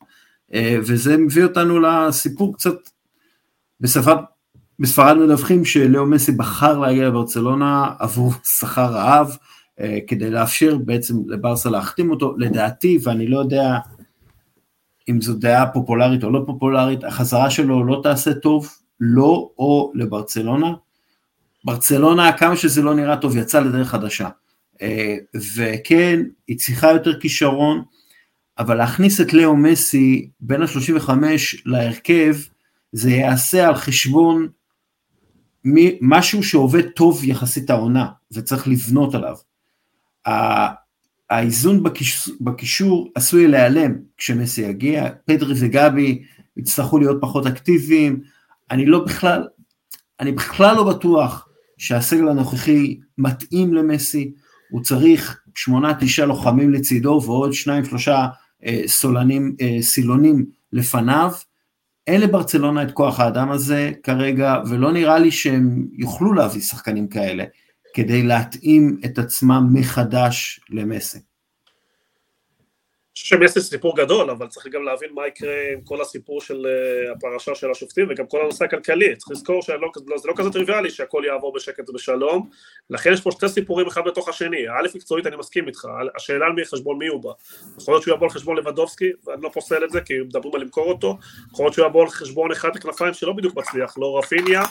אה, 0.54 0.76
וזה 0.80 1.16
מביא 1.16 1.44
אותנו 1.44 1.80
לסיפור 1.80 2.54
קצת, 2.54 2.74
בספרד, 3.80 4.18
בספרד 4.78 5.16
מדווחים 5.16 5.64
שלאו 5.64 6.06
מסי 6.06 6.32
בחר 6.32 6.78
להגיע 6.78 7.08
לברצלונה 7.08 7.94
עבור 7.98 8.32
שכר 8.44 8.86
רעב, 8.86 9.36
אה, 9.80 9.98
כדי 10.06 10.30
לאפשר 10.30 10.76
בעצם 10.76 11.14
לברסה 11.26 11.70
להחתים 11.70 12.10
אותו, 12.10 12.34
לדעתי, 12.38 12.98
ואני 13.02 13.26
לא 13.26 13.38
יודע 13.38 13.78
אם 15.10 15.20
זו 15.20 15.34
דעה 15.34 15.66
פופולרית 15.66 16.24
או 16.24 16.30
לא 16.30 16.42
פופולרית, 16.46 17.04
החזרה 17.04 17.50
שלו 17.50 17.84
לא 17.84 18.00
תעשה 18.02 18.34
טוב, 18.34 18.68
לא 19.00 19.50
או 19.58 19.92
לברצלונה. 19.94 20.72
ברצלונה, 21.64 22.32
כמה 22.32 22.56
שזה 22.56 22.82
לא 22.82 22.94
נראה 22.94 23.16
טוב, 23.16 23.36
יצא 23.36 23.60
לדרך 23.60 23.88
חדשה. 23.88 24.28
אה, 24.82 25.16
וכן, 25.56 26.22
היא 26.48 26.58
צריכה 26.58 26.92
יותר 26.92 27.20
כישרון, 27.20 27.82
אבל 28.58 28.74
להכניס 28.74 29.20
את 29.20 29.32
לאו 29.32 29.56
מסי 29.56 30.30
בין 30.40 30.62
ה-35 30.62 31.10
להרכב, 31.64 32.36
זה 32.92 33.10
יעשה 33.10 33.68
על 33.68 33.74
חשבון 33.74 34.48
משהו 36.00 36.42
שעובד 36.42 36.88
טוב 36.88 37.24
יחסית 37.24 37.70
העונה, 37.70 38.06
וצריך 38.32 38.68
לבנות 38.68 39.14
עליו. 39.14 39.36
האיזון 41.30 41.82
בקישור, 42.40 43.10
עשוי 43.14 43.46
להיעלם 43.46 43.92
כשמסי 44.16 44.62
יגיע, 44.62 45.08
פדרי 45.24 45.54
וגבי 45.58 46.22
יצטרכו 46.56 46.98
להיות 46.98 47.18
פחות 47.20 47.46
אקטיביים, 47.46 48.20
אני 48.70 48.86
לא 48.86 49.04
בכלל, 49.04 49.46
אני 50.20 50.32
בכלל 50.32 50.76
לא 50.76 50.84
בטוח 50.84 51.48
שהסגל 51.78 52.28
הנוכחי 52.28 52.98
מתאים 53.18 53.74
למסי, 53.74 54.32
הוא 54.70 54.82
צריך 54.82 55.40
שמונה 55.54 55.94
תשעה 56.00 56.26
לוחמים 56.26 56.72
לצידו 56.72 57.20
ועוד 57.24 57.52
שניים 57.52 57.84
שלושה 57.84 58.26
סולנים, 58.86 59.56
אה, 59.60 59.78
סילונים 59.80 60.46
לפניו. 60.72 61.32
אין 62.06 62.20
לברצלונה 62.20 62.82
את 62.82 62.92
כוח 62.92 63.20
האדם 63.20 63.50
הזה 63.50 63.92
כרגע, 64.02 64.56
ולא 64.68 64.92
נראה 64.92 65.18
לי 65.18 65.30
שהם 65.30 65.86
יוכלו 65.92 66.32
להביא 66.32 66.60
שחקנים 66.60 67.08
כאלה 67.08 67.44
כדי 67.94 68.22
להתאים 68.22 69.00
את 69.04 69.18
עצמם 69.18 69.68
מחדש 69.72 70.60
למסי. 70.70 71.18
שמסי 73.26 73.60
סיפור 73.60 73.96
גדול, 73.96 74.30
אבל 74.30 74.46
צריך 74.46 74.66
גם 74.66 74.82
להבין 74.82 75.10
מה 75.14 75.26
יקרה 75.26 75.72
עם 75.72 75.80
כל 75.80 76.00
הסיפור 76.00 76.40
של 76.40 76.66
uh, 76.66 77.16
הפרשה 77.16 77.54
של 77.54 77.70
השופטים 77.70 78.06
וגם 78.10 78.26
כל 78.26 78.40
הנושא 78.40 78.64
הכלכלי. 78.64 79.16
צריך 79.16 79.30
לזכור 79.30 79.62
שזה 79.62 79.72
לא, 79.72 79.88
לא 80.24 80.32
כזה 80.36 80.50
טריוויאלי 80.50 80.90
שהכל 80.90 81.22
יעבור 81.26 81.52
בשקט 81.52 81.90
ובשלום, 81.90 82.50
לכן 82.90 83.12
יש 83.12 83.20
פה 83.20 83.30
שתי 83.30 83.48
סיפורים 83.48 83.86
אחד 83.86 84.00
בתוך 84.06 84.28
השני. 84.28 84.68
א', 84.68 84.88
מקצועית 84.94 85.26
אני 85.26 85.36
מסכים 85.36 85.66
איתך, 85.66 85.88
השאלה 86.16 86.46
על 86.46 86.52
מי 86.52 86.64
חשבון 86.64 86.98
מי 86.98 87.06
הוא 87.06 87.22
בא. 87.22 87.30
יכול 87.80 87.94
להיות 87.94 88.02
שהוא 88.02 88.14
יבוא 88.14 88.26
על 88.26 88.30
חשבון 88.30 88.56
לבדובסקי, 88.56 89.10
ואני 89.26 89.42
לא 89.42 89.48
פוסל 89.48 89.84
את 89.84 89.90
זה 89.90 90.00
כי 90.00 90.14
מדברים 90.20 90.54
על 90.54 90.60
למכור 90.60 90.88
אותו, 90.88 91.18
יכול 91.52 91.64
להיות 91.64 91.74
שהוא 91.74 91.86
יבוא 91.86 92.02
על 92.02 92.08
חשבון 92.08 92.52
אחד 92.52 92.76
הכנפיים 92.76 93.14
שלא 93.14 93.32
בדיוק 93.32 93.56
מצליח, 93.56 93.98
לא 93.98 94.18
רפיניה, 94.18 94.62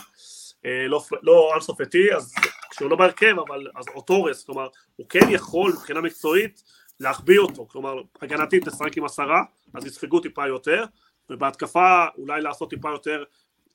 אה, 0.66 0.88
לא, 0.88 1.02
לא 1.24 1.52
אנסופטי, 1.56 2.14
אז 2.16 2.34
כשהוא 2.72 2.90
לא 2.90 2.96
בהרכב, 2.96 3.36
אבל 3.48 3.68
אז 3.76 3.86
אוטורס, 3.96 4.44
כלומר, 4.44 4.68
הוא 4.96 5.10
כן 5.10 5.30
יכול 5.30 5.72
מבחינה 5.72 6.02
מקצועית 6.02 6.62
להחביא 7.00 7.40
אותו, 7.40 7.68
כלומר 7.68 8.02
הגנתית 8.22 8.68
לשחק 8.68 8.98
עם 8.98 9.06
עשרה, 9.06 9.44
אז 9.74 9.86
יספגו 9.86 10.20
טיפה 10.20 10.48
יותר, 10.48 10.86
ובהתקפה 11.30 12.06
אולי 12.18 12.42
לעשות 12.42 12.70
טיפה 12.70 12.90
יותר, 12.90 13.24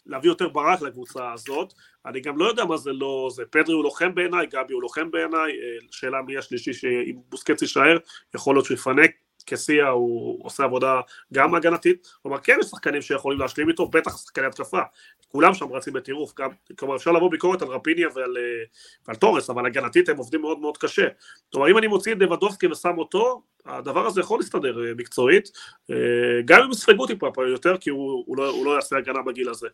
להביא 0.07 0.31
יותר 0.31 0.49
ברק 0.49 0.83
לקבוצה 0.83 1.33
הזאת, 1.33 1.73
אני 2.07 2.21
גם 2.21 2.39
לא 2.39 2.45
יודע 2.45 2.65
מה 2.65 2.77
זה 2.77 2.93
לא, 2.93 3.29
זה. 3.35 3.43
פדרי 3.51 3.75
הוא 3.75 3.85
לוחם 3.85 4.15
בעיניי, 4.15 4.47
גבי 4.47 4.75
הוא 4.75 4.83
לוחם 4.83 5.11
בעיניי, 5.11 5.53
אה, 5.53 5.87
שאלה 5.91 6.23
מי 6.23 6.39
השלישי 6.39 6.73
שאם 6.73 7.17
בוסקץ 7.29 7.63
יישאר, 7.63 7.97
יכול 8.35 8.55
להיות 8.55 8.65
שהוא 8.65 8.75
יפנק, 8.75 9.11
קסיה 9.51 9.89
הוא 9.89 10.45
עושה 10.45 10.65
עבודה 10.65 11.01
גם 11.33 11.55
הגנתית, 11.55 12.09
כלומר 12.23 12.39
כן 12.39 12.57
יש 12.61 12.67
שחקנים 12.67 13.03
שיכולים 13.03 13.39
להשלים 13.39 13.69
איתו, 13.69 13.89
בטח 13.89 14.17
שחקני 14.17 14.47
התקפה, 14.47 14.81
כולם 15.29 15.55
שם 15.55 15.73
רצים 15.73 15.93
בטירוף, 15.93 16.35
גם, 16.39 16.51
כלומר 16.79 16.97
אפשר 16.97 17.13
לבוא 17.13 17.31
ביקורת 17.31 17.63
על 17.63 17.69
רפיניה 17.69 18.09
ועל, 18.15 18.37
אה, 18.37 18.65
ועל 19.07 19.17
תורס, 19.17 19.51
אבל 19.51 19.67
הגנתית 19.67 20.09
הם 20.09 20.17
עובדים 20.17 20.41
מאוד 20.41 20.59
מאוד 20.59 20.77
קשה, 20.77 21.07
כלומר 21.53 21.71
אם 21.71 21.79
אני 21.79 21.87
מוציא 21.87 22.13
את 22.13 22.19
דוודובסקי 22.19 22.67
ושם 22.67 22.99
אותו, 22.99 23.43
הדבר 23.67 24.07
הזה 24.07 24.21
יכול 24.21 24.39
להסתדר 24.39 24.87
אה, 24.87 24.93
מקצועית, 24.97 25.51
אה, 25.91 25.97
גם 26.45 26.63
אם 26.63 26.71
יספגו 26.71 27.07
טיפה 27.07 27.31
יותר, 27.49 27.77
כי 27.77 27.91
הוא, 27.91 28.25
הוא, 28.27 28.37
לא, 28.37 28.49
הוא 28.49 28.67
לא 28.67 28.71
יעשה 28.71 28.97
הגנה 28.97 29.23
בגיל 29.23 29.49
הזה. 29.49 29.69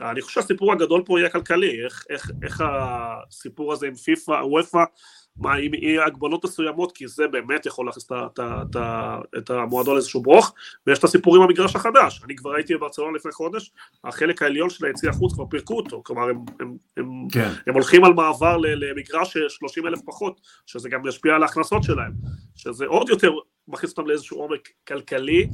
אני 0.00 0.20
חושב 0.20 0.40
שהסיפור 0.40 0.72
הגדול 0.72 1.02
פה 1.06 1.18
יהיה 1.18 1.30
כלכלי, 1.30 1.84
איך, 1.84 2.04
איך, 2.10 2.30
איך 2.42 2.64
הסיפור 2.66 3.72
הזה 3.72 3.86
עם 3.86 3.94
פיפ"א, 3.94 4.32
וופ"א, 4.32 4.84
מה, 5.36 5.56
אם 5.56 5.74
יהיה 5.74 6.06
הגבלות 6.06 6.44
מסוימות, 6.44 6.92
כי 6.92 7.08
זה 7.08 7.28
באמת 7.28 7.66
יכול 7.66 7.86
להכניס 7.86 8.08
את 9.38 9.50
המועדון 9.50 9.94
לאיזשהו 9.94 10.22
ברוך, 10.22 10.54
ויש 10.86 10.98
את 10.98 11.04
הסיפורים 11.04 11.42
במגרש 11.42 11.76
החדש. 11.76 12.20
אני 12.24 12.36
כבר 12.36 12.54
הייתי 12.54 12.74
בברצלונה 12.74 13.16
לפני 13.16 13.32
חודש, 13.32 13.72
החלק 14.04 14.42
העליון 14.42 14.70
של 14.70 14.86
היציא 14.86 15.10
החוץ 15.10 15.34
כבר 15.34 15.46
פירקו 15.46 15.76
אותו, 15.76 16.02
כלומר 16.04 16.28
הם, 16.28 16.44
הם, 16.60 16.76
הם, 16.96 17.28
כן. 17.32 17.50
הם 17.66 17.74
הולכים 17.74 18.04
על 18.04 18.12
מעבר 18.12 18.56
למגרש 18.56 19.36
30 19.48 19.86
אלף 19.86 20.00
פחות, 20.06 20.40
שזה 20.66 20.88
גם 20.88 21.06
ישפיע 21.06 21.34
על 21.34 21.42
ההכנסות 21.42 21.82
שלהם, 21.82 22.12
שזה 22.56 22.86
עוד 22.86 23.08
יותר 23.08 23.32
מכניס 23.68 23.90
אותם 23.90 24.08
לאיזשהו 24.08 24.38
עומק 24.38 24.68
כלכלי, 24.88 25.48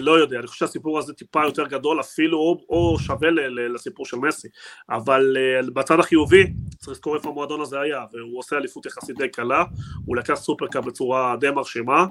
לא 0.00 0.20
יודע, 0.20 0.38
אני 0.38 0.46
חושב 0.46 0.66
שהסיפור 0.66 0.98
הזה 0.98 1.12
טיפה 1.12 1.44
יותר 1.44 1.66
גדול 1.66 2.00
אפילו, 2.00 2.38
או, 2.38 2.64
או 2.68 2.98
שווה 2.98 3.30
ל, 3.30 3.40
ל, 3.40 3.74
לסיפור 3.74 4.06
של 4.06 4.16
מסי, 4.16 4.48
אבל 4.90 5.36
בצד 5.74 6.00
החיובי, 6.00 6.44
צריך 6.78 6.88
לזכור 6.88 7.16
איפה 7.16 7.28
המועדון 7.28 7.60
הזה 7.60 7.80
היה, 7.80 8.04
והוא 8.12 8.38
עושה 8.38 8.56
אליפות 8.56 8.86
יחסית 8.86 9.16
די 9.18 9.28
קלה, 9.28 9.64
הוא 10.06 10.16
לקח 10.16 10.34
סופרקאפ 10.34 10.84
בצורה 10.84 11.36
די 11.40 11.50
מרשימה, 11.50 12.06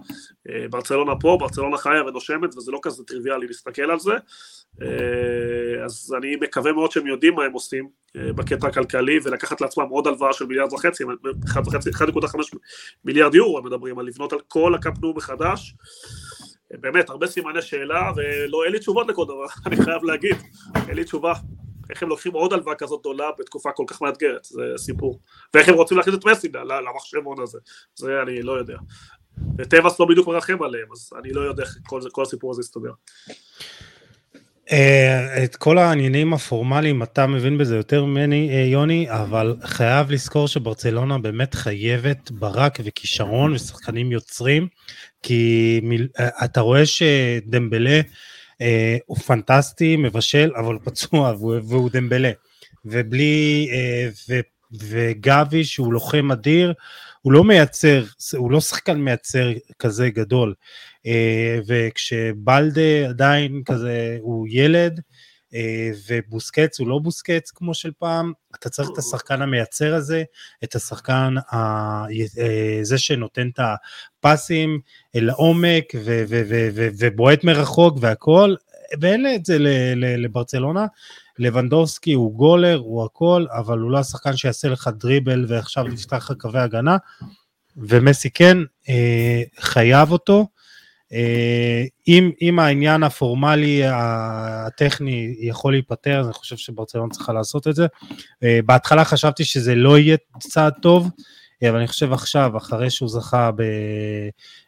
ברצלונה 0.69 1.15
פה, 1.19 1.37
ברצלונה 1.39 1.77
חיה 1.77 2.03
ונושמת, 2.07 2.57
וזה 2.57 2.71
לא 2.71 2.79
כזה 2.81 3.03
טריוויאלי 3.03 3.47
להסתכל 3.47 3.91
על 3.91 3.99
זה, 3.99 4.13
אז 5.85 6.15
אני 6.17 6.35
מקווה 6.35 6.73
מאוד 6.73 6.91
שהם 6.91 7.07
יודעים 7.07 7.33
מה 7.35 7.43
הם 7.43 7.51
עושים 7.51 7.89
בקטע 8.15 8.67
הכלכלי, 8.67 9.19
ולקחת 9.23 9.61
לעצמם 9.61 9.87
עוד 9.89 10.07
הלוואה 10.07 10.33
של 10.33 10.45
מיליארד 10.45 10.73
וחצי, 10.73 11.03
1.5 11.03 11.09
מיליארד 13.05 13.35
יורו, 13.35 13.57
הם 13.57 13.65
מדברים 13.65 13.99
על 13.99 14.05
לבנות 14.05 14.33
על 14.33 14.39
כל 14.47 14.75
הקפנו 14.75 15.13
מחדש. 15.13 15.75
באמת, 16.71 17.09
הרבה 17.09 17.27
סימני 17.27 17.61
שאלה, 17.61 18.11
ולא, 18.15 18.63
אין 18.63 18.71
לי 18.71 18.79
תשובות 18.79 19.07
לכל 19.07 19.25
דבר, 19.25 19.45
אני 19.65 19.75
חייב 19.75 20.03
להגיד, 20.03 20.35
אין 20.87 20.95
לי 20.95 21.03
תשובה. 21.03 21.33
איך 21.89 22.03
הם 22.03 22.09
לוקחים 22.09 22.33
עוד 22.33 22.53
הלוואה 22.53 22.75
כזאת 22.75 22.99
גדולה 22.99 23.25
בתקופה 23.39 23.71
כל 23.71 23.83
כך 23.87 24.01
מאתגרת, 24.01 24.43
זה 24.43 24.63
סיפור. 24.77 25.19
ואיך 25.53 25.69
הם 25.69 25.75
רוצים 25.75 25.97
להכניס 25.97 26.15
את 26.15 26.25
מסי 26.25 26.47
למחשבון 26.53 27.41
הזה, 27.41 27.59
זה 27.95 28.21
אני 28.21 28.41
לא 28.41 28.51
יודע. 28.51 28.77
וטבעס 29.57 29.99
לא 29.99 30.05
בדיוק 30.05 30.27
מרחם 30.27 30.63
עליהם, 30.63 30.87
אז 30.91 31.09
אני 31.19 31.33
לא 31.33 31.41
יודע 31.41 31.63
איך 31.63 31.77
כל, 31.87 32.01
כל 32.11 32.21
הסיפור 32.21 32.51
הזה 32.51 32.61
יסתדר. 32.61 32.91
אה, 34.71 35.43
את 35.43 35.55
כל 35.55 35.77
העניינים 35.77 36.33
הפורמליים 36.33 37.03
אתה 37.03 37.27
מבין 37.27 37.57
בזה 37.57 37.75
יותר 37.75 38.05
ממני 38.05 38.49
אה, 38.49 38.65
יוני, 38.65 39.07
אבל 39.09 39.55
חייב 39.63 40.11
לזכור 40.11 40.47
שברצלונה 40.47 41.17
באמת 41.17 41.53
חייבת 41.53 42.31
ברק 42.31 42.79
וכישרון 42.83 43.53
ושחקנים 43.53 44.11
יוצרים, 44.11 44.67
כי 45.23 45.81
אה, 46.19 46.45
אתה 46.45 46.61
רואה 46.61 46.85
שדמבלה 46.85 48.01
הוא 49.05 49.17
פנטסטי, 49.17 49.95
מבשל, 49.97 50.51
אבל 50.55 50.77
פצוע 50.83 51.33
והוא 51.39 51.89
דמבלה, 51.93 52.31
ובלי, 52.85 53.69
וגבי 54.71 55.63
שהוא 55.63 55.93
לוחם 55.93 56.31
אדיר, 56.31 56.73
הוא 57.21 57.33
לא 57.33 57.43
מייצר, 57.43 58.03
הוא 58.37 58.51
לא 58.51 58.61
שחקן 58.61 58.97
מייצר 58.97 59.51
כזה 59.79 60.09
גדול. 60.09 60.53
אה, 61.05 61.59
וכשבלדה 61.67 63.09
עדיין 63.09 63.61
כזה 63.65 64.17
הוא 64.21 64.47
ילד, 64.49 64.99
אה, 64.99 65.03
ובוסקץ 66.07 66.79
הוא 66.79 66.87
לא 66.87 66.99
בוסקץ 66.99 67.51
כמו 67.51 67.73
של 67.73 67.91
פעם, 67.99 68.33
אתה 68.55 68.69
צריך 68.69 68.89
את 68.93 68.97
השחקן 68.97 69.41
המייצר 69.41 69.95
הזה, 69.95 70.23
את 70.63 70.75
השחקן 70.75 71.35
אה, 71.53 72.05
זה 72.81 72.97
שנותן 72.97 73.49
את 73.53 73.59
הפסים 73.59 74.79
לעומק 75.15 75.83
ובועט 76.97 77.43
מרחוק 77.43 77.97
והכל, 78.01 78.55
ואין 79.01 79.35
את 79.35 79.45
זה 79.45 79.57
לברצלונה. 79.95 80.85
לבנדובסקי 81.39 82.13
הוא 82.13 82.33
גולר, 82.33 82.77
הוא 82.77 83.05
הכל, 83.05 83.45
אבל 83.51 83.79
הוא 83.79 83.91
לא 83.91 83.99
השחקן 83.99 84.37
שיעשה 84.37 84.67
לך 84.67 84.89
דריבל 84.97 85.45
ועכשיו 85.47 85.87
יפתח 85.93 86.31
לך 86.31 86.37
קווי 86.39 86.59
הגנה, 86.59 86.97
ומסי 87.77 88.29
כן, 88.29 88.57
חייב 89.59 90.11
אותו. 90.11 90.47
אה, 91.13 91.83
אם, 92.07 92.31
אם 92.41 92.59
העניין 92.59 93.03
הפורמלי 93.03 93.81
הטכני 93.85 95.35
יכול 95.39 95.73
להיפתר, 95.73 96.21
אני 96.25 96.33
חושב 96.33 96.57
שברצלון 96.57 97.09
צריכה 97.09 97.33
לעשות 97.33 97.67
את 97.67 97.75
זה. 97.75 97.87
אה, 98.43 98.59
בהתחלה 98.65 99.05
חשבתי 99.05 99.43
שזה 99.43 99.75
לא 99.75 99.97
יהיה 99.97 100.17
צעד 100.39 100.73
טוב, 100.81 101.09
אה, 101.63 101.69
אבל 101.69 101.77
אני 101.77 101.87
חושב 101.87 102.13
עכשיו, 102.13 102.57
אחרי 102.57 102.89
שהוא 102.89 103.09
זכה 103.09 103.49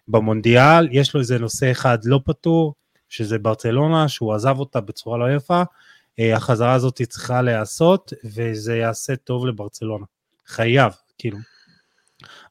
במונדיאל, 0.08 0.88
יש 0.92 1.14
לו 1.14 1.20
איזה 1.20 1.40
נושא 1.40 1.72
אחד 1.72 1.98
לא 2.06 2.20
פתור, 2.26 2.74
שזה 3.10 3.40
ברצלונה, 3.40 4.08
שהוא 4.08 4.34
עזב 4.34 4.60
אותה 4.60 4.82
בצורה 4.82 5.18
לא 5.18 5.36
יפה. 5.36 5.64
החזרה 6.36 6.74
הזאת 6.74 7.02
צריכה 7.10 7.42
להיעשות, 7.42 8.14
וזה 8.26 8.78
יעשה 8.78 9.16
טוב 9.16 9.46
לברצלונה. 9.46 10.06
חייב, 10.48 10.94
כאילו. 11.18 11.38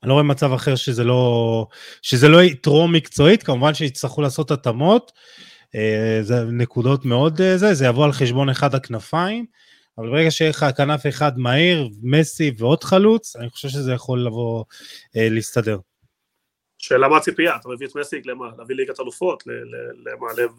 אני 0.02 0.08
לא 0.08 0.14
רואה 0.14 0.24
מצב 0.24 0.52
אחר 0.52 0.76
שזה 0.76 1.04
לא, 1.04 1.66
שזה 2.02 2.28
לא 2.28 2.42
יתרום 2.42 2.92
מקצועית, 2.92 3.42
כמובן 3.42 3.74
שיצטרכו 3.74 4.22
לעשות 4.22 4.50
התאמות, 4.50 5.12
אה, 5.74 6.18
זה 6.22 6.44
נקודות 6.44 7.04
מאוד 7.04 7.40
אה, 7.40 7.58
זה, 7.58 7.74
זה 7.74 7.86
יבוא 7.86 8.04
על 8.04 8.12
חשבון 8.12 8.48
אחד 8.48 8.74
הכנפיים, 8.74 9.46
אבל 9.98 10.08
ברגע 10.08 10.30
שיהיה 10.30 10.50
לך 10.50 10.66
כנף 10.76 11.06
אחד 11.08 11.38
מהיר, 11.38 11.88
מסי 12.02 12.52
ועוד 12.58 12.84
חלוץ, 12.84 13.36
אני 13.36 13.50
חושב 13.50 13.68
שזה 13.68 13.92
יכול 13.92 14.26
לבוא 14.26 14.64
אה, 15.16 15.28
להסתדר. 15.30 15.78
שאלה 16.78 17.08
מה 17.08 17.16
הציפייה, 17.16 17.56
אתה 17.56 17.68
מביא 17.68 17.86
את 17.86 17.96
מסי 17.96 18.20
למה? 18.24 18.46
להביא 18.58 18.76
ליגת 18.76 19.00
אלופות, 19.00 19.44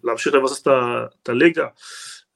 להמשיך 0.04 0.34
לבסס 0.34 0.62
את 0.62 1.30
הליגה. 1.30 1.68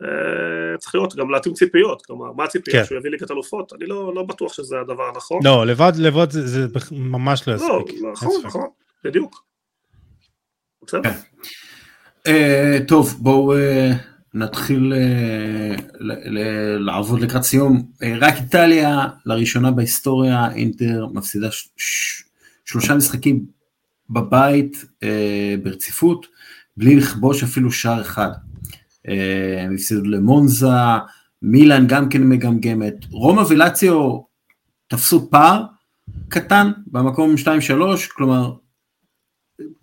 אה, 0.04 0.78
צריך 0.78 0.96
לראות, 0.96 1.16
גם 1.16 1.30
להתאים 1.30 1.54
ציפיות, 1.54 2.06
כלומר, 2.06 2.32
מה 2.32 2.44
הציפייה, 2.44 2.82
כן. 2.82 2.86
שהוא 2.86 2.98
יביא 2.98 3.12
ליגת 3.12 3.32
אלופות? 3.32 3.74
אני 3.74 3.86
לא, 3.86 4.16
לא 4.16 4.24
בטוח 4.24 4.54
שזה 4.54 4.80
הדבר 4.80 5.04
הנכון. 5.14 5.40
לא, 5.44 5.66
לבד, 5.66 5.92
לבד 5.98 6.32
זה, 6.32 6.48
זה 6.48 6.68
ממש 6.92 7.48
לא 7.48 7.54
יספיק. 7.54 8.02
לא, 8.02 8.12
נכון, 8.12 8.42
נכון, 8.44 8.68
בדיוק. 9.04 9.46
בסדר. 10.84 11.02
כן. 11.04 11.20
Uh, 12.28 12.88
טוב, 12.88 13.18
בואו 13.20 13.54
uh, 13.54 13.58
נתחיל 14.34 14.94
לעבוד 16.80 17.22
לקראת 17.22 17.44
סיום. 17.44 17.84
רק 18.20 18.34
איטליה, 18.38 19.08
לראשונה 19.26 19.72
בהיסטוריה, 19.72 20.48
אינטר 20.56 21.08
מפסידה 21.14 21.48
שלושה 22.66 22.96
משחקים 22.96 23.46
בבית 24.10 24.86
ברציפות, 25.64 26.28
בלי 26.78 26.96
לכבוש 26.96 27.44
אפילו 27.44 27.72
שער 27.72 28.02
אחד. 28.02 28.30
הם 29.60 29.74
הפסידו 29.74 30.10
למונזה, 30.10 30.68
מילאן 31.42 31.88
גם 31.88 32.10
כן 32.10 32.24
מגמגמת, 32.24 33.06
רומא 33.12 33.44
ולציו 33.50 34.22
תפסו 34.88 35.30
פער 35.30 35.64
קטן 36.30 36.72
במקום 36.88 37.36
2-3, 37.44 37.48
כלומר 38.16 38.54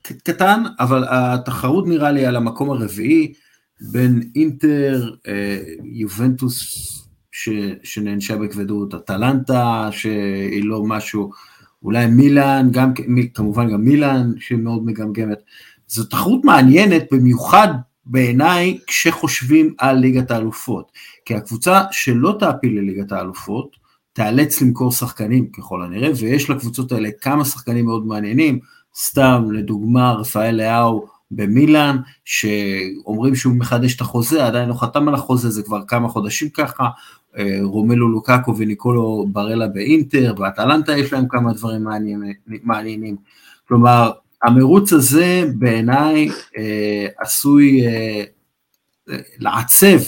קטן, 0.03 0.63
אבל 0.81 1.05
התחרות 1.09 1.87
נראה 1.89 2.13
לי 2.13 2.27
על 2.27 2.37
המקום 2.37 2.71
הרביעי 2.71 3.33
בין 3.81 4.31
אינטר, 4.37 5.15
אה, 5.29 5.63
יובנטוס 5.85 6.89
ש, 7.33 7.49
שנענשה 7.83 8.37
בכבדות, 8.37 8.95
אטלנטה 8.95 9.89
שהיא 9.91 10.65
לא 10.65 10.85
משהו, 10.85 11.31
אולי 11.83 12.07
מילאן, 12.07 12.69
גם, 12.73 12.93
כמובן 13.35 13.73
גם 13.73 13.85
מילאן 13.85 14.33
שמאוד 14.39 14.87
מגמגמת. 14.87 15.39
זו 15.87 16.05
תחרות 16.05 16.45
מעניינת 16.45 17.03
במיוחד 17.13 17.69
בעיניי 18.07 18.79
כשחושבים 18.87 19.75
על 19.79 19.97
ליגת 19.97 20.31
האלופות, 20.31 20.93
כי 21.25 21.35
הקבוצה 21.35 21.83
שלא 21.91 22.37
תעפיל 22.39 22.79
לליגת 22.79 23.13
האלופות, 23.13 23.77
תיאלץ 24.13 24.63
למכור 24.63 24.93
שחקנים 24.93 25.47
ככל 25.47 25.83
הנראה, 25.83 26.11
ויש 26.21 26.51
לקבוצות 26.51 26.93
האלה 26.93 27.09
כמה 27.21 27.45
שחקנים 27.45 27.85
מאוד 27.85 28.07
מעניינים, 28.07 28.59
סתם 28.97 29.45
לדוגמה 29.53 30.13
רפאל 30.13 30.55
לאהו 30.55 31.07
במילאן, 31.31 31.97
שאומרים 32.25 33.35
שהוא 33.35 33.55
מחדש 33.55 33.97
את 33.97 34.01
החוזה, 34.01 34.47
עדיין 34.47 34.69
לא 34.69 34.75
חתם 34.75 35.09
על 35.09 35.15
החוזה, 35.15 35.51
זה 35.51 35.63
כבר 35.63 35.83
כמה 35.89 36.09
חודשים 36.09 36.49
ככה, 36.49 36.89
אה, 37.39 37.59
רומלו 37.63 38.09
לוקאקו 38.09 38.57
וניקולו 38.57 39.27
ברלה 39.33 39.69
באינטר, 39.69 40.35
באטלנטה 40.35 40.97
יש 40.97 41.13
להם 41.13 41.29
כמה 41.29 41.53
דברים 41.53 41.85
מעניינים, 42.65 43.17
כלומר 43.69 44.11
המרוץ 44.43 44.93
הזה 44.93 45.45
בעיניי 45.55 46.29
אה, 46.59 47.07
עשוי 47.19 47.87
אה, 47.87 48.25
לעצב 49.39 49.99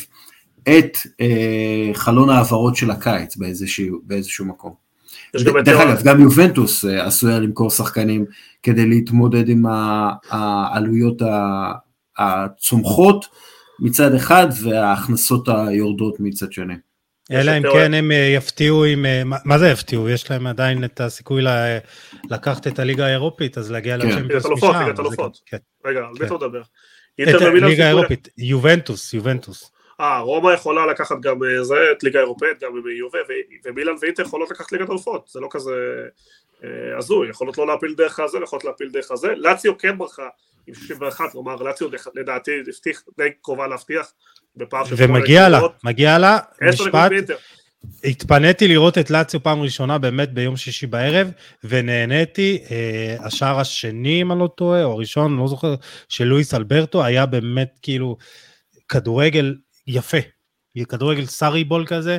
את 0.63 0.99
אה, 1.21 1.91
חלון 1.95 2.31
העברות 2.31 2.77
של 2.77 2.91
הקיץ 2.91 3.37
באיזשהו, 3.37 4.01
באיזשהו 4.05 4.45
מקום. 4.45 4.85
דרך 5.65 5.81
אגב, 5.81 6.03
גם 6.05 6.21
יובנטוס 6.21 6.85
אה, 6.85 7.07
עשויה 7.07 7.39
למכור 7.39 7.71
שחקנים 7.71 8.25
כדי 8.63 8.87
להתמודד 8.87 9.49
עם 9.49 9.65
העלויות 10.31 11.23
הצומחות 12.19 13.27
מצד 13.81 14.15
אחד 14.15 14.47
וההכנסות 14.63 15.49
היורדות 15.49 16.21
מצד 16.21 16.53
שני. 16.53 16.75
אלא 17.33 17.53
אם 17.59 17.63
כן 17.73 17.95
הם 17.95 18.13
אה, 18.13 18.33
יפתיעו 18.37 18.85
עם, 18.85 19.07
אה, 19.07 19.23
מה 19.45 19.59
זה 19.59 19.69
יפתיעו? 19.69 20.09
יש 20.09 20.31
להם 20.31 20.47
עדיין 20.47 20.85
את 20.85 21.01
הסיכוי 21.01 21.43
לקחת 22.31 22.67
את 22.67 22.79
הליגה 22.79 23.07
האירופית, 23.07 23.59
אז 23.59 23.71
להגיע 23.71 23.99
כן. 23.99 24.09
לצ'מפיונס 24.09 24.47
משם. 24.47 24.83
ליגת 24.87 25.01
אלופות, 25.01 25.41
כן. 25.47 25.57
רגע, 25.85 26.01
על 26.01 26.13
מי 26.21 26.27
אתה 26.27 26.35
מדבר? 26.35 26.63
ליגה 27.67 27.85
האירופית, 27.85 28.29
יובנטוס, 28.39 29.15
יובנטוס. 29.15 29.71
אה, 30.01 30.21
רומא 30.21 30.53
יכולה 30.53 30.87
לקחת 30.87 31.17
גם 31.21 31.45
אה, 31.45 31.65
זה, 31.65 31.75
את 31.93 32.03
ליגה 32.03 32.19
האירופאית, 32.19 32.61
גם 32.63 32.77
עם 32.77 32.89
יובה, 32.99 33.19
ומילן 33.65 33.95
ואינטר 34.01 34.23
יכולות 34.23 34.51
לקחת 34.51 34.73
ליגת 34.73 34.91
אלופות, 34.91 35.29
זה 35.29 35.41
לא 35.41 35.49
כזה 35.51 35.73
הזוי, 36.99 37.31
יכולות 37.31 37.59
לא 37.59 37.67
להפיל 37.67 37.95
דרך 37.95 38.21
הזה, 38.21 38.39
יכולות 38.43 38.65
להפיל 38.65 38.91
דרך 38.91 39.11
הזה. 39.11 39.35
לאציו 39.37 39.79
כן 39.79 39.99
ברחה 39.99 40.29
עם 40.67 40.75
61, 40.75 41.25
כלומר 41.33 41.57
לאציו 41.57 41.89
לדעתי 42.15 42.51
די 43.19 43.29
קרובה 43.43 43.67
להבטיח 43.67 44.13
בפער 44.57 44.85
של... 44.85 44.95
ומגיע 44.99 45.49
לה, 45.49 45.61
מגיע 45.85 46.19
לה, 46.19 46.39
משפט, 46.69 47.13
התפניתי 48.05 48.69
לראות 48.69 48.99
את 48.99 49.11
לאציו 49.11 49.43
פעם 49.43 49.61
ראשונה 49.61 49.99
באמת 49.99 50.33
ביום 50.33 50.57
שישי 50.57 50.87
בערב, 50.87 51.31
ונהניתי. 51.65 52.59
אה, 52.71 53.17
השער 53.27 53.61
השני, 53.61 54.23
אם 54.23 54.33
אני 54.33 54.41
לא 54.41 54.49
טועה, 54.57 54.85
או 54.85 54.93
הראשון, 54.93 55.37
לא 55.37 55.49
זוכר, 55.49 55.75
של 56.09 56.25
לואיס 56.25 56.55
אלברטו, 56.55 57.05
היה 57.05 57.27
באמת 57.27 57.79
כאילו 57.83 58.17
כדורגל 58.89 59.57
יפה. 59.87 60.19
כדורגל 60.89 61.27
סארי 61.27 61.65
בול 61.65 61.87
כזה, 61.87 62.19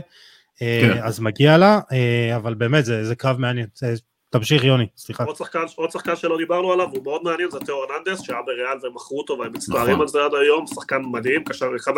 אה, 0.62 0.80
כן. 0.82 1.04
אז 1.04 1.20
מגיע 1.20 1.58
לה, 1.58 1.80
אה, 1.92 2.36
אבל 2.36 2.54
באמת 2.54 2.86
זה, 2.86 3.06
זה 3.06 3.16
קרב 3.16 3.38
מעניין. 3.38 3.68
זה 3.76 3.94
תמשיך 4.30 4.63
יוני, 4.63 4.88
סליחה. 4.97 5.23
עוד 5.23 5.36
שחקן, 5.36 5.63
עוד 5.76 5.91
שחקן 5.91 6.15
שלא 6.15 6.38
דיברנו 6.38 6.71
עליו, 6.71 6.88
הוא 6.89 7.03
מאוד 7.03 7.23
מעניין, 7.23 7.49
זה 7.49 7.59
תיאור 7.59 7.86
ארננדס, 7.86 8.21
שהיה 8.21 8.41
בריאל 8.41 8.78
והם 8.82 8.93
מכרו 8.93 9.17
אותו 9.17 9.38
והם 9.39 9.53
מצטערים 9.53 9.89
נכון. 9.89 10.01
על 10.01 10.07
זה 10.07 10.26
עד 10.26 10.34
היום, 10.34 10.67
שחקן 10.67 11.01
מדהים, 11.11 11.43
קשר, 11.43 11.69
אחד 11.76 11.91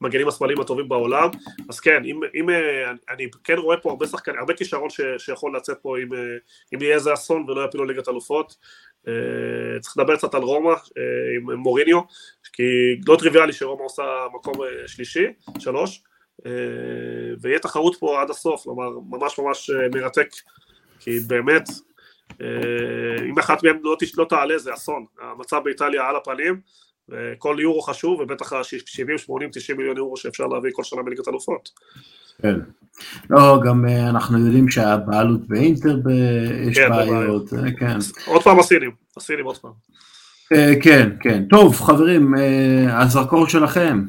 המגנים 0.00 0.28
השמאליים 0.28 0.60
הטובים 0.60 0.88
בעולם, 0.88 1.28
אז 1.68 1.80
כן, 1.80 2.04
אם, 2.04 2.20
אם 2.34 2.50
אה, 2.50 2.90
אני 3.10 3.26
כן 3.44 3.58
רואה 3.58 3.76
פה 3.76 3.90
הרבה 3.90 4.06
שחקנים, 4.06 4.38
הרבה 4.38 4.54
כישרון 4.54 4.90
ש, 4.90 5.00
שיכול 5.18 5.56
לצאת 5.56 5.78
פה 5.82 5.98
אם, 5.98 6.14
אה, 6.14 6.18
אם 6.74 6.82
יהיה 6.82 6.94
איזה 6.94 7.14
אסון 7.14 7.50
ולא 7.50 7.64
יפילו 7.68 7.84
ליגת 7.84 8.08
אלופות. 8.08 8.56
Uh, 9.06 9.80
צריך 9.80 9.98
לדבר 9.98 10.16
קצת 10.16 10.34
על 10.34 10.42
רומא 10.42 10.74
עם 11.36 11.50
מוריניו, 11.50 12.00
כי 12.52 12.62
לא 13.08 13.16
טריוויאלי 13.16 13.52
שרומא 13.52 13.84
עושה 13.84 14.02
מקום 14.34 14.54
שלישי, 14.86 15.26
שלוש, 15.58 16.02
ויהיה 17.40 17.58
תחרות 17.58 17.96
פה 17.98 18.22
עד 18.22 18.30
הסוף, 18.30 18.62
כלומר 18.62 18.90
ממש 19.10 19.38
ממש 19.38 19.70
מרתק 19.94 20.28
כי 20.98 21.18
באמת, 21.20 21.68
אה, 22.42 23.24
אם 23.30 23.38
אחת 23.38 23.64
מהן 23.64 23.76
לא, 23.82 23.96
לא 24.16 24.26
תעלה 24.28 24.58
זה 24.58 24.74
אסון, 24.74 25.04
המצב 25.22 25.60
באיטליה 25.64 26.08
על 26.08 26.16
הפנים, 26.16 26.60
וכל 27.08 27.56
יורו 27.60 27.82
חשוב, 27.82 28.20
ובטח 28.20 28.52
ה-70, 28.52 29.18
80, 29.18 29.50
90 29.52 29.78
מיליון 29.78 29.96
יורו 29.96 30.16
שאפשר 30.16 30.46
להביא 30.46 30.70
כל 30.72 30.84
שנה 30.84 31.02
בליגת 31.02 31.28
אלופות. 31.28 31.70
כן. 32.42 32.54
לא, 33.30 33.60
גם 33.64 33.88
אה, 33.88 34.10
אנחנו 34.10 34.38
יודעים 34.38 34.68
שהבעלות 34.68 35.48
באינטר 35.48 35.96
יש 36.70 36.78
כן, 36.78 36.90
בעיות, 36.90 37.54
אה, 37.54 37.72
כן. 37.78 37.96
עוד 38.26 38.42
פעם 38.42 38.58
הסינים, 38.58 38.90
הסינים 39.16 39.44
עוד 39.44 39.58
פעם. 39.58 39.72
כן, 40.82 41.10
כן. 41.20 41.44
טוב, 41.50 41.76
חברים, 41.76 42.34
הזרקור 42.88 43.48
שלכם. 43.48 44.02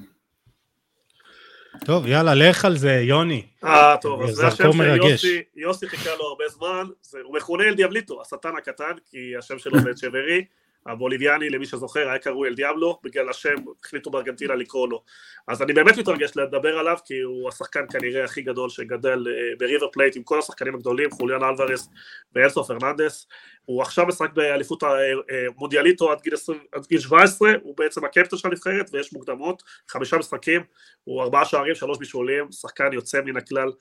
טוב, 1.87 2.07
יאללה, 2.07 2.35
לך 2.35 2.65
על 2.65 2.77
זה, 2.77 2.91
יוני. 2.91 3.43
אה, 3.63 3.95
טוב, 4.01 4.21
אז 4.21 4.35
זה 4.35 4.47
השם 4.47 4.71
שיוסי, 4.71 5.41
יוסי 5.55 5.87
חיכה 5.87 6.15
לו 6.15 6.25
הרבה 6.25 6.43
זמן, 6.47 6.83
זה, 7.01 7.19
הוא 7.23 7.35
מכונה 7.35 7.63
אל 7.63 7.73
דיאבליטו, 7.73 8.21
השטן 8.21 8.55
הקטן, 8.57 8.91
כי 9.11 9.37
השם 9.37 9.59
שלו 9.59 9.79
זה 9.79 9.93
אצ'ברי, 9.93 10.45
הבוליביאני, 10.85 11.49
למי 11.49 11.65
שזוכר, 11.65 12.09
היה 12.09 12.17
קרוי 12.17 12.49
אל 12.49 12.55
דיאבלו, 12.55 12.99
בגלל 13.03 13.29
השם 13.29 13.55
החליטו 13.85 14.09
בארגנטינה 14.09 14.55
לקרוא 14.55 14.87
לו. 14.87 15.03
אז 15.47 15.61
אני 15.61 15.73
באמת 15.73 15.97
מתרגש 15.97 16.31
לדבר 16.35 16.77
עליו, 16.77 16.97
כי 17.05 17.19
הוא 17.19 17.49
השחקן 17.49 17.85
כנראה 17.89 18.23
הכי 18.23 18.41
גדול 18.41 18.69
שגדל 18.69 19.27
אה, 19.27 19.55
בריבר 19.57 19.87
פלייט 19.93 20.15
עם 20.15 20.23
כל 20.23 20.39
השחקנים 20.39 20.75
הגדולים, 20.75 21.11
חוליאן 21.11 21.43
אלוורס 21.43 21.89
ואנסו 22.35 22.63
פרננדס. 22.63 23.27
הוא 23.67 23.81
עכשיו 23.81 24.05
משחק 24.05 24.33
באליפות 24.33 24.83
המונדיאליטו 24.83 26.11
עד 26.11 26.21
גיל, 26.21 26.33
20, 26.33 26.59
עד 26.71 26.85
גיל 26.85 26.99
17, 26.99 27.51
הוא 27.63 27.77
בעצם 27.77 28.05
הקפטן 28.05 28.37
של 28.37 28.47
הנבחרת 28.47 28.89
ויש 28.93 29.13
מוקדמות, 29.13 29.63
חמישה 29.89 30.17
משחקים, 30.17 30.61
הוא 31.03 31.21
ארבעה 31.21 31.45
שערים, 31.45 31.75
שלוש 31.75 31.97
בישולים, 31.97 32.51
שחקן 32.51 32.93
יוצא 32.93 33.21
מן 33.21 33.37
הכלל. 33.37 33.71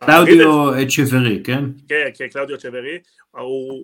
קלאודיו 0.00 0.82
אצ'ברי, 0.82 1.42
כן? 1.44 1.64
כן, 1.88 2.08
כן, 2.14 2.28
קלאודיו 2.28 2.56
אצ'ברי. 2.56 2.98
הוא, 3.30 3.82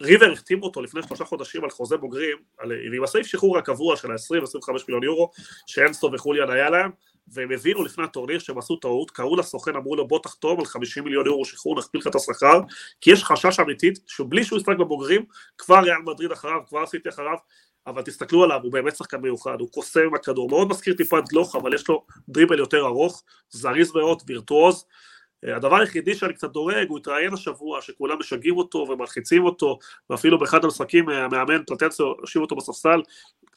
ריבר 0.00 0.32
החתימו 0.32 0.64
אותו 0.64 0.82
לפני 0.82 1.02
שלושה 1.02 1.24
חודשים 1.24 1.64
על 1.64 1.70
חוזה 1.70 1.96
בוגרים, 1.96 2.36
על, 2.58 2.72
ועם 2.92 3.04
הסעיף 3.04 3.26
שחרור 3.26 3.58
הקבוע 3.58 3.96
של 3.96 4.10
ה-20-25 4.10 4.72
מיליון 4.88 5.02
יורו, 5.02 5.30
שאנסו 5.66 6.12
וחוליאן 6.12 6.50
היה 6.50 6.70
להם, 6.70 6.90
והם 7.28 7.52
הבינו 7.52 7.84
לפני 7.84 8.04
הטורניר 8.04 8.38
שהם 8.38 8.58
עשו 8.58 8.76
טעות, 8.76 9.10
קראו 9.10 9.36
לסוכן, 9.36 9.76
אמרו 9.76 9.96
לו 9.96 10.08
בוא 10.08 10.18
תחתום 10.22 10.60
על 10.60 10.66
50 10.66 11.04
מיליון 11.04 11.26
יורו 11.26 11.44
שחרור, 11.44 11.78
נכפיל 11.78 12.00
לך 12.00 12.06
את 12.06 12.14
השכר, 12.14 12.60
כי 13.00 13.12
יש 13.12 13.24
חשש 13.24 13.60
אמיתית 13.60 13.98
שבלי 14.06 14.44
שהוא 14.44 14.58
ישחק 14.58 14.76
בבוגרים, 14.78 15.24
כבר 15.58 15.80
ריאל 15.80 15.98
מדריד 16.04 16.32
אחריו, 16.32 16.60
כבר 16.68 16.78
סיטי 16.78 17.08
אחריו, 17.08 17.36
אבל 17.86 18.02
תסתכלו 18.02 18.44
עליו, 18.44 18.60
הוא 18.62 18.72
באמת 18.72 18.96
שחקן 18.96 19.16
מיוחד, 19.16 19.60
הוא 19.60 19.68
קוסם 19.70 20.00
עם 20.00 20.14
הכדור, 20.14 20.48
מאוד 20.48 20.68
מזכיר 20.68 20.94
טיפה 20.94 21.18
את 21.18 21.28
גלוך, 21.28 21.56
אבל 21.56 21.74
יש 21.74 21.88
לו 21.88 22.04
דריבל 22.28 22.58
יותר 22.58 22.86
ארוך, 22.86 23.22
זריז 23.50 23.94
מאוד, 23.94 24.22
וירטואוז. 24.26 24.84
הדבר 25.42 25.76
היחידי 25.76 26.14
שאני 26.14 26.34
קצת 26.34 26.50
דואג, 26.50 26.88
הוא 26.88 26.98
התראיין 26.98 27.34
השבוע 27.34 27.80
שכולם 27.80 28.18
משגעים 28.18 28.56
אותו 28.56 28.78
ומלחיצים 28.78 29.44
אותו, 29.44 29.78
ואפילו 30.10 30.38
באחד 30.38 30.64
המשחקים 30.64 31.08
המאמן 31.08 31.64
פלטנציו 31.64 32.06
הושיב 32.06 32.42
אותו 32.42 32.56
בספסל, 32.56 33.02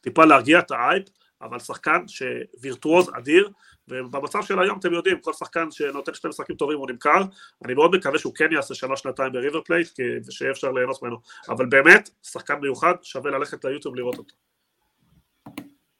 טיפה 0.01 0.25
להרגיע 0.25 0.59
את 0.59 0.71
האייפ, 0.71 1.03
אבל 1.45 1.59
שחקן 1.59 1.99
וירטואוז 2.07 3.11
אדיר, 3.17 3.49
ובמצב 3.87 4.41
של 4.41 4.59
היום 4.59 4.79
אתם 4.79 4.93
יודעים, 4.93 5.19
כל 5.21 5.33
שחקן 5.33 5.71
שנותן 5.71 6.13
שני 6.13 6.29
משחקים 6.29 6.55
טובים 6.55 6.77
הוא 6.77 6.87
נמכר, 6.89 7.21
אני 7.65 7.73
מאוד 7.73 7.95
מקווה 7.95 8.19
שהוא 8.19 8.35
כן 8.35 8.51
יעשה 8.51 8.75
שנה 8.75 8.97
שנתיים 8.97 9.31
בריבר 9.31 9.61
פלייט, 9.61 9.89
ושיהיה 10.27 10.51
אפשר 10.51 10.71
ליהנות 10.71 11.03
ממנו, 11.03 11.17
אבל 11.49 11.65
באמת, 11.65 12.09
שחקן 12.23 12.55
מיוחד, 12.61 12.93
שווה 13.01 13.31
ללכת 13.31 13.65
ליוטיוב 13.65 13.95
לראות 13.95 14.17
אותו. 14.17 14.33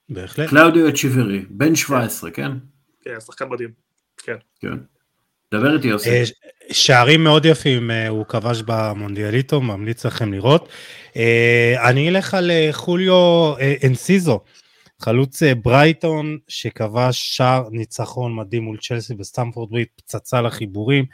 בהחלט. 0.10 0.50
קלאודיו 0.50 0.94
אצ'ברי, 0.94 1.46
בן 1.50 1.76
17, 1.76 2.32
כן? 2.32 2.52
כן, 3.02 3.20
שחקן 3.20 3.50
מדהים, 3.50 3.70
כן. 4.18 4.38
כן. 4.60 4.78
דבר 5.54 5.76
איתי 5.76 5.88
יוסי. 5.88 6.10
אה, 6.10 6.24
שערים 6.72 7.24
מאוד 7.24 7.46
יפים 7.46 7.92
אה, 7.92 8.08
הוא 8.08 8.26
כבש 8.26 8.62
במונדיאליטו, 8.62 9.62
ממליץ 9.62 10.06
לכם 10.06 10.34
לראות. 10.34 10.70
אה, 11.18 11.90
אני 11.90 12.10
אלך 12.10 12.34
על 12.34 12.52
חוליו 12.72 13.54
אנסיסו. 13.88 14.40
חלוץ 15.06 15.44
אה, 15.44 15.56
ברייטון 15.56 16.38
שכבש 16.48 17.38
שער 17.38 17.68
ניצחון 17.72 18.36
מדהים 18.36 18.64
מול 18.64 18.78
צ'לסי 18.78 19.14
בסטמפורד 19.14 19.70
ברידג', 19.70 19.88
פצצה 19.96 20.42
לחיבורים. 20.42 21.06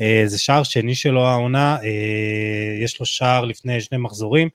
אה, 0.00 0.22
זה 0.26 0.38
שער 0.38 0.62
שני 0.62 0.94
שלו 0.94 1.26
העונה, 1.26 1.76
אה, 1.82 2.82
יש 2.82 3.00
לו 3.00 3.06
שער 3.06 3.44
לפני 3.44 3.80
שני 3.80 3.98
מחזורים. 3.98 4.48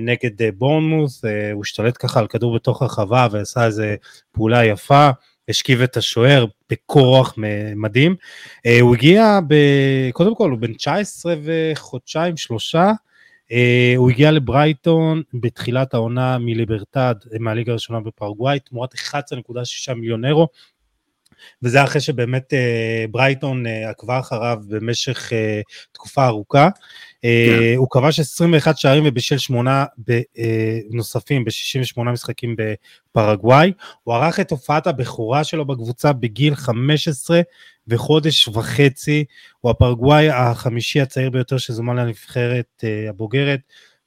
נגד 0.00 0.54
בורנמוס, 0.58 1.24
הוא 1.52 1.62
השתלט 1.62 1.94
ככה 1.98 2.20
על 2.20 2.26
כדור 2.26 2.54
בתוך 2.54 2.82
הרחבה 2.82 3.28
ועשה 3.30 3.66
איזה 3.66 3.96
פעולה 4.32 4.64
יפה, 4.64 5.10
השכיב 5.48 5.82
את 5.82 5.96
השוער 5.96 6.44
בכוח 6.70 7.34
מדהים. 7.76 8.16
הוא 8.80 8.94
הגיע, 8.94 9.40
ב... 9.48 9.54
קודם 10.12 10.34
כל 10.34 10.50
הוא 10.50 10.58
בן 10.58 10.72
19 10.72 11.34
וחודשיים, 11.44 12.36
שלושה, 12.36 12.92
הוא 13.96 14.10
הגיע 14.10 14.30
לברייטון 14.30 15.22
בתחילת 15.34 15.94
העונה 15.94 16.38
מליברטד, 16.38 17.14
מהליגה 17.40 17.72
הראשונה 17.72 18.00
בפרגוואי, 18.00 18.58
תמורת 18.60 18.94
11.6 18.94 19.94
מיליון 19.94 20.24
אירו, 20.24 20.48
וזה 21.62 21.84
אחרי 21.84 22.00
שבאמת 22.00 22.52
uh, 22.52 23.10
ברייטון 23.10 23.66
uh, 23.66 23.90
עקבה 23.90 24.18
אחריו 24.18 24.58
במשך 24.68 25.28
uh, 25.32 25.88
תקופה 25.92 26.26
ארוכה. 26.26 26.68
Uh, 26.68 27.20
כן. 27.20 27.76
הוא 27.76 27.86
כבש 27.90 28.20
21 28.20 28.78
שערים 28.78 29.04
ובישל 29.06 29.38
שמונה 29.38 29.84
ב, 30.08 30.12
uh, 30.12 30.42
נוספים 30.90 31.44
ב-68 31.44 32.02
משחקים 32.02 32.56
בפרגוואי. 32.58 33.72
הוא 34.02 34.14
ערך 34.14 34.40
את 34.40 34.50
הופעת 34.50 34.86
הבכורה 34.86 35.44
שלו 35.44 35.64
בקבוצה 35.64 36.12
בגיל 36.12 36.54
15 36.54 37.40
וחודש 37.88 38.48
וחצי, 38.48 39.24
הוא 39.60 39.70
הפרגוואי 39.70 40.30
החמישי 40.30 41.00
הצעיר 41.00 41.30
ביותר 41.30 41.58
שזומן 41.58 41.96
לנבחרת 41.96 42.84
uh, 42.84 43.10
הבוגרת. 43.10 43.60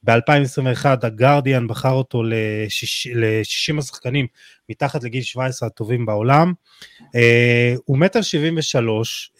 ב-2021 0.06 0.86
הגרדיאן 1.04 1.68
בחר 1.68 1.92
אותו 1.92 2.24
ל-60 2.24 3.80
השחקנים 3.80 4.28
מתחת 4.70 5.04
לגיל 5.04 5.22
17 5.24 5.68
הטובים 5.68 6.06
בעולם. 6.06 6.54
Uh, 7.02 7.80
הוא 7.86 7.98
מטר 7.98 8.22
73, 8.22 9.32
uh, 9.36 9.40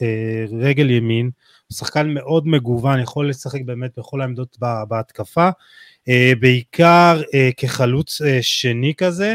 רגל 0.60 0.90
ימין, 0.90 1.30
הוא 1.68 1.76
שחקן 1.76 2.10
מאוד 2.10 2.48
מגוון, 2.48 3.00
יכול 3.00 3.30
לשחק 3.30 3.62
באמת 3.66 3.92
בכל 3.98 4.22
העמדות 4.22 4.58
בהתקפה, 4.88 5.50
uh, 5.50 6.12
בעיקר 6.40 7.22
כחלוץ 7.58 8.22
שני 8.42 8.94
כזה. 8.98 9.34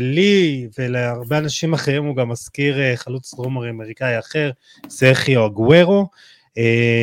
לי 0.00 0.68
ולהרבה 0.78 1.38
אנשים 1.38 1.74
אחרים 1.74 2.04
הוא 2.04 2.16
גם 2.16 2.28
מזכיר 2.28 2.96
חלוץ 2.96 3.34
דרום 3.34 3.62
אמריקאי 3.62 4.18
אחר, 4.18 4.50
סרחיו 4.88 5.46
אגוורו. 5.46 6.08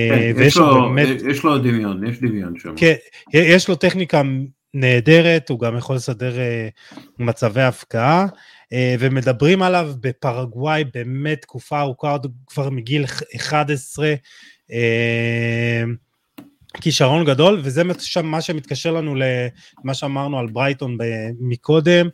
כן, 0.09 0.31
ויש 0.35 0.57
לו, 0.57 0.81
באמת... 0.81 1.21
יש 1.29 1.43
לו 1.43 1.57
דמיון, 1.57 2.07
יש 2.07 2.19
דמיון 2.19 2.59
שם. 2.59 2.73
כן, 2.77 2.93
יש 3.33 3.69
לו 3.69 3.75
טכניקה 3.75 4.21
נהדרת, 4.73 5.49
הוא 5.49 5.59
גם 5.59 5.77
יכול 5.77 5.95
לסדר 5.95 6.33
uh, 6.35 6.99
מצבי 7.19 7.61
הבקעה, 7.61 8.25
uh, 8.25 8.75
ומדברים 8.99 9.61
עליו 9.61 9.93
בפרגוואי 9.99 10.83
באמת 10.93 11.41
תקופה 11.41 11.79
ארוכה, 11.79 12.17
כבר 12.47 12.69
מגיל 12.69 13.05
11. 13.35 14.13
Uh, 14.71 14.73
כישרון 16.81 17.25
גדול, 17.25 17.61
וזה 17.63 17.83
מה 18.23 18.41
שמתקשר 18.41 18.91
לנו 18.91 19.15
למה 19.15 19.93
שאמרנו 19.93 20.39
על 20.39 20.47
ברייטון 20.47 20.97
מקודם, 21.39 22.09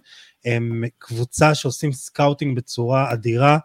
הם 0.45 0.83
קבוצה 0.97 1.55
שעושים 1.55 1.91
scouting 1.91 2.57
בצורה 2.57 3.13
אדירה, 3.13 3.57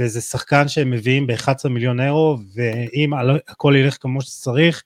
וזה 0.00 0.20
שחקן 0.20 0.68
שהם 0.68 0.90
מביאים 0.90 1.26
ב-11 1.26 1.68
מיליון 1.70 2.00
אירו, 2.00 2.38
ואם 2.54 3.10
הכל 3.48 3.74
ילך 3.76 3.96
כמו 4.00 4.22
שצריך, 4.22 4.82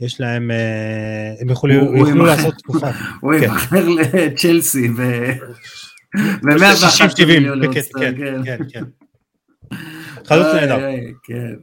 יש 0.00 0.20
להם, 0.20 0.50
אה, 0.50 1.34
הם 1.40 1.50
יוכלו 1.50 2.26
לעשות 2.26 2.54
תקופה. 2.54 2.90
הוא 3.20 3.34
כן. 3.40 3.44
ימכר 3.44 3.88
לצ'לסי 3.88 4.88
ב-101 4.98 7.24
מיליון. 7.26 7.72
כן, 7.72 7.80
כן, 8.44 8.58
כן. 8.72 8.84
חלוץ 10.24 10.46
נהדר. 10.54 10.78
כן, 11.22 11.54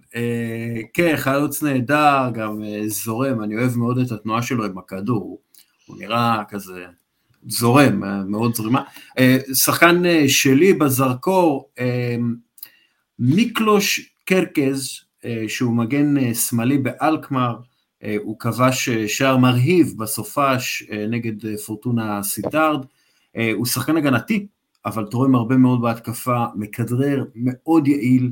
כן, 0.93 1.13
חלוץ 1.17 1.63
נהדר, 1.63 2.29
גם 2.33 2.61
זורם, 2.87 3.43
אני 3.43 3.55
אוהב 3.55 3.77
מאוד 3.77 3.97
את 3.97 4.11
התנועה 4.11 4.41
שלו 4.41 4.65
עם 4.65 4.77
הכדור, 4.77 5.41
הוא 5.85 5.97
נראה 5.99 6.43
כזה 6.49 6.85
זורם, 7.47 8.29
מאוד 8.29 8.55
זרימה. 8.55 8.83
שחקן 9.53 10.03
שלי 10.27 10.73
בזרקור, 10.73 11.69
מיקלוש 13.19 14.13
קרקז, 14.25 14.99
שהוא 15.47 15.73
מגן 15.73 16.33
שמאלי 16.33 16.77
באלקמר, 16.77 17.55
הוא 18.17 18.39
כבש 18.39 18.89
שער 18.89 19.37
מרהיב 19.37 19.93
בסופש 19.97 20.83
נגד 21.09 21.57
פורטונה 21.65 22.23
סיטארד, 22.23 22.85
הוא 23.53 23.65
שחקן 23.65 23.97
הגנתי, 23.97 24.47
אבל 24.85 25.05
תורם 25.05 25.35
הרבה 25.35 25.57
מאוד 25.57 25.81
בהתקפה, 25.81 26.45
מכדרר, 26.55 27.25
מאוד 27.35 27.87
יעיל, 27.87 28.31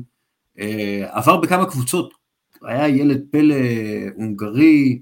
עבר 1.10 1.36
בכמה 1.36 1.66
קבוצות, 1.66 2.14
היה 2.62 2.88
ילד 2.88 3.20
פלא 3.30 3.54
הונגרי, 4.14 5.00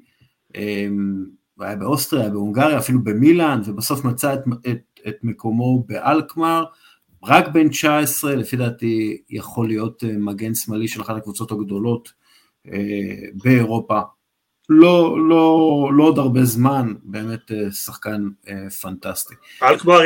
היה 1.61 1.77
באוסטריה, 1.77 2.31
בהונגריה, 2.31 2.79
אפילו 2.79 3.05
במילאן, 3.05 3.61
ובסוף 3.67 4.05
מצא 4.05 4.35
את, 4.35 4.41
את, 4.71 5.01
את 5.09 5.17
מקומו 5.23 5.85
באלקמר, 5.87 6.65
רק 7.25 7.49
בן 7.49 7.69
19, 7.69 8.37
לפי 8.37 8.57
דעתי 8.57 9.23
יכול 9.31 9.69
להיות 9.69 10.05
מגן 10.19 10.55
שמאלי 10.55 10.89
של 10.89 11.03
אחת 11.03 11.17
הקבוצות 11.17 11.53
הגדולות 11.53 12.13
באירופה. 13.35 14.01
לא, 14.69 15.29
לא, 15.29 15.91
לא 15.97 16.05
עוד 16.05 16.19
הרבה 16.19 16.45
זמן, 16.45 16.93
באמת 17.03 17.51
שחקן 17.71 18.29
פנטסטי. 18.81 19.35
אלקמר 19.63 20.01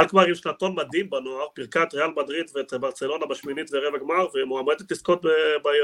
עם 0.00 0.34
שנתון 0.34 0.74
מדהים 0.74 1.10
בנוער, 1.10 1.46
פירקה 1.54 1.82
את 1.82 1.94
ריאל 1.94 2.10
מדריד 2.22 2.46
ואת 2.56 2.74
ברצלונה 2.80 3.24
בשמינית 3.30 3.70
ורבע 3.72 3.98
גמר, 3.98 4.26
ומועמדת 4.34 4.90
לזכות 4.92 5.24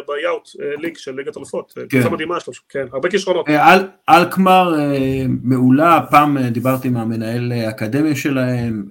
ביאוט 0.06 0.48
ליג 0.82 0.96
של 0.96 1.14
ליגת 1.16 1.36
אלופות. 1.36 1.74
קבוצה 1.88 2.10
מדהימה 2.10 2.40
שלו, 2.40 2.52
כן, 2.68 2.86
הרבה 2.92 3.10
כישרונות. 3.10 3.46
אלקמר 4.08 4.74
מעולה, 5.42 6.00
פעם 6.10 6.38
דיברתי 6.38 6.88
עם 6.88 6.96
המנהל 6.96 7.52
האקדמיה 7.52 8.16
שלהם, 8.16 8.84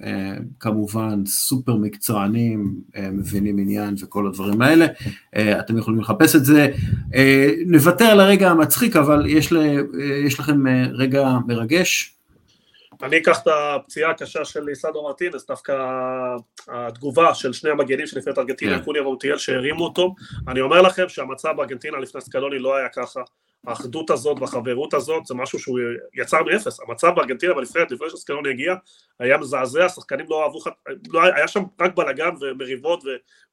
כמובן 0.60 1.26
סופר 1.26 1.76
מקצוענים, 1.76 2.74
מבינים 3.12 3.60
עניין 3.60 3.96
וכל 4.04 4.28
הדברים 4.28 4.62
האלה, 4.62 4.86
אתם 5.36 5.78
יכולים 5.78 6.00
לחפש 6.00 6.36
את 6.36 6.46
זה. 6.46 6.68
נוותר 7.66 8.06
על 8.06 8.20
הרגע 8.20 8.50
המצחיק, 8.50 8.96
אבל 8.96 9.26
יש 10.26 10.40
לכם 10.40 10.64
רגע 10.94 11.30
מרגש. 11.48 12.17
אני 13.04 13.18
אקח 13.18 13.42
את 13.42 13.48
הפציעה 13.48 14.12
הקשה 14.12 14.46
של 14.46 14.64
ליסנדרו 14.64 15.04
מרטינס, 15.04 15.48
דווקא 15.48 15.74
התגובה 16.68 17.36
של 17.36 17.54
שני 17.54 17.70
המגנים 17.70 18.08
של 18.08 18.18
נבחרת 18.18 18.38
ארגנטינה, 18.38 18.84
קוניה 18.84 19.04
ואוטיאל, 19.04 19.38
שהרימו 19.38 19.84
אותו. 19.84 20.16
אני 20.48 20.62
אומר 20.62 20.82
לכם 20.82 21.10
שהמצב 21.10 21.54
בארגנטינה 21.58 21.98
לפני 21.98 22.22
סקלוני 22.22 22.60
לא 22.60 22.76
היה 22.76 22.90
ככה. 22.90 23.22
האחדות 23.68 24.10
הזאת 24.10 24.38
והחברות 24.42 24.94
הזאת 24.94 25.26
זה 25.26 25.36
משהו 25.36 25.60
שהוא 25.60 25.80
יצר 26.14 26.44
מאפס. 26.44 26.80
המצב 26.88 27.12
בארגנטינה 27.16 27.54
בנבחרת 27.54 27.92
לפני 27.92 28.10
שסקלוני 28.10 28.50
הגיע 28.50 28.76
היה 29.20 29.38
מזעזע, 29.38 29.86
השחקנים 29.86 30.26
לא 30.30 30.44
אהבו, 30.44 30.60
לא, 31.10 31.24
היה 31.24 31.48
שם 31.48 31.64
רק 31.82 31.96
בלאגן 31.96 32.30
ומריבות 32.42 33.04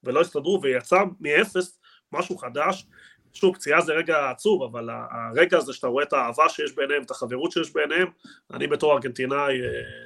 ולא 0.03 0.21
הסתדרו, 0.21 0.59
ויצר 0.61 1.03
מאפס 1.19 1.79
משהו 2.11 2.37
חדש. 2.37 2.87
שוב, 3.35 3.55
פציעה 3.55 3.81
זה 3.81 3.93
רגע 3.93 4.29
עצוב, 4.31 4.63
אבל 4.63 4.89
הרגע 5.11 5.57
הזה 5.57 5.73
שאתה 5.73 5.87
רואה 5.87 6.03
את 6.03 6.13
האהבה 6.13 6.49
שיש 6.49 6.75
ביניהם, 6.75 7.03
את 7.03 7.11
החברות 7.11 7.51
שיש 7.51 7.73
ביניהם, 7.73 8.07
אני 8.53 8.67
בתור 8.67 8.93
ארגנטינאי, 8.93 9.53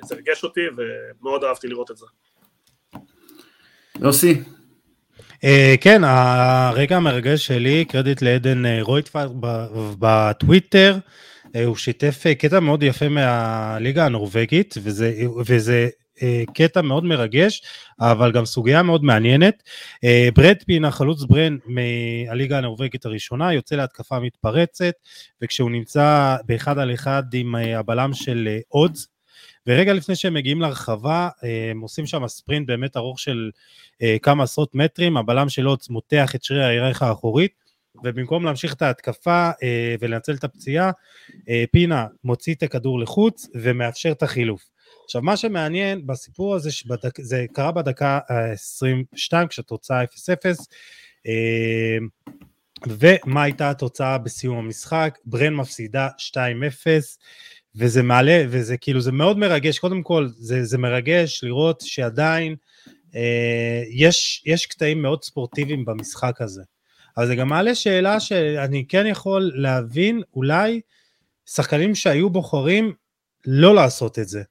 זה 0.05 0.15
ריגש 0.15 0.43
אותי 0.43 0.61
ומאוד 0.77 1.43
אהבתי 1.43 1.67
לראות 1.67 1.91
את 1.91 1.97
זה. 1.97 2.05
יוסי. 4.01 4.43
כן, 5.81 6.01
הרגע 6.03 6.97
המרגש 6.97 7.47
שלי, 7.47 7.85
קרדיט 7.85 8.21
לעדן 8.21 8.79
רויטפלד 8.81 9.31
בטוויטר, 9.99 10.97
הוא 11.65 11.75
שיתף 11.75 12.23
קטע 12.39 12.59
מאוד 12.59 12.83
יפה 12.83 13.09
מהליגה 13.09 14.05
הנורבגית, 14.05 14.75
וזה, 14.83 15.13
וזה 15.45 15.89
קטע 16.53 16.81
מאוד 16.81 17.03
מרגש, 17.03 17.61
אבל 17.99 18.31
גם 18.31 18.45
סוגיה 18.45 18.83
מאוד 18.83 19.03
מעניינת. 19.03 19.63
ברד 20.35 20.55
פין, 20.65 20.85
החלוץ 20.85 21.23
ברן 21.23 21.57
מהליגה 21.65 22.57
הנורבגית 22.57 23.05
הראשונה, 23.05 23.53
יוצא 23.53 23.75
להתקפה 23.75 24.19
מתפרצת, 24.19 24.93
וכשהוא 25.41 25.71
נמצא 25.71 26.35
באחד 26.45 26.79
על 26.79 26.93
אחד 26.93 27.23
עם 27.33 27.55
הבלם 27.55 28.13
של 28.13 28.57
אודס, 28.71 29.07
ורגע 29.67 29.93
לפני 29.93 30.15
שהם 30.15 30.33
מגיעים 30.33 30.61
לרחבה, 30.61 31.29
הם 31.71 31.79
עושים 31.79 32.05
שם 32.05 32.27
ספרינט 32.27 32.67
באמת 32.67 32.97
ארוך 32.97 33.19
של 33.19 33.49
כמה 34.21 34.43
עשרות 34.43 34.75
מטרים, 34.75 35.17
הבלם 35.17 35.49
של 35.49 35.69
אודס 35.69 35.89
מותח 35.89 36.35
את 36.35 36.43
שריר 36.43 36.63
הירך 36.63 37.01
האחורית, 37.01 37.51
ובמקום 38.03 38.45
להמשיך 38.45 38.73
את 38.73 38.81
ההתקפה 38.81 39.49
ולנצל 39.99 40.33
את 40.33 40.43
הפציעה, 40.43 40.91
פינה 41.71 42.05
מוציא 42.23 42.53
את 42.53 42.63
הכדור 42.63 42.99
לחוץ 42.99 43.47
ומאפשר 43.55 44.11
את 44.11 44.23
החילוף. 44.23 44.69
עכשיו 45.09 45.21
מה 45.21 45.37
שמעניין 45.37 46.07
בסיפור 46.07 46.55
הזה, 46.55 46.71
שבדק, 46.71 47.21
זה 47.21 47.45
קרה 47.53 47.71
בדקה 47.71 48.19
ה-22 48.29 49.47
כשהתוצאה 49.47 50.03
0-0, 50.03 50.07
ומה 52.87 53.43
הייתה 53.43 53.69
התוצאה 53.69 54.17
בסיום 54.17 54.57
המשחק? 54.57 55.17
ברן 55.25 55.53
מפסידה 55.53 56.07
2-0, 56.17 56.37
וזה 57.75 58.03
מעלה, 58.03 58.43
וזה 58.49 58.77
כאילו, 58.77 59.01
זה 59.01 59.11
מאוד 59.11 59.37
מרגש, 59.37 59.79
קודם 59.79 60.03
כל 60.03 60.27
זה, 60.27 60.63
זה 60.63 60.77
מרגש 60.77 61.43
לראות 61.43 61.81
שעדיין 61.81 62.55
אה, 63.15 63.83
יש, 63.89 64.43
יש 64.45 64.65
קטעים 64.65 65.01
מאוד 65.01 65.23
ספורטיביים 65.23 65.85
במשחק 65.85 66.41
הזה. 66.41 66.63
אבל 67.17 67.27
זה 67.27 67.35
גם 67.35 67.49
מעלה 67.49 67.75
שאלה 67.75 68.19
שאני 68.19 68.85
כן 68.87 69.05
יכול 69.05 69.51
להבין, 69.55 70.21
אולי 70.35 70.81
שחקנים 71.45 71.95
שהיו 71.95 72.29
בוחרים 72.29 72.93
לא 73.45 73.75
לעשות 73.75 74.19
את 74.19 74.27
זה. 74.27 74.43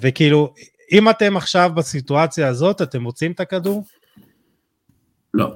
וכאילו, 0.00 0.54
אם 0.92 1.10
אתם 1.10 1.36
עכשיו 1.36 1.70
בסיטואציה 1.74 2.48
הזאת, 2.48 2.82
אתם 2.82 3.00
מוצאים 3.00 3.32
את 3.32 3.40
הכדור? 3.40 3.84
לא. 5.34 5.50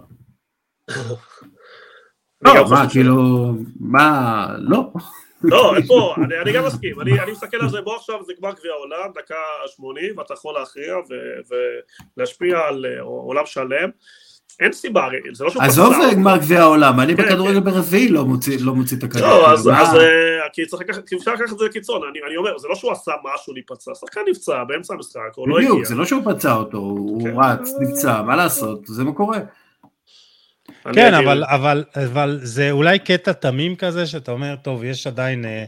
לא, 2.42 2.70
מה, 2.70 2.90
כאילו, 2.90 3.52
מה, 3.80 4.46
לא. 4.58 4.92
לא, 5.42 5.76
אין 5.76 5.86
פה, 5.86 6.14
אני 6.42 6.52
גם 6.52 6.66
מסכים, 6.66 7.00
אני 7.00 7.32
מסתכל 7.32 7.56
על 7.60 7.68
זה, 7.68 7.80
בוא 7.80 7.96
עכשיו 7.96 8.24
זה 8.24 8.32
גמר 8.40 8.52
גביע 8.52 8.72
העולם, 8.72 9.12
דקה 9.14 9.34
80, 9.66 10.18
ואתה 10.18 10.34
יכול 10.34 10.54
להכריע 10.54 10.94
ולהשפיע 12.16 12.58
על 12.58 12.86
עולם 13.00 13.46
שלם. 13.46 13.90
אין 14.60 14.72
סיבה, 14.72 15.08
זה 15.32 15.44
לא 15.44 15.50
שהוא 15.50 15.62
פצע. 15.62 15.70
עזוב 15.70 15.94
גמר 16.14 16.36
גביע 16.36 16.60
העולם, 16.60 17.00
אני 17.00 17.14
בכדורגל 17.14 17.60
ברביעי 17.60 18.08
לא 18.08 18.24
מוציא 18.24 18.96
את 18.98 19.02
הכדור. 19.02 19.28
לא, 19.28 19.52
אז 19.52 19.68
כי 20.52 20.62
אפשר 21.16 21.32
לקחת 21.34 21.52
את 21.52 21.58
זה 21.58 21.64
לקיצון, 21.64 22.02
אני 22.26 22.36
אומר, 22.36 22.58
זה 22.58 22.68
לא 22.68 22.74
שהוא 22.74 22.92
עשה 22.92 23.12
משהו 23.34 23.52
להיפצע, 23.52 23.94
שחקן 23.94 24.20
נפצע 24.30 24.64
באמצע 24.64 24.94
המשחק, 24.94 25.20
הוא 25.34 25.48
לא 25.48 25.58
הגיע. 25.58 25.70
בדיוק, 25.70 25.84
זה 25.84 25.94
לא 25.94 26.04
שהוא 26.04 26.22
פצע 26.24 26.54
אותו, 26.54 26.78
הוא 26.78 27.42
רץ, 27.42 27.70
נפצע, 27.80 28.22
מה 28.22 28.36
לעשות, 28.36 28.86
זה 28.86 29.04
מה 29.04 29.12
קורה. 29.12 29.38
כן, 30.94 31.14
אבל, 31.14 31.44
אבל, 31.44 31.84
אבל 31.96 32.38
זה 32.42 32.70
אולי 32.70 32.98
קטע 32.98 33.32
תמים 33.32 33.76
כזה, 33.76 34.06
שאתה 34.06 34.32
אומר, 34.32 34.54
טוב, 34.62 34.84
יש 34.84 35.06
עדיין, 35.06 35.44
אה, 35.44 35.64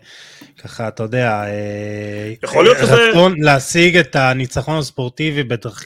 ככה, 0.63 0.89
אתה 0.89 1.03
יודע, 1.03 1.43
אה, 1.45 2.33
יכול 2.45 2.65
להיות 2.65 2.79
שזה... 2.79 2.95
רצון 2.95 3.35
להשיג 3.39 3.97
את 3.97 4.17
הניצחון 4.17 4.79
הספורטיבי 4.79 5.43
בדרך... 5.43 5.85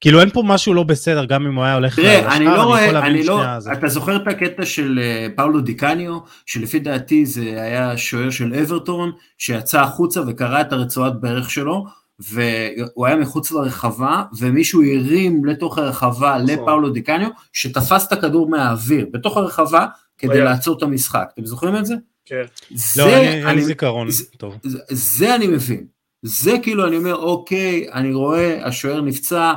כאילו, 0.00 0.20
אין 0.20 0.30
פה 0.30 0.42
משהו 0.46 0.74
לא 0.74 0.82
בסדר, 0.82 1.24
גם 1.24 1.46
אם 1.46 1.54
הוא 1.54 1.64
היה 1.64 1.74
הולך... 1.74 1.96
תראה, 1.96 2.36
אני 2.36 2.44
לא 2.44 2.62
רואה, 2.62 3.06
אני 3.06 3.22
לא... 3.22 3.42
אתה 3.72 3.88
זוכר 3.88 4.16
את 4.16 4.26
הקטע 4.26 4.64
של 4.64 5.00
פאולו 5.36 5.60
דיקניו, 5.60 6.18
שלפי 6.46 6.78
דעתי 6.78 7.26
זה 7.26 7.62
היה 7.62 7.96
שוער 7.96 8.30
של 8.30 8.54
אברטון, 8.54 9.12
שיצא 9.38 9.80
החוצה 9.80 10.20
וקרע 10.26 10.60
את 10.60 10.72
הרצועת 10.72 11.12
ברך 11.20 11.50
שלו, 11.50 11.86
והוא 12.18 13.06
היה 13.06 13.16
מחוץ 13.16 13.52
לרחבה, 13.52 14.24
ומישהו 14.38 14.82
הרים 14.82 15.44
לתוך 15.44 15.78
הרחבה 15.78 16.38
נכון. 16.42 16.50
לפאולו 16.50 16.90
דיקניו, 16.90 17.28
שתפס 17.52 18.06
את 18.06 18.12
הכדור 18.12 18.48
מהאוויר, 18.48 19.06
בתוך 19.12 19.36
הרחבה, 19.36 19.86
כדי 20.18 20.40
לעצור 20.40 20.76
את 20.78 20.82
המשחק. 20.82 21.30
אתם 21.34 21.46
זוכרים 21.46 21.76
את 21.76 21.86
זה? 21.86 21.94
כן. 22.24 22.42
זה, 22.74 23.02
לא, 23.02 23.08
אין 23.08 23.56
לי 23.56 23.64
זיכרון 23.64 24.08
טוב. 24.36 24.54
זה, 24.62 24.78
זה 24.90 25.34
אני 25.34 25.46
מבין. 25.46 25.86
זה 26.22 26.52
כאילו, 26.62 26.86
אני 26.86 26.96
אומר, 26.96 27.16
אוקיי, 27.16 27.92
אני 27.92 28.12
רואה, 28.12 28.66
השוער 28.66 29.00
נפצע, 29.00 29.52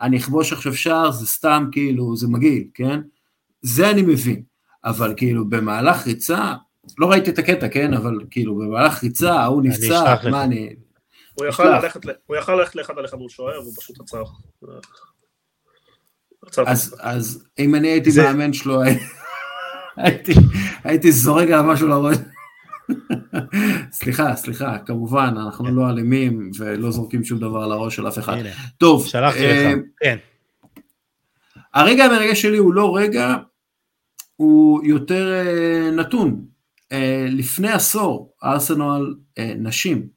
אני 0.00 0.16
אכבוש 0.16 0.52
עכשיו 0.52 0.74
שער, 0.74 1.10
זה 1.10 1.26
סתם 1.26 1.68
כאילו, 1.72 2.16
זה 2.16 2.28
מגעיל, 2.28 2.64
כן? 2.74 3.00
זה 3.62 3.90
אני 3.90 4.02
מבין. 4.02 4.42
אבל 4.84 5.14
כאילו, 5.16 5.48
במהלך 5.48 6.06
ריצה, 6.06 6.54
לא 6.98 7.10
ראיתי 7.10 7.30
את 7.30 7.38
הקטע, 7.38 7.68
כן? 7.68 7.94
אבל 7.94 8.18
כאילו, 8.30 8.56
במהלך 8.56 9.02
ריצה, 9.02 9.32
ההוא 9.40 9.62
נפצע, 9.62 10.14
מה 10.30 10.44
אני... 10.44 10.68
הוא 11.34 11.46
יכל 11.46 11.64
ללכת, 12.54 12.74
לאחד 12.74 12.98
על 12.98 13.04
אחד 13.04 13.16
מול 13.16 13.28
שוער, 13.28 13.60
והוא 13.60 13.74
פשוט 13.76 14.00
עצר. 14.00 14.22
אז, 16.66 16.96
אז 17.00 17.44
אם 17.58 17.74
אני 17.74 17.88
הייתי. 17.88 18.10
מאמן 18.16 18.52
שלו, 18.52 18.82
הייתי, 20.84 21.12
זורק 21.12 21.44
עליו 21.44 21.64
משהו 21.64 21.88
לראש. 21.88 22.16
סליחה, 23.92 24.36
סליחה, 24.36 24.78
כמובן, 24.78 25.34
אנחנו 25.46 25.74
לא 25.74 25.90
אלימים 25.90 26.50
ולא 26.58 26.90
זורקים 26.90 27.24
שום 27.24 27.38
דבר 27.38 27.62
על 27.62 27.72
הראש 27.72 27.96
של 27.96 28.08
אף 28.08 28.18
אחד. 28.18 28.36
טוב. 28.78 29.06
אה, 29.14 29.72
כן. 30.00 30.16
הרגע 31.74 32.04
המרגש 32.04 32.42
שלי 32.42 32.56
הוא 32.56 32.74
לא 32.74 32.96
רגע, 32.96 33.36
הוא 34.36 34.84
יותר 34.84 35.32
אה, 35.32 35.90
נתון. 35.90 36.44
אה, 36.92 37.26
לפני 37.28 37.72
עשור, 37.72 38.34
ארסנל 38.44 39.14
נשים 39.38 40.08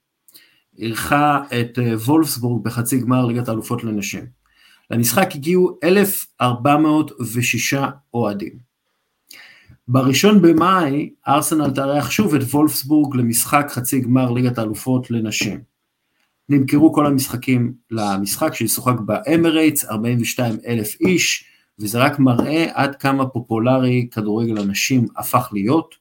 אירחה 0.80 1.44
את 1.62 1.80
וולפסבורג 2.06 2.64
בחצי 2.64 3.00
גמר 3.00 3.26
ליגת 3.26 3.48
האלופות 3.48 3.84
לנשים. 3.84 4.26
למשחק 4.92 5.30
הגיעו 5.36 5.78
1,406 5.84 7.74
אוהדים. 8.14 8.66
בראשון 9.88 10.42
במאי 10.42 11.10
ארסנל 11.28 11.72
תארח 11.72 12.12
שוב 12.12 12.36
את 12.36 12.42
וולפסבורג 12.42 13.16
למשחק 13.16 13.66
חצי 13.70 14.00
גמר 14.00 14.32
ליגת 14.32 14.58
האלופות 14.58 15.12
לנשים. 15.12 15.62
נמכרו 16.50 16.94
כל 16.94 17.06
המשחקים 17.06 17.74
למשחק 17.92 18.54
שישוחק 18.54 19.00
באמרייטס, 19.00 19.86
42 19.86 20.56
אלף 20.68 20.96
איש, 21.02 21.46
וזה 21.80 22.00
רק 22.00 22.20
מראה 22.20 22.66
עד 22.74 22.96
כמה 22.96 23.26
פופולרי 23.26 24.08
כדורגל 24.12 24.58
הנשים 24.58 25.06
הפך 25.18 25.50
להיות, 25.54 25.96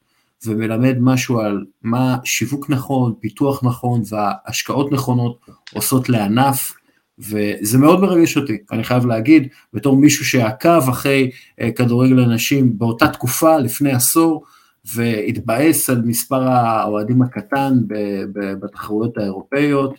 ומלמד 0.47 0.97
משהו 1.01 1.40
על 1.40 1.64
מה 1.82 2.16
שיווק 2.24 2.70
נכון, 2.70 3.14
פיתוח 3.20 3.64
נכון 3.64 4.03
והשקעות 4.09 4.92
נכונות 4.92 5.38
עושות 5.72 6.09
לענף, 6.09 6.72
וזה 7.18 7.78
מאוד 7.78 8.01
מרגש 8.01 8.36
אותי, 8.36 8.59
אני 8.72 8.84
חייב 8.84 9.07
להגיד, 9.07 9.49
בתור 9.72 9.97
מישהו 9.97 10.24
שעקב 10.24 10.88
אחרי 10.88 11.30
אה, 11.61 11.72
כדורגל 11.72 12.18
הנשים 12.18 12.78
באותה 12.78 13.09
תקופה, 13.09 13.59
לפני 13.59 13.92
עשור, 13.92 14.45
והתבאס 14.95 15.90
על 15.90 16.03
מספר 16.05 16.42
האוהדים 16.42 17.22
הקטן 17.22 17.72
בתחרויות 18.62 19.18
האירופאיות. 19.18 19.95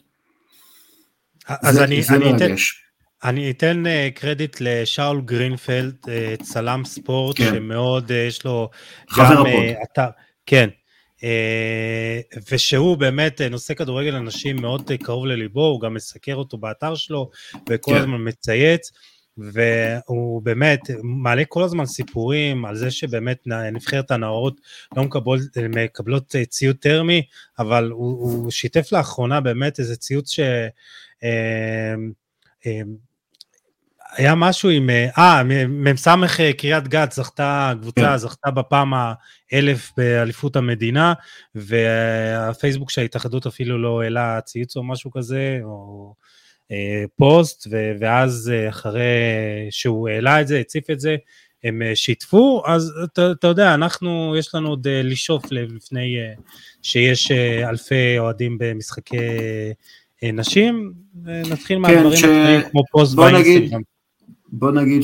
אז 1.47 1.75
זה, 1.75 1.83
אני, 1.83 2.01
זה 2.01 2.15
אני 2.15 2.31
מרגש. 2.31 2.71
אתן... 2.71 2.85
אני 3.29 3.51
אתן 3.51 3.83
uh, 3.85 4.19
קרדיט 4.19 4.57
לשאול 4.59 5.21
גרינפלד, 5.21 5.95
uh, 6.03 6.43
צלם 6.43 6.81
ספורט, 6.85 7.37
כן. 7.37 7.53
שמאוד 7.53 8.11
יש 8.11 8.45
לו 8.45 8.69
גם 9.17 9.31
uh, 9.31 9.83
אתר, 9.83 10.07
כן, 10.45 10.69
uh, 11.17 12.39
ושהוא 12.51 12.97
באמת 12.97 13.41
uh, 13.41 13.49
נושא 13.49 13.73
כדורגל 13.73 14.15
אנשים 14.15 14.55
מאוד 14.61 14.91
uh, 14.91 15.03
קרוב 15.03 15.25
לליבו, 15.25 15.65
הוא 15.65 15.81
גם 15.81 15.93
מסקר 15.93 16.35
אותו 16.35 16.57
באתר 16.57 16.95
שלו, 16.95 17.29
וכל 17.69 17.91
כן. 17.91 17.97
הזמן 17.97 18.27
מצייץ, 18.27 18.91
והוא 19.37 20.41
באמת 20.41 20.79
מעלה 21.03 21.45
כל 21.45 21.63
הזמן 21.63 21.85
סיפורים 21.85 22.65
על 22.65 22.75
זה 22.75 22.91
שבאמת 22.91 23.47
נבחרת 23.47 24.11
הנאורות 24.11 24.61
לא 24.95 25.03
מקבלות, 25.03 25.41
מקבלות 25.69 26.35
ציוד 26.49 26.75
טרמי, 26.75 27.21
אבל 27.59 27.91
הוא, 27.91 28.21
הוא 28.21 28.51
שיתף 28.51 28.91
לאחרונה 28.91 29.41
באמת 29.41 29.79
איזה 29.79 29.95
ציוד 29.95 30.27
ש... 30.27 30.39
Uh, 31.19 32.65
היה 34.15 34.35
משהו 34.35 34.69
עם, 34.69 34.89
אה, 34.89 35.43
מ"ס 35.67 36.07
אה, 36.07 36.53
קריית 36.53 36.87
גת 36.87 37.11
זכתה, 37.11 37.73
קבוצה 37.81 38.01
כן. 38.01 38.17
זכתה 38.17 38.51
בפעם 38.51 38.93
האלף 38.93 39.91
באליפות 39.97 40.55
המדינה, 40.55 41.13
והפייסבוק 41.55 42.91
של 42.91 43.01
ההתאחדות 43.01 43.45
אפילו 43.45 43.81
לא 43.81 44.01
העלה 44.01 44.41
ציוץ 44.41 44.77
או 44.77 44.83
משהו 44.83 45.11
כזה, 45.11 45.59
או 45.63 46.13
אה, 46.71 47.03
פוסט, 47.15 47.67
ו, 47.71 47.91
ואז 47.99 48.51
אה, 48.53 48.69
אחרי 48.69 49.01
שהוא 49.69 50.09
העלה 50.09 50.41
את 50.41 50.47
זה, 50.47 50.59
הציף 50.59 50.89
את 50.89 50.99
זה, 50.99 51.15
הם 51.63 51.81
אה, 51.81 51.95
שיתפו, 51.95 52.63
אז 52.65 52.93
אתה, 53.03 53.31
אתה 53.31 53.47
יודע, 53.47 53.73
אנחנו, 53.73 54.35
יש 54.39 54.55
לנו 54.55 54.69
עוד 54.69 54.87
לשאוף 54.87 55.51
לפני 55.51 56.15
שיש 56.81 57.31
אלפי 57.69 58.19
אוהדים 58.19 58.57
במשחקי 58.59 59.17
נשים, 60.23 60.93
נתחיל 61.25 61.77
כן, 61.77 61.81
מהדברים 61.81 62.17
ש... 62.17 62.23
כמו 62.71 62.83
פוסט 62.91 63.15
באינסטגרם. 63.15 63.81
בוא 64.57 64.71
נגיד 64.71 65.01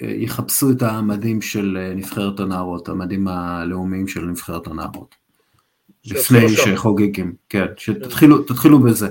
שיחפשו 0.00 0.70
את 0.70 0.82
המדים 0.82 1.42
של 1.42 1.92
נבחרת 1.96 2.40
הנערות, 2.40 2.88
המדים 2.88 3.28
הלאומיים 3.28 4.08
של 4.08 4.20
נבחרת 4.20 4.66
הנערות. 4.66 5.14
לפני 6.04 6.48
שחוגגים, 6.48 7.34
כן, 7.48 7.66
שתתחילו 7.76 8.78
בזה. 8.78 9.08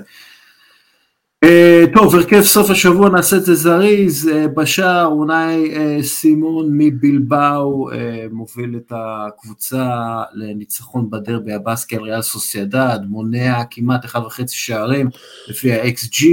Uh, 1.46 1.96
טוב, 1.96 2.16
הרכב 2.16 2.42
סוף 2.42 2.70
השבוע 2.70 3.10
נעשה 3.10 3.38
את 3.38 3.46
זה 3.46 3.56
זריז, 3.56 4.28
uh, 4.28 4.48
בשער 4.48 5.06
אולי 5.06 5.74
uh, 5.74 6.04
סימון 6.04 6.68
מבלבאו 6.72 7.90
מוביל 8.32 8.76
את 8.78 8.92
הקבוצה 8.96 9.90
לניצחון 10.34 11.10
בדרבי 11.10 11.54
הבאסקי 11.54 11.96
על 11.96 12.02
ריאל 12.02 12.22
סוסיידד, 12.22 13.00
מונע 13.08 13.64
כמעט 13.72 14.06
אחד 14.06 14.20
וחצי 14.26 14.56
שערים 14.58 15.10
לפי 15.48 15.74
ה-XG, 15.74 16.26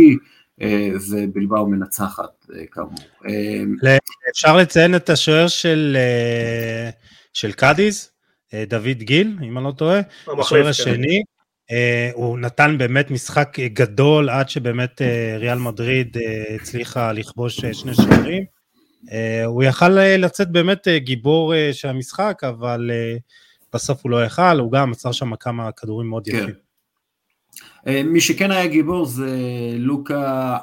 אה, 0.62 0.88
ובלבאו 1.10 1.66
מנצחת 1.66 2.46
אה, 2.54 2.66
כאמור. 2.72 2.98
אה, 3.28 3.96
אפשר 4.30 4.56
לציין 4.56 4.94
את 4.94 5.10
השוער 5.10 5.48
של, 5.48 5.96
של 7.32 7.52
קאדיז, 7.52 8.10
דוד 8.66 8.98
גיל, 8.98 9.38
אם 9.42 9.58
אני 9.58 9.64
לא 9.64 9.72
טועה, 9.72 10.00
השוער 10.38 10.62
כן. 10.62 10.68
השני. 10.68 11.22
הוא 12.12 12.38
נתן 12.38 12.78
באמת 12.78 13.10
משחק 13.10 13.56
גדול 13.60 14.30
עד 14.30 14.48
שבאמת 14.48 15.02
ריאל 15.38 15.58
מדריד 15.58 16.16
הצליחה 16.54 17.12
לכבוש 17.12 17.60
שני 17.60 17.94
שערים. 17.94 18.44
הוא 19.46 19.62
יכל 19.62 19.88
לצאת 19.88 20.50
באמת 20.50 20.88
גיבור 20.96 21.54
של 21.72 21.88
המשחק, 21.88 22.40
אבל 22.44 22.90
בסוף 23.72 24.00
הוא 24.02 24.10
לא 24.10 24.24
יכל, 24.24 24.58
הוא 24.58 24.72
גם 24.72 24.92
עצר 24.92 25.12
שם 25.12 25.36
כמה 25.36 25.72
כדורים 25.72 26.08
מאוד 26.08 26.28
כן. 26.28 26.36
יפים. 26.36 26.65
אה, 27.86 28.02
מי 28.02 28.20
שכן 28.20 28.50
היה 28.50 28.66
גיבור 28.66 29.06
זה 29.06 29.36
לוקה 29.78 30.58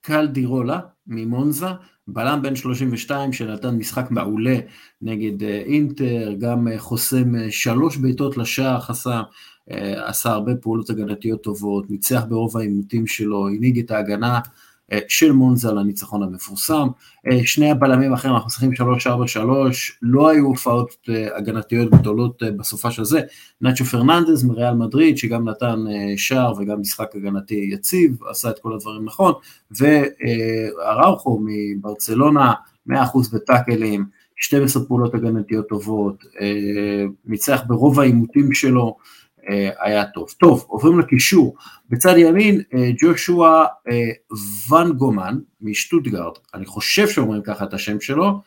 קלדירולה 0.00 0.80
ממונזה, 1.06 1.66
בלם 2.08 2.42
בן 2.42 2.56
32 2.56 3.32
שנתן 3.32 3.76
משחק 3.76 4.10
מעולה 4.10 4.58
נגד 5.02 5.42
אה, 5.42 5.62
אינטר, 5.66 6.34
גם 6.38 6.68
אה, 6.68 6.78
חוסם 6.78 7.50
שלוש 7.50 7.96
בעיטות 7.96 8.36
לשער 8.36 8.80
חסם, 8.80 9.22
עשה 9.96 10.30
הרבה 10.30 10.54
פעולות 10.56 10.90
הגנתיות 10.90 11.42
טובות, 11.42 11.90
ניצח 11.90 12.24
ברוב 12.28 12.56
העימותים 12.56 13.06
שלו, 13.06 13.48
הנהיג 13.48 13.78
את 13.78 13.90
ההגנה 13.90 14.40
של 15.08 15.32
מונזה 15.32 15.72
לניצחון 15.72 16.22
המפורסם. 16.22 16.88
אה, 17.30 17.40
שני 17.44 17.70
הבלמים 17.70 18.12
האחרים, 18.12 18.34
אנחנו 18.34 18.46
משחקים 18.46 18.72
3-4-3, 18.72 19.92
לא 20.02 20.28
היו 20.28 20.46
הופעות 20.46 20.96
אה, 21.08 21.36
הגנתיות 21.36 21.90
גדולות 21.90 22.42
בסופה 22.56 22.90
של 22.90 23.04
זה. 23.04 23.20
נאצ'ו 23.60 23.84
פרננדז 23.84 24.44
מריאל 24.44 24.74
מדריד, 24.74 25.18
שגם 25.18 25.48
נתן 25.48 25.84
שער 26.16 26.52
וגם 26.58 26.80
משחק 26.80 27.10
הגנתי 27.14 27.68
יציב, 27.72 28.24
עשה 28.30 28.50
את 28.50 28.58
כל 28.58 28.72
הדברים 28.72 29.04
נכון, 29.04 29.32
ואראוכו 29.70 31.40
מברצלונה, 31.44 32.52
100% 32.90 32.92
בטאקלים, 33.32 34.04
12 34.36 34.84
פעולות 34.84 35.14
הגנתיות 35.14 35.68
טובות, 35.68 36.24
ניצח 37.26 37.62
ברוב 37.66 38.00
העימותים 38.00 38.52
שלו, 38.52 38.96
אה, 38.98 39.17
היה 39.80 40.04
טוב. 40.04 40.28
טוב, 40.38 40.64
עוברים 40.68 40.98
לקישור. 40.98 41.56
בצד 41.90 42.14
ימין, 42.16 42.62
אה, 42.74 42.90
ג'ושוע 43.02 43.66
אה, 43.88 44.10
ואן 44.68 44.92
גומן 44.92 45.38
משטוטגרד, 45.60 46.32
אני 46.54 46.66
חושב 46.66 47.08
שאומרים 47.08 47.42
ככה 47.42 47.64
את 47.64 47.74
השם 47.74 48.00
שלו, 48.00 48.40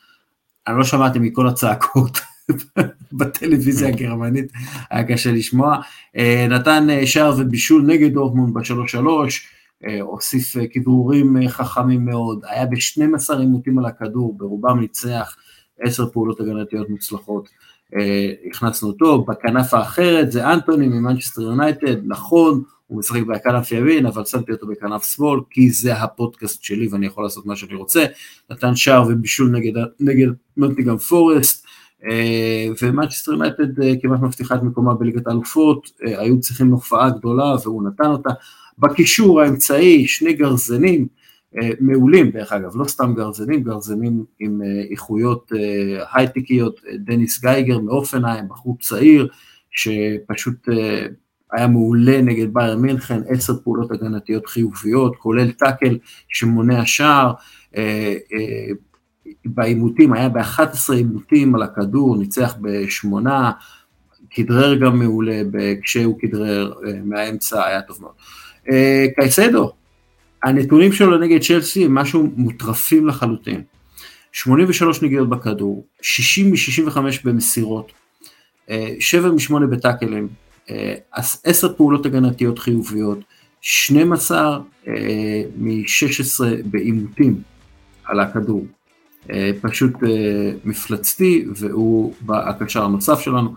אני 0.67 0.77
לא 0.77 0.83
שמעתי 0.83 1.19
מכל 1.19 1.47
הצעקות 1.47 2.19
בטלוויזיה 3.17 3.87
הגרמנית, 3.87 4.51
היה 4.89 5.03
קשה 5.03 5.31
לשמוע. 5.31 5.77
נתן 6.49 6.87
שער 7.05 7.33
ובישול 7.37 7.83
נגד 7.85 8.13
דורטמונד 8.13 8.53
בשלוש 8.53 8.91
שלוש, 8.91 9.47
הוסיף 10.01 10.55
כדרורים 10.71 11.37
חכמים 11.47 12.05
מאוד, 12.05 12.41
היה 12.47 12.65
ב-12 12.65 13.33
עימותים 13.39 13.79
על 13.79 13.85
הכדור, 13.85 14.37
ברובם 14.37 14.79
ניצח, 14.79 15.35
עשר 15.79 16.09
פעולות 16.09 16.39
הגנתיות 16.39 16.89
מוצלחות. 16.89 17.49
אה, 17.97 18.31
הכנסנו 18.49 18.87
אותו, 18.87 19.21
בכנף 19.21 19.73
האחרת 19.73 20.31
זה 20.31 20.53
אנטוני 20.53 20.87
ממנצ'סטר 20.87 21.41
יונייטד, 21.41 21.95
נכון, 22.05 22.63
הוא 22.87 22.99
משחק 22.99 23.21
בכנף 23.21 23.71
ימין, 23.71 24.05
אבל 24.05 24.25
שמתי 24.25 24.51
אותו 24.51 24.67
בכנף 24.67 25.03
שמאל, 25.03 25.39
כי 25.49 25.69
זה 25.69 25.93
הפודקאסט 25.93 26.63
שלי 26.63 26.87
ואני 26.87 27.05
יכול 27.05 27.23
לעשות 27.23 27.45
מה 27.45 27.55
שאני 27.55 27.75
רוצה, 27.75 28.05
נתן 28.49 28.75
שער 28.75 29.07
ובישול 29.07 29.49
נגד, 29.49 29.81
נגד 29.99 30.27
נוטינגהאם 30.57 30.97
פורסט, 30.97 31.65
אה, 32.05 32.67
ומנצ'סטר 32.81 33.31
יונייטד 33.31 33.81
אה, 33.81 33.93
כמעט 34.01 34.19
מבטיחה 34.19 34.55
את 34.55 34.63
מקומה 34.63 34.93
בליגת 34.93 35.27
האלופות, 35.27 35.91
היו 36.01 36.39
צריכים 36.39 36.71
הופעה 36.71 37.09
גדולה 37.09 37.55
והוא 37.63 37.83
נתן 37.83 38.05
אותה. 38.05 38.29
בקישור 38.79 39.41
האמצעי, 39.41 40.07
שני 40.07 40.33
גרזנים, 40.33 41.07
מעולים 41.79 42.31
דרך 42.31 42.51
אגב, 42.51 42.71
לא 42.75 42.85
סתם 42.85 43.13
גרזנים, 43.15 43.63
גרזנים 43.63 44.25
עם 44.39 44.61
אה, 44.61 44.83
איכויות 44.91 45.51
אה, 45.55 46.03
הייטקיות, 46.13 46.81
דניס 46.95 47.41
גייגר 47.41 47.79
מהופנהיים, 47.79 48.49
בחור 48.49 48.77
צעיר, 48.79 49.27
שפשוט 49.71 50.69
היה 51.51 51.67
מעולה 51.67 52.21
נגד 52.21 52.53
באיירן 52.53 52.77
מינכן, 52.77 53.21
עשר 53.29 53.53
פעולות 53.63 53.91
הגנתיות 53.91 54.47
חיוביות, 54.47 55.15
כולל 55.15 55.51
tackle 55.51 55.97
שמונע 56.27 56.85
שער, 56.85 57.33
בעימותים, 59.45 60.13
היה 60.13 60.29
ב-11 60.29 60.93
עימותים 60.93 61.55
על 61.55 61.63
הכדור, 61.63 62.17
ניצח 62.17 62.55
בשמונה, 62.61 63.51
כדרר 64.29 64.75
גם 64.75 64.99
מעולה, 64.99 65.41
כשהוא 65.83 66.19
כדרר 66.19 66.73
מהאמצע 67.03 67.65
היה 67.65 67.81
טוב 67.81 67.97
מאוד. 68.01 68.13
קייסדו, 69.15 69.71
הנתונים 70.43 70.91
שלו 70.91 71.17
נגד 71.17 71.41
צ'לסי 71.41 71.85
הם 71.85 71.95
משהו 71.95 72.29
מוטרפים 72.35 73.07
לחלוטין. 73.07 73.61
83 74.31 75.01
נגיעות 75.01 75.29
בכדור, 75.29 75.85
60 76.01 76.51
מ-65 76.51 76.97
במסירות, 77.23 77.91
7 78.99 79.29
מ-8 79.29 79.65
בטאקלים, 79.71 80.27
10 81.43 81.73
פעולות 81.73 82.05
הגנתיות 82.05 82.59
חיוביות, 82.59 83.19
12 83.61 84.59
מ-16 85.57 86.43
בעימותים 86.65 87.41
על 88.05 88.19
הכדור. 88.19 88.65
פשוט 89.61 89.93
מפלצתי 90.65 91.45
והוא 91.55 92.13
הקשר 92.29 92.83
הנוסף 92.83 93.19
שלנו. 93.19 93.55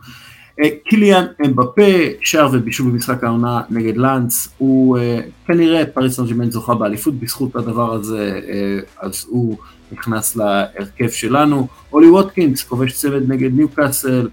קיליאן 0.85 1.27
אמבפה, 1.47 1.83
שער 2.21 2.49
ובישול 2.53 2.91
במשחק 2.91 3.25
העונה 3.25 3.61
נגד 3.71 3.97
לאנס, 3.97 4.49
הוא 4.59 4.99
כנראה 5.47 5.87
פריס 5.87 6.17
סן 6.17 6.51
זוכה 6.51 6.75
באליפות 6.75 7.15
בזכות 7.15 7.57
הדבר 7.57 7.93
הזה, 7.93 8.41
אז 9.01 9.27
הוא 9.29 9.57
נכנס 9.93 10.37
להרכב 10.37 11.09
שלנו. 11.09 11.67
אולי 11.93 12.11
ווטקינס 12.11 12.63
כובש 12.63 12.93
צוות 12.93 13.23
נגד 13.29 13.55
ניוקאסל, 13.55 14.29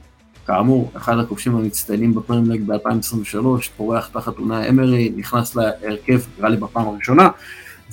כאמור, 0.47 0.91
אחד 0.95 1.19
הכובשים 1.19 1.55
המצטיינים 1.55 2.15
בפרמלג 2.15 2.61
ב-2023, 2.65 3.45
פורח 3.77 4.07
תחת 4.13 4.37
עונה 4.37 4.69
אמרי, 4.69 5.11
נכנס 5.15 5.55
להרכב, 5.55 6.19
נראה 6.37 6.49
לי 6.49 6.57
בפעם 6.57 6.87
הראשונה, 6.87 7.29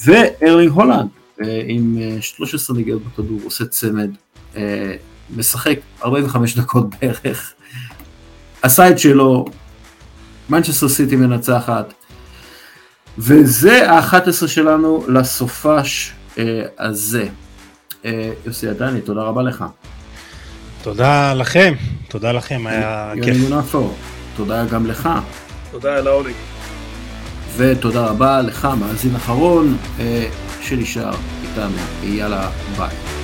וארלינג 0.05 0.73
הולנד, 0.73 1.09
עם 1.67 1.99
13 2.21 2.77
נגיעות 2.77 3.03
בכדור, 3.03 3.41
עושה 3.45 3.67
צמד, 3.67 4.11
משחק 5.37 5.79
45 6.05 6.59
דקות 6.59 6.87
בערך, 7.01 7.53
עשה 8.63 8.91
את 8.91 8.99
שלו, 8.99 9.45
מנצ'סטר 10.51 10.89
סיטי 10.89 11.17
מנצחת, 11.17 11.93
וזה 13.19 13.91
ה-11 13.91 14.47
שלנו 14.47 15.05
לסופש 15.09 16.13
הזה. 16.79 17.29
יוסי 18.47 18.69
עדני, 18.69 19.01
תודה 19.01 19.21
רבה 19.21 19.43
לך. 19.43 19.65
תודה 20.83 21.35
לכם, 21.35 21.75
תודה 22.09 22.33
לכם, 22.33 22.67
היה 22.67 23.13
כיף. 23.15 23.27
יוני 23.27 23.39
יונפו, 23.39 23.91
תודה 24.37 24.65
גם 24.65 24.87
לך. 24.87 25.09
תודה 25.71 26.01
לאורי. 26.01 26.33
ותודה 27.57 28.07
רבה 28.07 28.43
לך, 28.43 28.69
מאזין 28.81 29.17
אחרון, 29.17 29.77
שנשאר 30.61 31.15
איתנו. 31.43 31.77
יאללה, 32.03 32.51
ביי. 32.77 33.18